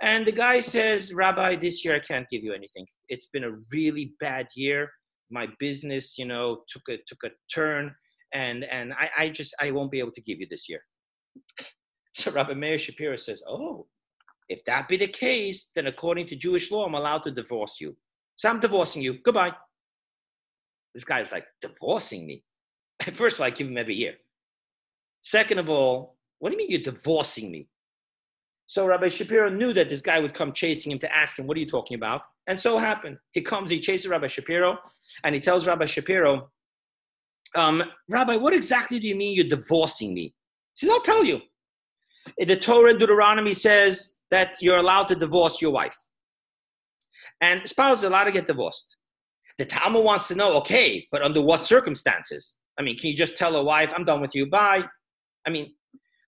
And 0.01 0.25
the 0.25 0.31
guy 0.31 0.59
says, 0.59 1.13
Rabbi, 1.13 1.55
this 1.57 1.85
year 1.85 1.95
I 1.95 1.99
can't 1.99 2.27
give 2.29 2.43
you 2.43 2.53
anything. 2.53 2.87
It's 3.07 3.27
been 3.27 3.43
a 3.43 3.57
really 3.71 4.13
bad 4.19 4.47
year. 4.55 4.89
My 5.29 5.47
business, 5.59 6.17
you 6.17 6.25
know, 6.25 6.63
took 6.67 6.81
a 6.89 6.97
took 7.07 7.23
a 7.23 7.29
turn, 7.53 7.93
and 8.33 8.63
and 8.65 8.93
I, 8.93 9.23
I 9.23 9.29
just 9.29 9.53
I 9.61 9.71
won't 9.71 9.91
be 9.91 9.99
able 9.99 10.11
to 10.11 10.21
give 10.21 10.39
you 10.39 10.47
this 10.49 10.67
year. 10.69 10.81
So 12.13 12.29
Rabbi 12.29 12.53
Meir 12.53 12.77
Shapiro 12.77 13.15
says, 13.15 13.41
Oh, 13.47 13.87
if 14.49 14.65
that 14.65 14.89
be 14.89 14.97
the 14.97 15.07
case, 15.07 15.69
then 15.73 15.87
according 15.87 16.27
to 16.27 16.35
Jewish 16.35 16.69
law, 16.69 16.85
I'm 16.85 16.93
allowed 16.93 17.23
to 17.23 17.31
divorce 17.31 17.77
you. 17.79 17.95
So 18.35 18.49
I'm 18.49 18.59
divorcing 18.59 19.01
you. 19.01 19.19
Goodbye. 19.23 19.53
This 20.93 21.05
guy 21.05 21.21
was 21.21 21.31
like, 21.31 21.45
divorcing 21.61 22.27
me? 22.27 22.43
First 23.13 23.35
of 23.35 23.39
all, 23.39 23.47
I 23.47 23.51
give 23.51 23.67
him 23.67 23.77
every 23.77 23.95
year. 23.95 24.15
Second 25.21 25.59
of 25.59 25.69
all, 25.69 26.17
what 26.39 26.49
do 26.49 26.55
you 26.55 26.57
mean 26.57 26.69
you're 26.69 26.93
divorcing 26.93 27.49
me? 27.49 27.69
So 28.71 28.87
Rabbi 28.87 29.09
Shapiro 29.09 29.49
knew 29.49 29.73
that 29.73 29.89
this 29.89 29.99
guy 29.99 30.21
would 30.21 30.33
come 30.33 30.53
chasing 30.53 30.93
him 30.93 30.99
to 30.99 31.13
ask 31.13 31.37
him, 31.37 31.45
What 31.45 31.57
are 31.57 31.59
you 31.59 31.65
talking 31.65 31.95
about? 31.95 32.21
And 32.47 32.57
so 32.57 32.77
happened. 32.77 33.17
He 33.33 33.41
comes, 33.41 33.69
he 33.69 33.81
chases 33.81 34.07
Rabbi 34.07 34.27
Shapiro, 34.27 34.77
and 35.25 35.35
he 35.35 35.41
tells 35.41 35.67
Rabbi 35.67 35.83
Shapiro, 35.83 36.49
um, 37.53 37.83
Rabbi, 38.07 38.37
what 38.37 38.53
exactly 38.53 38.97
do 38.97 39.09
you 39.09 39.15
mean 39.17 39.35
you're 39.35 39.57
divorcing 39.57 40.13
me? 40.13 40.33
He 40.75 40.85
says, 40.85 40.89
I'll 40.89 41.01
tell 41.01 41.25
you. 41.25 41.41
The 42.37 42.55
Torah 42.55 42.97
Deuteronomy 42.97 43.51
says 43.51 44.15
that 44.29 44.55
you're 44.61 44.77
allowed 44.77 45.09
to 45.09 45.15
divorce 45.15 45.61
your 45.61 45.71
wife. 45.71 45.97
And 47.41 47.67
spouses 47.67 48.05
are 48.05 48.07
allowed 48.07 48.23
to 48.23 48.31
get 48.31 48.47
divorced. 48.47 48.95
The 49.57 49.65
Talmud 49.65 50.05
wants 50.05 50.29
to 50.29 50.35
know, 50.35 50.53
okay, 50.59 51.09
but 51.11 51.21
under 51.21 51.41
what 51.41 51.65
circumstances? 51.65 52.55
I 52.79 52.83
mean, 52.83 52.95
can 52.95 53.09
you 53.09 53.17
just 53.17 53.35
tell 53.35 53.57
a 53.57 53.63
wife, 53.65 53.91
I'm 53.93 54.05
done 54.05 54.21
with 54.21 54.33
you, 54.33 54.49
bye? 54.49 54.83
I 55.45 55.49
mean, 55.49 55.73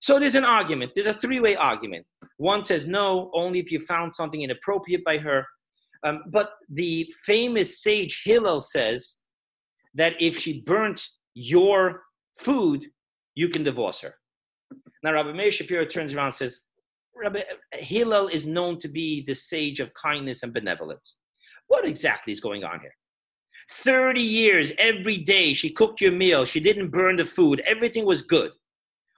so 0.03 0.19
there's 0.19 0.35
an 0.35 0.43
argument. 0.43 0.91
There's 0.93 1.07
a 1.07 1.13
three 1.13 1.39
way 1.39 1.55
argument. 1.55 2.05
One 2.35 2.65
says 2.65 2.89
no, 2.89 3.31
only 3.33 3.59
if 3.59 3.71
you 3.71 3.79
found 3.79 4.13
something 4.13 4.41
inappropriate 4.41 5.01
by 5.05 5.17
her. 5.17 5.45
Um, 6.03 6.23
but 6.29 6.49
the 6.69 7.09
famous 7.25 7.81
sage 7.81 8.23
Hillel 8.25 8.59
says 8.59 9.19
that 9.93 10.11
if 10.19 10.37
she 10.37 10.59
burnt 10.65 11.01
your 11.35 12.01
food, 12.37 12.85
you 13.35 13.47
can 13.47 13.63
divorce 13.63 14.01
her. 14.01 14.15
Now, 15.03 15.13
Rabbi 15.13 15.31
Meir 15.31 15.51
Shapiro 15.51 15.85
turns 15.85 16.13
around 16.13 16.25
and 16.25 16.33
says, 16.33 16.59
Rabbi 17.15 17.39
Hillel 17.71 18.27
is 18.27 18.45
known 18.45 18.79
to 18.79 18.89
be 18.89 19.23
the 19.25 19.33
sage 19.33 19.79
of 19.79 19.93
kindness 19.93 20.43
and 20.43 20.53
benevolence. 20.53 21.15
What 21.67 21.87
exactly 21.87 22.33
is 22.33 22.41
going 22.41 22.65
on 22.65 22.81
here? 22.81 22.93
30 23.71 24.19
years, 24.19 24.73
every 24.77 25.19
day, 25.19 25.53
she 25.53 25.69
cooked 25.69 26.01
your 26.01 26.11
meal. 26.11 26.43
She 26.43 26.59
didn't 26.59 26.89
burn 26.89 27.15
the 27.15 27.23
food. 27.23 27.61
Everything 27.61 28.05
was 28.05 28.23
good. 28.23 28.51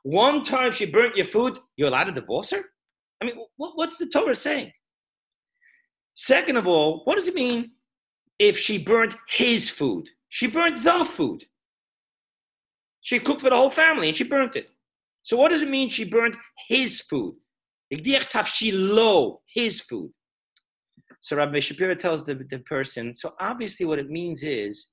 One 0.06 0.44
time 0.44 0.72
she 0.72 0.86
burnt 0.86 1.16
your 1.16 1.26
food, 1.26 1.58
you're 1.78 1.88
allowed 1.88 2.04
to 2.04 2.12
divorce 2.12 2.52
her? 2.52 2.62
I 3.20 3.26
mean, 3.26 3.38
what's 3.58 3.98
the 3.98 4.06
Torah 4.06 4.36
saying? 4.36 4.72
Second 6.14 6.58
of 6.58 6.68
all, 6.68 7.02
what 7.06 7.16
does 7.16 7.28
it 7.28 7.34
mean 7.34 7.72
if 8.38 8.56
she 8.56 8.78
burnt 8.78 9.16
his 9.28 9.68
food? 9.68 10.08
She 10.30 10.46
burnt 10.46 10.84
the 10.84 11.04
food. 11.04 11.46
She 13.02 13.18
cooked 13.18 13.42
for 13.42 13.50
the 13.50 13.56
whole 13.56 13.72
family 13.72 14.10
and 14.10 14.16
she 14.16 14.26
burnt 14.26 14.56
it. 14.56 14.70
So 15.24 15.38
what 15.38 15.50
does 15.50 15.64
it 15.64 15.72
mean 15.72 15.90
she 15.90 16.08
burnt 16.08 16.36
his 16.68 17.02
food? 17.02 17.34
His 17.90 19.82
food. 19.82 20.12
So 21.22 21.36
Rabbi 21.36 21.60
Shapiro 21.62 21.96
tells 21.96 22.24
the, 22.24 22.36
the 22.48 22.60
person, 22.60 23.16
so 23.16 23.34
obviously 23.40 23.88
what 23.88 23.98
it 23.98 24.12
means 24.12 24.44
is 24.44 24.92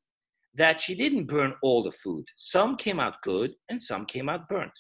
that 0.55 0.81
she 0.81 0.95
didn't 0.95 1.27
burn 1.27 1.53
all 1.63 1.83
the 1.83 1.93
food. 1.93 2.25
Some 2.39 2.77
came 2.77 2.99
out 2.99 3.21
good 3.23 3.53
and 3.69 3.83
some 3.83 4.07
came 4.07 4.31
out 4.31 4.49
burnt. 4.49 4.73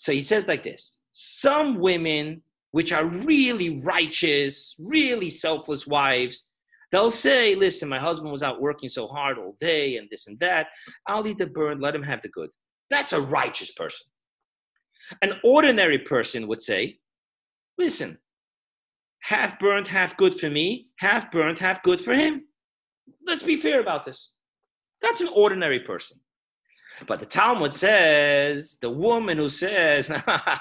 So 0.00 0.12
he 0.12 0.22
says 0.22 0.48
like 0.48 0.62
this 0.62 1.02
some 1.12 1.78
women, 1.78 2.40
which 2.70 2.90
are 2.90 3.04
really 3.04 3.80
righteous, 3.80 4.74
really 4.78 5.28
selfless 5.28 5.86
wives, 5.86 6.46
they'll 6.90 7.10
say, 7.10 7.54
listen, 7.54 7.86
my 7.86 7.98
husband 7.98 8.32
was 8.32 8.42
out 8.42 8.62
working 8.62 8.88
so 8.88 9.06
hard 9.06 9.36
all 9.36 9.58
day 9.60 9.98
and 9.98 10.08
this 10.10 10.26
and 10.26 10.40
that. 10.40 10.68
I'll 11.06 11.26
eat 11.26 11.36
the 11.36 11.48
burnt, 11.48 11.82
let 11.82 11.94
him 11.94 12.02
have 12.02 12.22
the 12.22 12.30
good. 12.30 12.48
That's 12.88 13.12
a 13.12 13.20
righteous 13.20 13.72
person. 13.72 14.06
An 15.20 15.34
ordinary 15.44 15.98
person 15.98 16.48
would 16.48 16.62
say, 16.62 16.96
listen, 17.76 18.16
half 19.20 19.58
burnt, 19.58 19.86
half 19.86 20.16
good 20.16 20.40
for 20.40 20.48
me, 20.48 20.88
half 20.96 21.30
burnt, 21.30 21.58
half 21.58 21.82
good 21.82 22.00
for 22.00 22.14
him. 22.14 22.46
Let's 23.26 23.42
be 23.42 23.60
fair 23.60 23.80
about 23.82 24.04
this. 24.04 24.30
That's 25.02 25.20
an 25.20 25.28
ordinary 25.34 25.80
person. 25.80 26.18
But 27.06 27.20
the 27.20 27.26
Talmud 27.26 27.74
says 27.74 28.78
the 28.80 28.90
woman 28.90 29.38
who 29.38 29.48
says, 29.48 30.10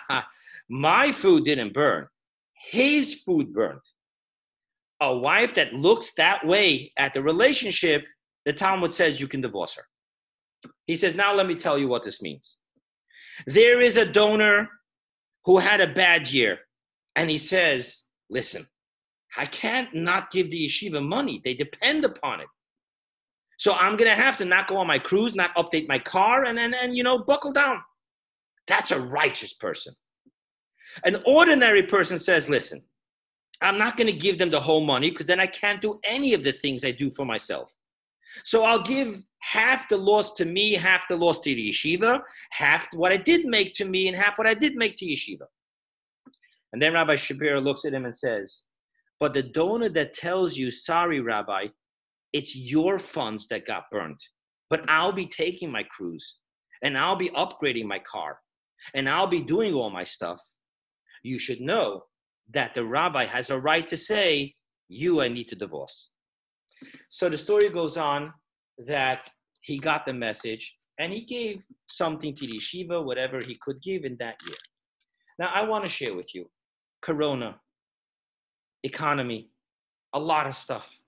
My 0.69 1.11
food 1.11 1.45
didn't 1.45 1.73
burn, 1.73 2.07
his 2.53 3.21
food 3.21 3.53
burned. 3.53 3.81
A 5.01 5.15
wife 5.15 5.55
that 5.55 5.73
looks 5.73 6.13
that 6.15 6.45
way 6.45 6.91
at 6.97 7.13
the 7.13 7.23
relationship, 7.23 8.03
the 8.45 8.53
Talmud 8.53 8.93
says 8.93 9.19
you 9.19 9.27
can 9.27 9.41
divorce 9.41 9.75
her. 9.75 9.83
He 10.85 10.95
says, 10.95 11.15
Now 11.15 11.33
let 11.33 11.47
me 11.47 11.55
tell 11.55 11.77
you 11.77 11.87
what 11.87 12.03
this 12.03 12.21
means. 12.21 12.57
There 13.47 13.81
is 13.81 13.97
a 13.97 14.05
donor 14.05 14.69
who 15.45 15.57
had 15.57 15.81
a 15.81 15.93
bad 15.93 16.31
year, 16.31 16.59
and 17.15 17.29
he 17.29 17.37
says, 17.37 18.03
Listen, 18.29 18.67
I 19.37 19.45
can't 19.45 19.93
not 19.95 20.31
give 20.31 20.51
the 20.51 20.67
yeshiva 20.67 21.03
money. 21.03 21.41
They 21.43 21.53
depend 21.53 22.05
upon 22.05 22.41
it. 22.41 22.47
So 23.59 23.73
I'm 23.73 23.97
gonna 23.97 24.15
have 24.15 24.37
to 24.37 24.45
not 24.45 24.67
go 24.67 24.77
on 24.77 24.87
my 24.87 24.99
cruise, 24.99 25.35
not 25.35 25.53
update 25.55 25.87
my 25.87 25.99
car, 25.99 26.45
and 26.45 26.57
then 26.57 26.73
and 26.73 26.95
you 26.95 27.03
know 27.03 27.19
buckle 27.19 27.51
down. 27.51 27.81
That's 28.67 28.91
a 28.91 28.99
righteous 28.99 29.53
person. 29.53 29.93
An 31.03 31.21
ordinary 31.25 31.83
person 31.83 32.17
says, 32.19 32.49
"Listen, 32.49 32.81
I'm 33.61 33.77
not 33.77 33.97
gonna 33.97 34.13
give 34.13 34.37
them 34.37 34.49
the 34.49 34.61
whole 34.61 34.85
money 34.85 35.11
because 35.11 35.25
then 35.25 35.41
I 35.41 35.47
can't 35.47 35.81
do 35.81 35.99
any 36.05 36.33
of 36.33 36.43
the 36.43 36.53
things 36.53 36.85
I 36.85 36.91
do 36.91 37.11
for 37.11 37.25
myself. 37.25 37.75
So 38.45 38.63
I'll 38.63 38.81
give 38.81 39.21
half 39.39 39.89
the 39.89 39.97
loss 39.97 40.35
to 40.35 40.45
me, 40.45 40.73
half 40.73 41.07
the 41.09 41.17
loss 41.17 41.41
to 41.41 41.53
the 41.53 41.69
yeshiva, 41.69 42.21
half 42.51 42.87
what 42.93 43.11
I 43.11 43.17
did 43.17 43.45
make 43.45 43.73
to 43.73 43.85
me, 43.85 44.07
and 44.07 44.15
half 44.15 44.37
what 44.37 44.47
I 44.47 44.53
did 44.53 44.75
make 44.75 44.95
to 44.97 45.05
yeshiva." 45.05 45.47
And 46.71 46.81
then 46.81 46.93
Rabbi 46.93 47.17
Shapiro 47.17 47.59
looks 47.59 47.83
at 47.83 47.93
him 47.93 48.05
and 48.05 48.15
says, 48.15 48.67
"But 49.19 49.33
the 49.33 49.43
donor 49.43 49.89
that 49.89 50.13
tells 50.13 50.55
you, 50.55 50.71
sorry, 50.71 51.19
Rabbi, 51.19 51.67
it's 52.33 52.55
your 52.55 52.99
funds 52.99 53.47
that 53.49 53.65
got 53.65 53.83
burnt. 53.91 54.21
But 54.69 54.81
I'll 54.87 55.11
be 55.11 55.25
taking 55.25 55.71
my 55.71 55.83
cruise 55.83 56.37
and 56.83 56.97
I'll 56.97 57.15
be 57.15 57.29
upgrading 57.29 57.85
my 57.85 57.99
car 57.99 58.39
and 58.93 59.09
I'll 59.09 59.27
be 59.27 59.41
doing 59.41 59.73
all 59.73 59.89
my 59.89 60.03
stuff. 60.03 60.39
You 61.23 61.39
should 61.39 61.59
know 61.59 62.03
that 62.53 62.73
the 62.73 62.85
rabbi 62.85 63.25
has 63.25 63.49
a 63.49 63.59
right 63.59 63.85
to 63.87 63.97
say, 63.97 64.53
You, 64.87 65.21
I 65.21 65.27
need 65.27 65.49
to 65.49 65.55
divorce. 65.55 66.11
So 67.09 67.29
the 67.29 67.37
story 67.37 67.69
goes 67.69 67.97
on 67.97 68.33
that 68.85 69.29
he 69.61 69.77
got 69.77 70.05
the 70.05 70.13
message 70.13 70.73
and 70.99 71.11
he 71.11 71.21
gave 71.21 71.65
something 71.89 72.35
to 72.35 72.47
the 72.47 72.59
yeshiva, 72.59 73.03
whatever 73.03 73.39
he 73.39 73.57
could 73.61 73.81
give 73.81 74.05
in 74.05 74.15
that 74.19 74.35
year. 74.45 74.57
Now, 75.37 75.49
I 75.53 75.63
want 75.63 75.85
to 75.85 75.91
share 75.91 76.13
with 76.13 76.33
you 76.35 76.49
Corona, 77.01 77.59
economy, 78.83 79.49
a 80.13 80.19
lot 80.19 80.47
of 80.47 80.55
stuff. 80.55 80.98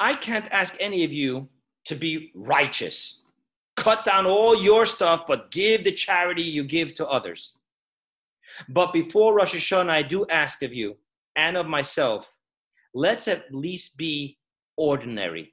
I 0.00 0.14
can't 0.14 0.48
ask 0.50 0.74
any 0.80 1.04
of 1.04 1.12
you 1.12 1.48
to 1.84 1.94
be 1.94 2.32
righteous. 2.34 3.22
Cut 3.76 4.04
down 4.04 4.26
all 4.26 4.60
your 4.60 4.86
stuff, 4.86 5.24
but 5.26 5.50
give 5.50 5.84
the 5.84 5.92
charity 5.92 6.42
you 6.42 6.64
give 6.64 6.94
to 6.94 7.06
others. 7.06 7.58
But 8.68 8.92
before 8.92 9.34
Rosh 9.34 9.54
Hashanah, 9.54 9.90
I 9.90 10.02
do 10.02 10.26
ask 10.30 10.62
of 10.62 10.72
you 10.72 10.96
and 11.36 11.56
of 11.56 11.66
myself, 11.66 12.38
let's 12.94 13.28
at 13.28 13.54
least 13.54 13.96
be 13.98 14.38
ordinary. 14.76 15.52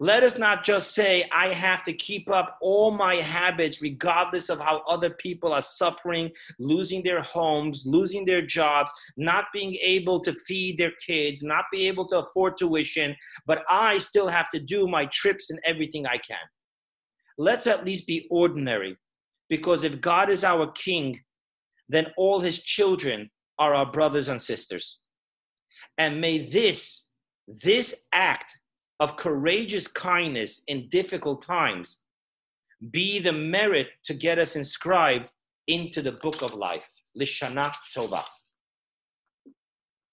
Let 0.00 0.22
us 0.22 0.38
not 0.38 0.64
just 0.64 0.94
say, 0.94 1.28
I 1.32 1.52
have 1.52 1.82
to 1.82 1.92
keep 1.92 2.30
up 2.30 2.56
all 2.60 2.92
my 2.92 3.16
habits, 3.16 3.82
regardless 3.82 4.48
of 4.48 4.60
how 4.60 4.82
other 4.88 5.10
people 5.10 5.52
are 5.52 5.62
suffering, 5.62 6.30
losing 6.60 7.02
their 7.02 7.20
homes, 7.20 7.84
losing 7.84 8.24
their 8.24 8.46
jobs, 8.46 8.92
not 9.16 9.46
being 9.52 9.74
able 9.82 10.20
to 10.20 10.32
feed 10.32 10.78
their 10.78 10.92
kids, 11.04 11.42
not 11.42 11.64
be 11.72 11.88
able 11.88 12.06
to 12.08 12.18
afford 12.18 12.56
tuition, 12.56 13.16
but 13.44 13.64
I 13.68 13.98
still 13.98 14.28
have 14.28 14.48
to 14.50 14.60
do 14.60 14.86
my 14.86 15.06
trips 15.06 15.50
and 15.50 15.58
everything 15.64 16.06
I 16.06 16.18
can. 16.18 16.36
Let's 17.36 17.66
at 17.66 17.84
least 17.84 18.06
be 18.06 18.28
ordinary, 18.30 18.96
because 19.48 19.82
if 19.82 20.00
God 20.00 20.30
is 20.30 20.44
our 20.44 20.70
king, 20.72 21.20
then 21.88 22.06
all 22.16 22.38
his 22.38 22.62
children 22.62 23.30
are 23.58 23.74
our 23.74 23.90
brothers 23.90 24.28
and 24.28 24.40
sisters. 24.40 25.00
And 25.96 26.20
may 26.20 26.46
this, 26.46 27.08
this 27.48 28.06
act 28.12 28.57
of 29.00 29.16
courageous 29.16 29.86
kindness 29.86 30.62
in 30.66 30.88
difficult 30.88 31.42
times 31.42 32.04
be 32.90 33.18
the 33.18 33.32
merit 33.32 33.88
to 34.04 34.14
get 34.14 34.38
us 34.38 34.56
inscribed 34.56 35.30
into 35.66 36.02
the 36.02 36.12
book 36.12 36.42
of 36.42 36.54
life. 36.54 36.90
Lishana 37.18 37.72
Tova. 37.94 38.24